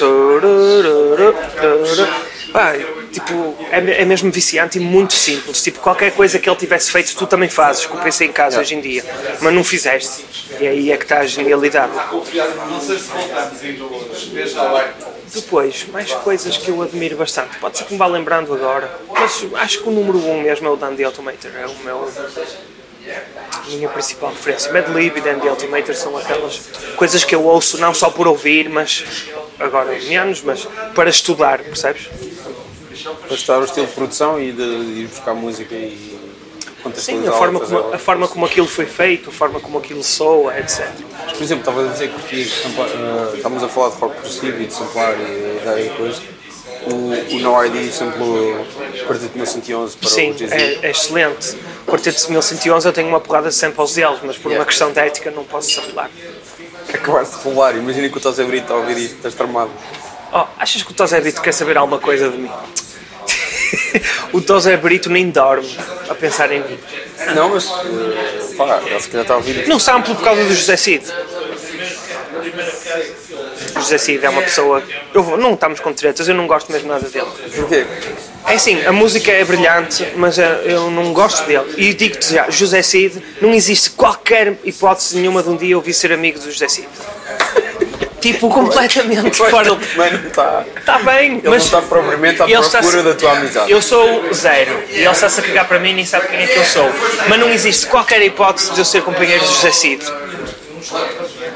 Pá, 2.52 2.74
tipo, 3.10 3.56
é, 3.70 4.02
é 4.02 4.04
mesmo 4.04 4.30
viciante 4.30 4.76
e 4.78 4.80
muito 4.80 5.14
simples. 5.14 5.62
Tipo, 5.62 5.80
qualquer 5.80 6.12
coisa 6.12 6.38
que 6.38 6.48
ele 6.48 6.56
tivesse 6.56 6.90
feito, 6.92 7.14
tu 7.16 7.26
também 7.26 7.48
fazes, 7.48 7.84
eu 7.84 7.96
pensei 7.96 8.28
em 8.28 8.32
casa 8.32 8.60
hoje 8.60 8.74
em 8.74 8.80
dia, 8.80 9.02
mas 9.40 9.54
não 9.54 9.64
fizeste. 9.64 10.24
E 10.60 10.66
aí 10.66 10.92
é 10.92 10.96
que 10.98 11.04
está 11.04 11.20
a 11.20 11.26
genialidade. 11.26 11.92
Depois, 15.34 15.86
mais 15.88 16.12
coisas 16.12 16.56
que 16.56 16.68
eu 16.68 16.82
admiro 16.82 17.16
bastante. 17.16 17.58
Pode 17.58 17.78
ser 17.78 17.84
que 17.84 17.92
me 17.92 17.98
vá 17.98 18.06
lembrando 18.06 18.52
agora, 18.52 19.00
mas 19.08 19.46
acho 19.54 19.82
que 19.82 19.88
o 19.88 19.92
número 19.92 20.18
um 20.18 20.42
mesmo 20.42 20.66
é 20.66 20.70
o 20.70 20.76
Dandy 20.76 21.04
Automator. 21.04 21.50
É 21.56 21.66
o 21.66 21.74
meu, 21.84 22.08
a 23.54 23.70
minha 23.70 23.88
principal 23.88 24.30
referência. 24.30 24.72
Mad 24.72 24.88
Lib 24.88 25.16
e 25.16 25.20
Dandy 25.20 25.48
Automator 25.48 25.94
são 25.94 26.16
aquelas 26.16 26.58
coisas 26.96 27.24
que 27.24 27.34
eu 27.34 27.44
ouço 27.44 27.78
não 27.78 27.94
só 27.94 28.10
por 28.10 28.28
ouvir, 28.28 28.68
mas 28.68 29.04
agora 29.58 29.98
menos, 30.00 30.42
mas 30.42 30.66
para 30.94 31.08
estudar, 31.08 31.62
percebes? 31.62 32.08
Para 33.26 33.34
estudar 33.34 33.58
o 33.60 33.64
estilo 33.64 33.86
de 33.86 33.92
produção 33.92 34.40
e 34.40 34.52
de 34.52 34.62
ir 34.62 35.08
buscar 35.08 35.34
música 35.34 35.74
e 35.74 36.12
Sim, 36.96 37.26
a 37.26 37.32
forma, 37.32 37.60
como, 37.60 37.94
a 37.94 37.98
forma 37.98 38.28
como 38.28 38.46
aquilo 38.46 38.66
foi 38.66 38.86
feito, 38.86 39.30
a 39.30 39.32
forma 39.32 39.60
como 39.60 39.78
aquilo 39.78 40.02
soa, 40.02 40.58
etc. 40.58 40.88
Mas, 41.24 41.32
por 41.32 41.42
exemplo, 41.42 41.60
estavas 41.60 41.88
a 41.88 41.92
dizer 41.92 42.10
que 42.28 42.42
eh, 42.42 43.36
estávamos 43.36 43.62
a 43.62 43.68
falar 43.68 43.90
de 43.90 43.96
rock 43.96 44.14
progressivo 44.16 44.60
e 44.60 44.66
de 44.66 44.74
samplar 44.74 45.14
e 45.14 45.86
e 45.86 45.90
coisa. 45.96 46.22
O, 46.84 47.36
o 47.36 47.38
No 47.38 47.64
ID 47.64 47.92
samplou 47.92 48.66
Quarteto 49.06 49.38
1111 49.38 49.96
para 49.96 50.08
Sim, 50.08 50.32
o 50.32 50.52
é, 50.52 50.78
é 50.82 50.90
excelente. 50.90 51.56
O 51.86 51.90
Quarteto 51.90 52.20
de 52.20 52.30
1111 52.30 52.88
eu 52.88 52.92
tenho 52.92 53.08
uma 53.08 53.20
porrada 53.20 53.50
de 53.50 53.54
samples 53.54 53.94
deles, 53.94 54.18
mas 54.24 54.36
por 54.36 54.50
uma 54.50 54.64
questão 54.64 54.92
de 54.92 54.98
ética 54.98 55.30
não 55.30 55.44
posso 55.44 55.70
samplar. 55.70 56.10
Acabaste 56.92 57.36
de 57.36 57.42
rolar, 57.44 57.76
imagina 57.76 58.08
que 58.08 58.16
o 58.16 58.20
Tose 58.20 58.42
Brito 58.44 58.64
está 58.64 58.74
a 58.74 58.78
ouvir 58.78 58.98
isto, 58.98 59.16
estás 59.16 59.34
tramado. 59.34 59.70
Oh, 60.34 60.46
achas 60.58 60.82
que 60.82 60.90
o 60.90 60.94
Tosé 60.94 61.20
Brito 61.20 61.42
quer 61.42 61.52
saber 61.52 61.76
alguma 61.76 61.98
coisa 61.98 62.30
de 62.30 62.38
mim? 62.38 62.50
o 64.32 64.40
Tosé 64.40 64.76
Brito 64.76 65.10
nem 65.10 65.30
dorme 65.30 65.68
a 66.08 66.14
pensar 66.14 66.50
em 66.52 66.60
mim. 66.60 66.78
Não, 67.34 67.48
mas. 67.50 67.64
pá, 68.56 68.80
ele 68.84 69.00
se 69.00 69.08
calhar 69.08 69.22
está 69.22 69.34
a 69.34 69.36
ouvir. 69.38 69.66
Não 69.68 69.78
sample 69.78 70.14
por 70.14 70.24
causa 70.24 70.44
do 70.44 70.54
José 70.54 70.76
Cid. 70.76 71.04
O 73.76 73.80
José 73.80 73.98
Cid 73.98 74.24
é 74.24 74.28
uma 74.28 74.42
pessoa. 74.42 74.82
Eu 75.14 75.22
vou- 75.22 75.36
não 75.38 75.54
estamos 75.54 75.80
com 75.80 75.92
tretas, 75.92 76.28
eu 76.28 76.34
não 76.34 76.46
gosto 76.46 76.70
mesmo 76.72 76.88
nada 76.88 77.08
dele. 77.08 77.26
Porquê? 77.54 77.86
É 78.46 78.54
assim, 78.54 78.84
a 78.84 78.92
música 78.92 79.30
é 79.30 79.44
brilhante, 79.44 80.06
mas 80.16 80.38
eh, 80.38 80.62
eu 80.64 80.90
não 80.90 81.12
gosto 81.12 81.44
dele. 81.46 81.72
E 81.76 81.94
digo-te 81.94 82.34
já, 82.34 82.50
José 82.50 82.82
Cid, 82.82 83.22
não 83.40 83.54
existe 83.54 83.90
qualquer 83.90 84.58
hipótese 84.64 85.16
nenhuma 85.16 85.42
de 85.42 85.48
um 85.48 85.56
dia 85.56 85.74
eu 85.74 85.80
vir 85.80 85.94
ser 85.94 86.12
amigo 86.12 86.38
do 86.38 86.50
José 86.50 86.68
Cid. 86.68 86.88
Tipo, 88.22 88.48
completamente 88.54 89.36
fora. 89.36 89.68
ele 89.68 89.76
também 89.76 90.12
não 90.12 90.28
está. 90.28 90.64
Está 90.76 90.98
bem, 91.00 91.32
Ele 91.32 91.40
mas. 91.44 91.44
não 91.44 91.56
está 91.56 91.82
propriamente 91.82 92.40
à 92.42 92.46
procura 92.46 93.02
da 93.02 93.14
tua 93.14 93.32
amizade. 93.32 93.70
Eu 93.70 93.82
sou 93.82 94.32
zero 94.32 94.82
e 94.90 94.96
ele 95.00 95.08
está-se 95.10 95.40
a 95.40 95.42
cagar 95.42 95.68
para 95.68 95.78
mim 95.78 95.90
e 95.90 95.94
nem 95.94 96.06
sabe 96.06 96.28
quem 96.28 96.40
é 96.42 96.46
que 96.46 96.58
eu 96.58 96.64
sou. 96.64 96.90
Mas 97.28 97.38
não 97.38 97.50
existe 97.50 97.86
qualquer 97.86 98.22
hipótese 98.22 98.72
de 98.72 98.78
eu 98.78 98.84
ser 98.84 99.02
companheiro 99.02 99.40
de 99.44 99.48
José 99.52 99.72
Cid. 99.72 100.04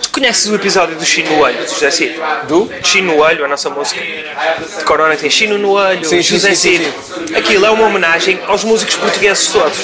Tu 0.03 0.11
conheces 0.11 0.47
o 0.47 0.55
episódio 0.55 0.95
do 0.97 1.05
Chino 1.05 1.31
no 1.31 1.41
Olho, 1.43 1.65
de 1.65 1.71
José 1.71 1.91
Cid? 1.91 2.21
Do? 2.49 2.71
Chino 2.83 3.13
no 3.15 3.21
Olho, 3.23 3.45
a 3.45 3.49
nossa 3.49 3.69
música. 3.71 4.01
De 4.01 4.85
Corona 4.85 5.17
tem 5.17 5.31
Chino 5.31 5.59
no 5.59 5.71
Olho, 5.73 6.05
Sim, 6.05 6.23
sim, 6.23 6.23
José 6.23 6.55
sim, 6.55 6.79
sim, 6.79 6.93
Cid. 7.25 7.37
Aquilo 7.37 7.67
é 7.67 7.71
uma 7.71 7.87
homenagem 7.87 8.39
aos 8.47 8.65
músicos 8.65 8.97
portugueses 8.97 9.49
todos. 9.49 9.79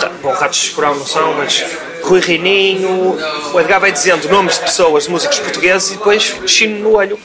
Ra- 0.00 0.10
Bom, 0.22 0.32
Ratos 0.32 0.58
de 0.58 0.66
Escoral 0.68 0.94
não 0.94 1.06
são, 1.06 1.34
mas 1.34 1.64
Rui 2.02 2.20
Reininho, 2.20 3.16
o 3.52 3.60
Edgar 3.60 3.80
vai 3.80 3.92
dizendo 3.92 4.28
nomes 4.28 4.54
de 4.58 4.62
pessoas, 4.64 5.04
de 5.04 5.10
músicos 5.10 5.38
portugueses 5.40 5.90
e 5.90 5.96
depois 5.96 6.34
chino 6.46 6.78
no 6.80 6.96
olho. 6.96 7.18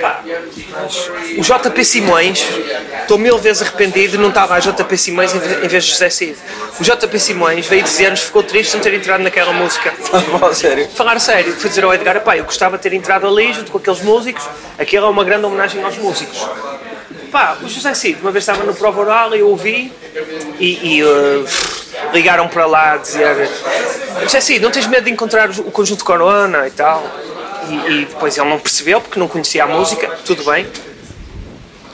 Pá, 0.00 0.22
o 1.36 1.42
JP 1.42 1.84
Simões, 1.84 2.42
estou 3.02 3.18
mil 3.18 3.36
vezes 3.38 3.62
arrependido 3.62 4.12
de 4.12 4.18
não 4.18 4.28
estar 4.30 4.46
lá 4.46 4.58
JP 4.58 4.96
Simões 4.96 5.34
em 5.34 5.38
ve- 5.38 5.64
em 5.64 5.68
vez 5.68 5.84
de 5.84 5.90
José 5.90 6.08
Cid. 6.08 6.36
O 6.78 6.82
JP 6.82 7.18
Simões 7.18 7.66
veio 7.66 7.82
dizer-nos 7.82 8.20
ficou 8.20 8.42
triste 8.42 8.70
de 8.70 8.76
não 8.78 8.82
ter 8.84 8.94
entrado 8.94 9.22
naquela 9.22 9.52
música. 9.52 9.92
Fala 10.38 10.54
sério. 10.54 10.88
Falar 10.94 11.18
sério, 11.20 11.52
foi 11.54 11.68
dizer 11.68 11.84
ao 11.84 11.92
Edgar, 11.92 12.20
pá, 12.22 12.36
eu 12.36 12.44
gostava 12.44 12.76
de 12.76 12.82
ter 12.82 12.92
entrado 12.94 13.26
ali 13.26 13.52
junto 13.52 13.70
com 13.70 13.78
aqueles 13.78 14.00
músicos, 14.00 14.44
aquilo 14.78 15.06
é 15.06 15.08
uma 15.08 15.24
grande 15.24 15.44
homenagem 15.46 15.82
aos 15.84 15.96
músicos. 15.98 16.46
Pá, 17.30 17.58
o 17.62 17.68
José 17.68 17.94
Cid, 17.94 18.20
uma 18.20 18.32
vez 18.32 18.42
estava 18.42 18.64
no 18.64 18.74
prova 18.74 19.00
oral 19.00 19.34
e 19.36 19.40
eu 19.40 19.48
ouvi 19.48 19.92
e, 20.58 20.96
e, 20.96 21.04
uh, 21.04 21.46
ligaram 22.12 22.48
para 22.48 22.66
lá 22.66 22.94
a 22.94 22.96
dizer 22.96 23.48
José 24.22 24.40
Cid, 24.40 24.60
não 24.60 24.70
tens 24.70 24.86
medo 24.86 25.04
de 25.04 25.10
encontrar 25.10 25.48
o 25.50 25.70
conjunto 25.70 26.04
Corona 26.04 26.66
e 26.66 26.70
tal? 26.72 27.04
E, 27.68 27.92
e 27.92 28.04
depois 28.06 28.36
ele 28.36 28.48
não 28.48 28.58
percebeu 28.58 29.00
porque 29.00 29.18
não 29.18 29.28
conhecia 29.28 29.64
a 29.64 29.66
música, 29.66 30.08
tudo 30.24 30.44
bem. 30.44 30.66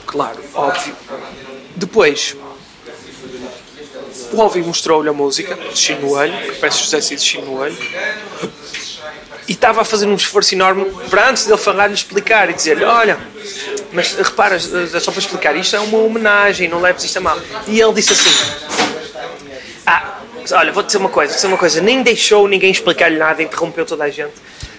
Claro, 0.07 0.39
óbvio. 0.55 0.95
Depois, 1.75 2.35
o 4.31 4.41
Alvin 4.41 4.61
mostrou-lhe 4.61 5.09
a 5.09 5.13
música, 5.13 5.57
Chino 5.75 6.01
no 6.01 6.13
Olho, 6.13 6.35
que 6.37 6.55
parece 6.59 6.79
José 6.79 6.99
Cid 7.01 7.21
Chino 7.21 7.45
no 7.45 7.59
Olho, 7.59 7.77
e 9.47 9.51
estava 9.51 9.81
a 9.81 9.85
fazer 9.85 10.07
um 10.07 10.15
esforço 10.15 10.55
enorme 10.55 10.85
para 11.09 11.29
antes 11.29 11.45
dele 11.45 11.57
falar 11.57 11.87
lhe 11.87 11.93
explicar 11.93 12.49
e 12.49 12.53
dizer-lhe: 12.53 12.83
Olha, 12.83 13.19
mas 13.91 14.13
repara, 14.13 14.55
é 14.55 14.99
só 14.99 15.11
para 15.11 15.19
explicar, 15.19 15.55
isto 15.55 15.75
é 15.75 15.79
uma 15.79 15.97
homenagem, 15.99 16.67
não 16.67 16.79
leves 16.81 17.03
isto 17.03 17.17
a 17.17 17.21
mal. 17.21 17.39
E 17.67 17.79
ele 17.79 17.93
disse 17.93 18.13
assim: 18.13 18.29
Ah, 19.85 20.19
olha, 20.51 20.71
vou 20.71 20.83
dizer 20.83 20.97
uma 20.97 21.09
coisa, 21.09 21.31
vou 21.31 21.35
dizer 21.37 21.47
uma 21.47 21.57
coisa, 21.57 21.81
nem 21.81 22.01
deixou 22.03 22.47
ninguém 22.47 22.71
explicar-lhe 22.71 23.17
nada, 23.17 23.41
interrompeu 23.41 23.85
toda 23.85 24.03
a 24.03 24.09
gente. 24.09 24.33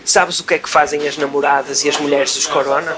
Sabes 0.04 0.40
o 0.40 0.44
que 0.44 0.54
é 0.54 0.59
que 0.59 0.68
fazem 0.68 1.06
as 1.06 1.16
namoradas 1.18 1.84
e 1.84 1.88
as 1.88 1.98
mulheres 1.98 2.34
dos 2.34 2.46
Corona? 2.46 2.96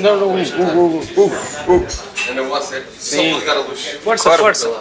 Não, 0.00 0.16
não, 0.16 0.34
Hugo, 0.34 1.00
Hugo, 1.16 1.36
Hugo. 1.68 1.86
Ainda 2.28 2.42
vou 2.42 2.56
a 2.56 2.60
sério. 2.60 2.86
Só 2.98 3.16
Sim. 3.16 3.30
para 3.30 3.38
ligar 3.40 3.56
a 3.56 3.60
luz. 3.60 3.80
Força, 4.02 4.24
Claro. 4.24 4.42
força. 4.42 4.68
Não, 4.68 4.80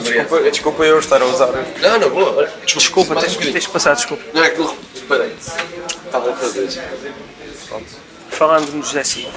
desculpa, 0.00 0.50
desculpa 0.50 0.84
eu 0.84 0.98
estar 0.98 1.22
a 1.22 1.24
usar. 1.24 1.52
Não, 1.80 1.98
não, 1.98 2.10
boa. 2.10 2.32
olha. 2.36 2.52
Desculpa, 2.64 3.14
Mais 3.14 3.26
tens, 3.26 3.48
um 3.48 3.52
tens 3.52 3.66
que 3.66 3.72
passar, 3.72 3.94
desculpa. 3.94 4.22
Não 4.34 4.42
é 4.42 4.46
aquilo 4.48 4.68
que 4.68 5.00
reparei. 5.00 5.32
Estava 5.38 6.30
a 6.30 6.34
fazer. 6.34 6.68
falando 8.30 8.72
no 8.72 8.82
José 8.82 9.04
Cid. 9.04 9.28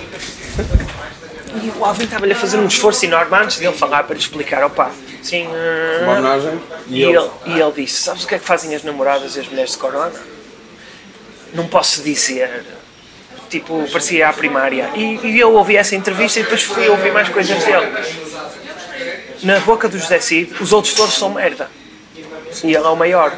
E 1.64 1.72
o 1.78 1.86
Alvin 1.86 2.04
estava-lhe 2.04 2.34
a 2.34 2.36
fazer 2.36 2.58
um 2.58 2.68
esforço 2.68 3.06
enorme 3.06 3.36
antes 3.36 3.58
dele 3.58 3.76
falar 3.76 4.04
para 4.04 4.14
lhe 4.16 4.22
explicar, 4.22 4.64
opá, 4.64 4.92
sim. 5.24 5.48
ah, 5.48 6.04
Uma 6.04 6.12
homenagem. 6.14 6.62
E 6.88 7.02
ele, 7.04 7.30
e 7.46 7.60
ele 7.60 7.72
disse: 7.76 8.02
Sabes 8.04 8.24
o 8.24 8.28
que 8.28 8.36
é 8.36 8.40
que 8.40 8.46
fazem 8.46 8.76
as 8.76 8.84
namoradas 8.84 9.36
e 9.36 9.40
as 9.40 9.48
mulheres 9.48 9.72
de 9.72 9.78
Corona? 9.78 10.12
Não 11.54 11.68
posso 11.68 12.02
dizer. 12.04 12.64
Tipo, 13.50 13.84
parecia 13.92 14.30
à 14.30 14.34
primária. 14.34 14.92
E, 14.96 15.20
e 15.28 15.40
eu 15.40 15.52
ouvi 15.54 15.76
essa 15.76 15.96
entrevista 15.96 16.40
e 16.40 16.44
depois 16.44 16.62
fui 16.62 16.88
ouvir 16.88 17.12
mais 17.12 17.30
coisas 17.30 17.58
dele. 17.64 17.88
Na 19.44 19.60
boca 19.62 19.88
do 19.88 19.98
José 19.98 20.20
Cid, 20.20 20.54
os 20.62 20.74
outros 20.74 20.94
todos 20.94 21.16
são 21.16 21.30
merda. 21.32 21.70
E 22.64 22.68
ele 22.68 22.78
é 22.78 22.90
o 22.90 22.96
maior. 22.96 23.38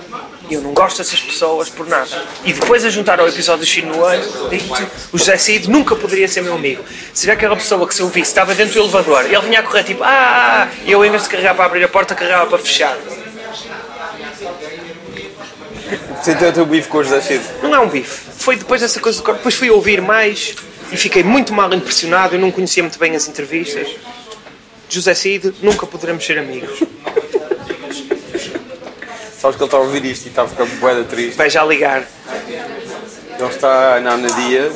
E 0.50 0.54
eu 0.54 0.62
não 0.62 0.74
gosto 0.74 0.98
dessas 0.98 1.20
pessoas 1.20 1.70
por 1.70 1.88
nada. 1.88 2.26
E 2.44 2.52
depois 2.52 2.84
a 2.84 2.90
juntar 2.90 3.20
ao 3.20 3.28
episódio 3.28 3.66
digo-te, 3.66 4.88
o 5.14 5.18
José 5.18 5.38
Cid 5.38 5.70
nunca 5.70 5.96
poderia 5.96 6.28
ser 6.28 6.42
meu 6.42 6.56
amigo. 6.56 6.84
Seria 7.14 7.36
aquela 7.36 7.56
pessoa 7.56 7.88
que 7.88 7.94
se 7.94 8.02
eu 8.02 8.10
visse, 8.10 8.32
estava 8.32 8.56
dentro 8.56 8.74
do 8.74 8.80
elevador, 8.80 9.26
ele 9.26 9.40
vinha 9.42 9.60
a 9.60 9.64
correr 9.64 9.84
tipo, 9.84 10.04
ah, 10.04 10.08
ah, 10.10 10.64
ah", 10.64 10.68
e 10.86 10.92
eu 10.92 11.06
em 11.06 11.10
vez 11.10 11.24
de 11.24 11.30
carregar 11.30 11.56
para 11.56 11.66
abrir 11.66 11.84
a 11.84 11.88
porta, 11.88 12.16
carregava 12.16 12.48
para 12.48 12.60
fechar. 12.60 12.98
Tem 16.24 16.36
o 16.36 16.54
teu 16.54 16.66
bife 16.66 16.88
com 16.88 17.00
o 17.00 17.04
José 17.04 17.22
Cid. 17.22 17.44
Não 17.62 17.74
é 17.74 17.80
um 17.80 17.88
bife. 17.88 18.32
Foi 18.38 18.56
depois 18.56 18.82
dessa 18.82 19.00
coisa 19.00 19.20
do 19.20 19.24
corpo. 19.24 19.40
Depois 19.40 19.56
fui 19.56 19.70
ouvir 19.70 20.02
mais 20.02 20.56
e 20.92 20.98
fiquei 20.98 21.24
muito 21.24 21.54
mal 21.54 21.74
impressionado. 21.74 22.36
Eu 22.36 22.40
não 22.40 22.52
conhecia 22.52 22.84
muito 22.84 23.00
bem 23.00 23.16
as 23.16 23.28
entrevistas. 23.28 23.88
José 24.94 25.16
Cid, 25.16 25.54
nunca 25.62 25.86
poderemos 25.88 26.26
ser 26.26 26.38
amigos. 26.38 26.80
Sabes 29.40 29.56
que 29.56 29.64
ele 29.64 29.68
está 29.68 29.78
a 29.78 29.80
ouvir 29.80 30.04
isto 30.06 30.26
e 30.26 30.30
está 30.30 30.44
a 30.44 30.48
ficar 30.48 30.66
boeda 30.66 31.04
triste. 31.06 31.38
Vai 31.38 31.50
já 31.50 31.64
ligar. 31.64 32.04
Ele 33.40 33.50
está 33.50 34.00
na 34.02 34.12
Anadia 34.14 34.72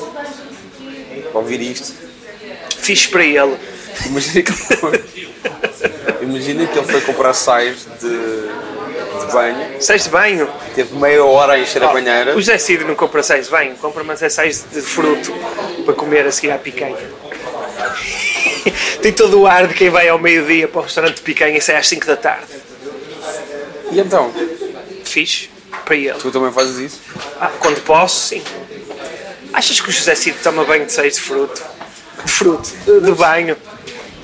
a 1.33 1.37
ouvir 1.37 1.61
isto. 1.61 1.93
Fiz 2.77 3.05
para 3.07 3.23
ele. 3.25 3.57
Imagina 4.05 4.41
que 4.41 4.51
ele 4.51 4.77
foi, 4.79 5.03
imagina 6.21 6.67
que 6.67 6.77
ele 6.79 6.87
foi 6.87 7.01
comprar 7.01 7.33
sais 7.33 7.87
de, 8.01 8.07
de 8.09 9.31
banho, 9.33 9.81
Sais 9.81 10.03
de 10.03 10.09
banho. 10.09 10.49
teve 10.73 10.95
meia 10.95 11.23
hora 11.23 11.53
a 11.53 11.59
encher 11.59 11.81
a 11.83 11.87
banheira. 11.87 12.31
O 12.35 12.39
José 12.41 12.57
Cid 12.57 12.83
não 12.83 12.95
compra 12.95 13.21
sais 13.23 13.45
de 13.45 13.51
banho, 13.51 13.75
compra 13.75 14.03
mas 14.03 14.21
é 14.21 14.29
sais 14.29 14.65
de 14.71 14.81
fruto 14.81 15.33
para 15.85 15.93
comer 15.93 16.25
a 16.25 16.31
seguir 16.31 16.51
à 16.51 16.57
picanha. 16.57 16.97
Tem 19.01 19.11
todo 19.13 19.39
o 19.41 19.47
ar 19.47 19.67
de 19.67 19.73
quem 19.73 19.89
vai 19.89 20.07
ao 20.09 20.17
meio-dia 20.19 20.67
para 20.67 20.79
o 20.79 20.83
restaurante 20.83 21.15
de 21.15 21.21
picanha 21.21 21.57
e 21.57 21.61
sai 21.61 21.75
às 21.77 21.87
5 21.87 22.05
da 22.05 22.17
tarde. 22.17 22.47
E 23.91 23.99
então, 23.99 24.31
Fiz 25.03 25.49
para 25.85 25.95
ele. 25.95 26.13
tu 26.13 26.31
também 26.31 26.51
fazes 26.51 26.77
isso? 26.77 26.99
Ah, 27.39 27.51
quando 27.59 27.79
posso, 27.81 28.27
sim. 28.29 28.41
Achas 29.53 29.79
que 29.79 29.89
o 29.89 29.91
José 29.91 30.15
Cid 30.15 30.37
toma 30.43 30.63
banho 30.65 30.85
de 30.85 30.91
sais 30.91 31.15
de 31.15 31.21
fruto? 31.21 31.61
De 32.25 32.31
fruto? 32.31 32.69
De, 32.85 32.99
de 33.01 33.11
banho? 33.13 33.55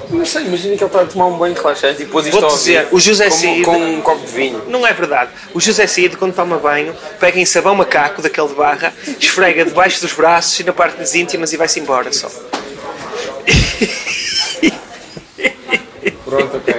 Não 0.10 0.26
sei, 0.26 0.44
imagina 0.44 0.76
que 0.76 0.84
ele 0.84 0.90
está 0.90 1.04
a 1.04 1.06
tomar 1.06 1.28
um 1.28 1.38
banho 1.38 1.54
relaxante 1.56 2.02
e 2.02 2.06
depois 2.06 2.26
isto 2.26 2.44
ouvir 2.44 2.58
dizer, 2.58 2.88
o 2.92 3.00
José 3.00 3.30
Cid- 3.30 3.64
com 3.64 3.78
um 3.78 4.02
copo 4.02 4.26
de 4.26 4.32
vinho. 4.34 4.62
Não 4.68 4.86
é 4.86 4.92
verdade. 4.92 5.32
O 5.54 5.62
José 5.62 5.88
Cid, 5.88 6.18
quando 6.18 6.34
toma 6.36 6.58
banho, 6.58 6.94
pega 7.18 7.40
em 7.40 7.46
sabão 7.46 7.74
macaco, 7.76 8.22
daquele 8.22 8.48
de 8.50 8.56
barra, 8.56 8.94
esfrega 9.18 9.64
debaixo 9.64 10.02
dos 10.02 10.12
braços 10.12 10.60
e 10.60 10.64
na 10.66 10.74
parte 10.74 10.98
das 10.98 11.16
íntimas 11.16 11.54
e 11.54 11.58
vai-se 11.58 11.80
embora 11.80 12.12
só. 12.12 12.28
Pronto, 16.32 16.58
ok. 16.58 16.74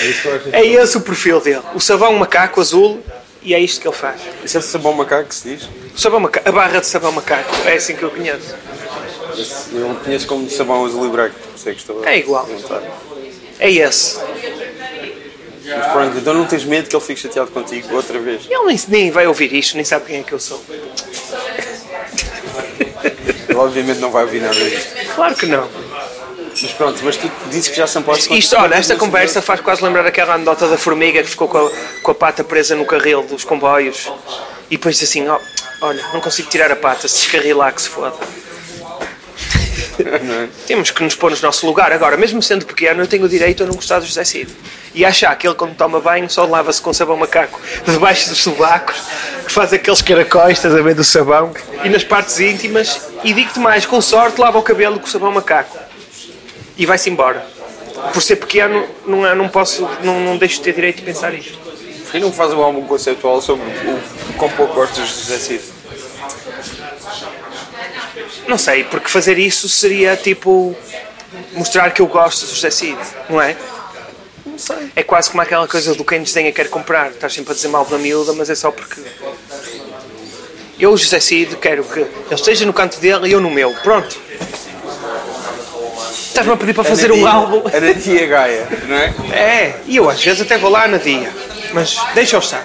É 0.00 0.06
isso. 0.06 0.28
É 0.52 0.64
esse 0.64 0.96
o 0.96 1.00
perfil 1.00 1.40
dele. 1.40 1.62
O 1.74 1.80
sabão 1.80 2.12
macaco 2.12 2.60
azul 2.60 3.02
e 3.42 3.52
é 3.52 3.58
isto 3.58 3.80
que 3.80 3.88
ele 3.88 3.96
faz. 3.96 4.20
Isso 4.44 4.56
é 4.56 4.60
sabão 4.60 4.92
macaco 4.92 5.28
que 5.28 5.34
se 5.34 5.48
diz? 5.48 5.68
O 5.96 5.98
sabão 5.98 6.20
macaco, 6.20 6.48
a 6.48 6.52
barra 6.52 6.80
de 6.80 6.86
sabão 6.86 7.10
macaco, 7.10 7.52
é 7.66 7.74
assim 7.74 7.96
que 7.96 8.04
eu 8.04 8.10
conheço. 8.10 8.54
Esse 9.36 9.74
Eu 9.74 9.96
conheço 10.04 10.28
como 10.28 10.48
sabão 10.48 10.84
azul 10.84 11.06
e 11.06 11.10
branco. 11.10 11.34
isso 11.56 11.68
é 11.68 11.72
que 11.72 11.80
estou 11.80 12.04
a 12.04 12.10
É 12.10 12.18
igual. 12.18 12.48
É 13.58 13.68
esse. 13.68 14.20
Mas 15.64 15.92
pronto, 15.92 16.16
então 16.16 16.34
não 16.34 16.46
tens 16.46 16.64
medo 16.64 16.88
que 16.88 16.94
ele 16.94 17.04
fique 17.04 17.20
chateado 17.20 17.50
contigo 17.50 17.94
outra 17.96 18.18
vez? 18.20 18.46
Ele 18.48 18.64
nem, 18.64 18.80
nem 18.88 19.10
vai 19.10 19.26
ouvir 19.26 19.52
isto, 19.52 19.74
nem 19.74 19.84
sabe 19.84 20.06
quem 20.06 20.20
é 20.20 20.22
que 20.22 20.32
eu 20.32 20.38
sou. 20.38 20.62
Ele 23.48 23.58
obviamente 23.58 23.98
não 23.98 24.10
vai 24.10 24.24
ouvir 24.24 24.40
nada 24.40 24.54
disto. 24.54 25.14
Claro 25.14 25.34
que 25.34 25.46
não. 25.46 25.68
Mas 26.62 26.72
pronto, 26.72 27.00
mas 27.04 27.16
tu 27.16 27.30
dizes 27.50 27.68
que 27.68 27.76
já 27.76 27.86
são 27.86 28.02
postos 28.02 28.36
Isto, 28.36 28.56
olha, 28.56 28.74
esta 28.74 28.96
conversa 28.96 29.40
faz 29.40 29.60
quase 29.60 29.82
lembrar 29.82 30.06
aquela 30.06 30.34
anedota 30.34 30.68
da 30.68 30.76
formiga 30.78 31.22
que 31.22 31.30
ficou 31.30 31.48
com 31.48 31.58
a, 31.58 31.70
com 32.02 32.10
a 32.10 32.14
pata 32.14 32.42
presa 32.42 32.74
no 32.74 32.84
carril 32.84 33.22
dos 33.22 33.44
comboios 33.44 34.10
e 34.70 34.76
depois 34.76 34.98
diz 34.98 35.08
assim: 35.08 35.28
"Oh, 35.28 35.38
Olha, 35.80 36.04
não 36.12 36.20
consigo 36.20 36.48
tirar 36.48 36.72
a 36.72 36.76
pata, 36.76 37.06
se 37.06 37.20
descarrilar 37.20 37.72
que 37.72 37.82
se 37.82 37.88
foda. 37.88 38.16
Temos 40.66 40.90
que 40.90 41.02
nos 41.04 41.14
pôr 41.14 41.30
no 41.30 41.40
nosso 41.40 41.64
lugar. 41.66 41.92
Agora, 41.92 42.16
mesmo 42.16 42.42
sendo 42.42 42.66
pequeno, 42.66 43.02
eu 43.02 43.06
tenho 43.06 43.24
o 43.24 43.28
direito 43.28 43.62
a 43.62 43.66
não 43.66 43.74
gostar 43.74 44.00
do 44.00 44.06
José 44.06 44.24
Cid. 44.24 44.50
E 44.92 45.04
achar 45.04 45.36
que 45.36 45.46
ele, 45.46 45.54
quando 45.54 45.76
toma 45.76 46.00
banho, 46.00 46.28
só 46.28 46.44
lava-se 46.44 46.82
com 46.82 46.92
sabão 46.92 47.16
macaco 47.16 47.60
debaixo 47.86 48.28
dos 48.28 48.38
sobacos, 48.38 48.96
que 49.46 49.52
faz 49.52 49.72
aqueles 49.72 50.02
caracóis, 50.02 50.58
estás 50.58 50.74
a 50.74 50.82
ver, 50.82 50.94
do 50.94 51.04
sabão, 51.04 51.52
e 51.84 51.88
nas 51.88 52.02
partes 52.02 52.40
íntimas. 52.40 53.08
E 53.22 53.32
digo-te 53.32 53.60
mais, 53.60 53.86
com 53.86 54.00
sorte, 54.00 54.40
lava 54.40 54.58
o 54.58 54.62
cabelo 54.62 54.98
com 54.98 55.06
sabão 55.06 55.30
macaco. 55.30 55.78
E 56.78 56.86
vai-se 56.86 57.10
embora. 57.10 57.44
Por 58.12 58.22
ser 58.22 58.36
pequeno, 58.36 58.86
não, 59.04 59.26
é- 59.26 59.34
não 59.34 59.48
posso, 59.48 59.82
não, 60.02 60.20
não 60.20 60.38
deixo 60.38 60.56
de 60.58 60.62
ter 60.62 60.74
direito 60.74 60.98
de 60.98 61.02
pensar 61.02 61.34
isto. 61.34 61.58
Porquê 62.04 62.20
não 62.20 62.32
faz 62.32 62.52
um 62.54 62.62
álbum 62.62 62.86
conceptual 62.86 63.42
sobre 63.42 63.66
o 63.66 64.32
quão 64.38 64.50
pouco 64.52 64.74
gostas 64.74 65.06
de 65.08 65.14
José 65.24 65.38
Cid? 65.38 65.62
Não 68.46 68.56
sei, 68.56 68.84
porque 68.84 69.08
fazer 69.08 69.38
isso 69.38 69.68
seria 69.68 70.16
tipo 70.16 70.74
mostrar 71.52 71.90
que 71.90 72.00
eu 72.00 72.06
gosto 72.06 72.46
do 72.46 72.54
José 72.54 72.70
Cid, 72.70 72.98
não 73.28 73.42
é? 73.42 73.56
Não 74.46 74.58
sei. 74.58 74.90
É 74.96 75.02
quase 75.02 75.28
como 75.28 75.42
aquela 75.42 75.68
coisa 75.68 75.94
do 75.94 76.04
quem 76.04 76.22
desenha 76.22 76.50
quer 76.52 76.70
comprar. 76.70 77.10
Estás 77.10 77.34
sempre 77.34 77.52
a 77.52 77.54
dizer 77.54 77.68
mal 77.68 77.84
da 77.84 77.98
miúda, 77.98 78.32
mas 78.32 78.48
é 78.48 78.54
só 78.54 78.70
porque. 78.70 79.02
Eu, 80.78 80.96
José 80.96 81.20
Cid, 81.20 81.56
quero 81.56 81.84
que 81.84 82.00
ele 82.00 82.08
esteja 82.30 82.64
no 82.64 82.72
canto 82.72 82.98
dele 83.00 83.28
e 83.28 83.32
eu 83.32 83.40
no 83.40 83.50
meu. 83.50 83.74
Pronto. 83.82 84.16
Estás-me 86.38 86.54
a 86.54 86.56
pedir 86.56 86.72
para 86.72 86.84
fazer 86.84 87.10
um 87.10 87.26
álbum. 87.26 87.62
É 87.72 87.80
da 87.80 87.94
tia 87.94 88.24
Gaia, 88.28 88.68
não 88.86 88.96
é? 88.96 89.12
É, 89.36 89.80
e 89.86 89.96
eu 89.96 90.08
às 90.08 90.22
vezes 90.22 90.40
até 90.40 90.56
vou 90.56 90.70
lá 90.70 90.86
na 90.86 90.98
dia. 90.98 91.28
Mas 91.72 91.96
deixa-o 92.14 92.38
estar. 92.38 92.64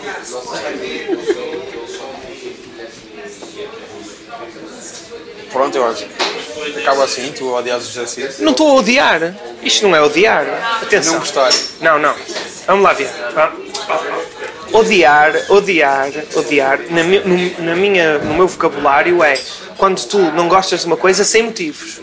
Pronto, 5.52 5.76
eu 5.76 5.86
acho. 5.88 6.06
Acaba 6.82 7.04
assim, 7.04 7.32
tu 7.32 7.52
odias 7.54 7.88
o 7.88 7.92
José 7.92 8.06
Cid. 8.06 8.44
Não 8.44 8.52
estou 8.52 8.70
a 8.70 8.74
odiar. 8.76 9.36
Isto 9.62 9.88
não 9.88 9.96
é 9.96 10.02
odiar. 10.02 10.46
Atenção. 10.82 11.14
Não 11.14 11.20
gostar. 11.20 11.50
Não, 11.82 12.00
não. 12.00 12.14
Vamos 12.68 12.84
lá 12.84 12.94
ver. 12.94 13.10
Odiar, 14.72 15.34
odiar, 15.50 16.10
odiar, 16.36 16.80
na, 16.90 17.04
mi- 17.04 17.20
no, 17.20 17.64
na 17.66 17.76
minha, 17.76 18.18
no 18.18 18.34
meu 18.34 18.48
vocabulário 18.48 19.24
é 19.24 19.38
quando 19.78 20.04
tu 20.06 20.18
não 20.18 20.48
gostas 20.48 20.82
de 20.82 20.88
uma 20.88 20.98
coisa 20.98 21.24
sem 21.24 21.44
motivos. 21.44 22.03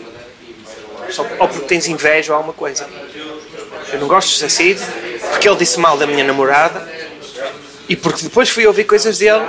Só, 1.11 1.25
ou 1.39 1.47
porque 1.47 1.65
tens 1.65 1.87
inveja 1.87 2.31
ou 2.31 2.37
alguma 2.37 2.53
coisa. 2.53 2.87
Eu 3.91 3.99
não 3.99 4.07
gosto 4.07 4.29
de 4.29 4.33
José 4.35 4.49
Cid 4.49 4.81
porque 5.29 5.47
ele 5.47 5.57
disse 5.57 5.79
mal 5.79 5.97
da 5.97 6.07
minha 6.07 6.23
namorada 6.23 6.87
e 7.89 7.95
porque 7.95 8.23
depois 8.23 8.49
fui 8.49 8.65
ouvir 8.65 8.85
coisas 8.85 9.17
dele 9.17 9.45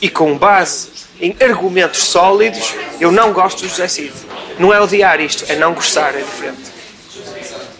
e 0.00 0.08
com 0.08 0.36
base 0.36 0.88
em 1.20 1.36
argumentos 1.40 2.02
sólidos 2.04 2.74
eu 3.00 3.12
não 3.12 3.32
gosto 3.32 3.62
do 3.62 3.68
José 3.68 3.88
Cid. 3.88 4.12
Não 4.58 4.72
é 4.72 4.80
odiar 4.80 5.20
isto, 5.20 5.44
é 5.48 5.56
não 5.56 5.74
gostar, 5.74 6.14
é 6.14 6.18
diferente. 6.18 6.72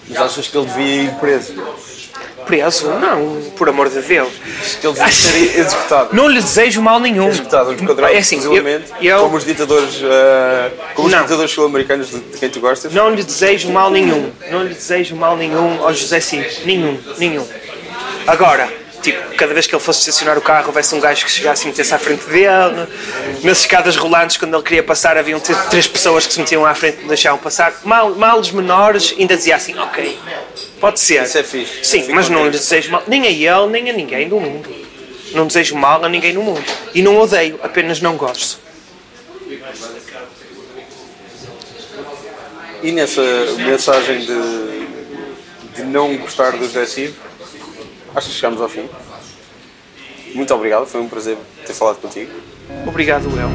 Mas 0.08 0.18
achas 0.18 0.48
que 0.48 0.56
ele 0.56 0.66
devia 0.66 1.02
ir 1.04 1.14
preso? 1.14 1.54
Preso? 2.46 2.88
Não, 2.90 3.40
por 3.56 3.68
amor 3.68 3.88
de 3.88 4.00
Deus. 4.00 4.28
Ele 4.82 4.92
devia 4.92 5.10
ser 5.12 5.58
executado. 5.60 6.08
Não 6.14 6.28
lhe 6.28 6.40
desejo 6.40 6.82
mal 6.82 6.98
nenhum. 7.00 7.28
Executado, 7.28 7.72
enquadrado, 7.72 8.12
É 8.12 8.18
assim, 8.18 8.36
eu, 8.36 8.42
possivelmente, 8.42 8.84
eu 9.00 9.18
como 9.20 9.36
os 9.36 9.44
ditadores, 9.44 10.00
eh, 10.02 10.70
como 10.94 11.08
os 11.08 11.14
Não. 11.14 11.22
ditadores 11.22 11.50
sul-americanos 11.50 12.10
de, 12.10 12.18
de 12.20 12.38
quem 12.38 12.50
tu 12.50 12.60
gostas. 12.60 12.92
não 12.92 13.10
lhe 13.10 13.22
desejo 13.22 13.70
mal 13.70 13.90
nenhum. 13.90 14.30
Não 14.50 14.62
lhe 14.62 14.74
desejo 14.74 15.16
mal 15.16 15.36
nenhum 15.36 15.82
ao 15.82 15.92
José 15.94 16.20
Cid. 16.20 16.62
Nenhum, 16.64 16.98
nenhum. 17.18 17.46
Agora, 18.26 18.68
tipo, 19.02 19.34
cada 19.36 19.52
vez 19.52 19.66
que 19.66 19.74
ele 19.74 19.82
fosse 19.82 20.00
estacionar 20.00 20.38
o 20.38 20.40
carro, 20.40 20.68
houvesse 20.68 20.94
um 20.94 21.00
gajo 21.00 21.24
que 21.24 21.30
chegasse 21.30 21.64
e 21.64 21.66
metesse 21.66 21.92
à 21.92 21.98
frente 21.98 22.24
dele. 22.26 22.88
Nas 23.42 23.60
escadas 23.60 23.96
rolantes, 23.96 24.36
quando 24.36 24.54
ele 24.54 24.62
queria 24.62 24.82
passar, 24.82 25.18
haviam 25.18 25.40
três 25.40 25.86
pessoas 25.86 26.26
que 26.26 26.32
se 26.32 26.40
metiam 26.40 26.64
à 26.64 26.74
frente 26.74 27.02
e 27.04 27.08
deixavam 27.08 27.38
passar. 27.38 27.80
Mal, 27.84 28.14
males 28.14 28.50
menores, 28.50 29.14
ainda 29.18 29.36
dizia 29.36 29.56
assim, 29.56 29.76
ok, 29.78 30.18
pode 30.80 31.00
ser. 31.00 31.24
Isso 31.24 31.38
é 31.38 31.42
fixe. 31.42 31.84
Sim, 31.84 32.02
Fico 32.02 32.14
mas 32.14 32.28
não 32.28 32.44
lhe 32.44 32.50
desejo 32.52 32.90
mal, 32.90 33.02
nem 33.06 33.26
a 33.26 33.30
ele, 33.30 33.66
nem 33.70 33.90
a 33.90 33.92
ninguém 33.92 34.28
do 34.28 34.38
mundo. 34.40 34.70
Não 35.32 35.46
desejo 35.46 35.76
mal 35.76 36.04
a 36.04 36.08
ninguém 36.08 36.32
no 36.32 36.42
mundo. 36.42 36.64
E 36.94 37.02
não 37.02 37.18
odeio, 37.18 37.58
apenas 37.62 38.00
não 38.00 38.16
gosto. 38.16 38.60
E 42.82 42.90
nessa 42.90 43.22
mensagem 43.58 44.20
de, 44.20 45.76
de 45.76 45.84
não 45.84 46.16
gostar 46.16 46.52
do 46.52 46.68
Cid, 46.86 47.14
acho 48.14 48.28
que 48.28 48.34
chegamos 48.34 48.60
ao 48.60 48.68
fim. 48.68 48.88
Muito 50.34 50.54
obrigado, 50.54 50.86
foi 50.86 51.00
um 51.00 51.08
prazer 51.08 51.36
ter 51.66 51.74
falado 51.74 52.00
contigo. 52.00 52.30
Obrigado, 52.86 53.28
eu. 53.38 53.48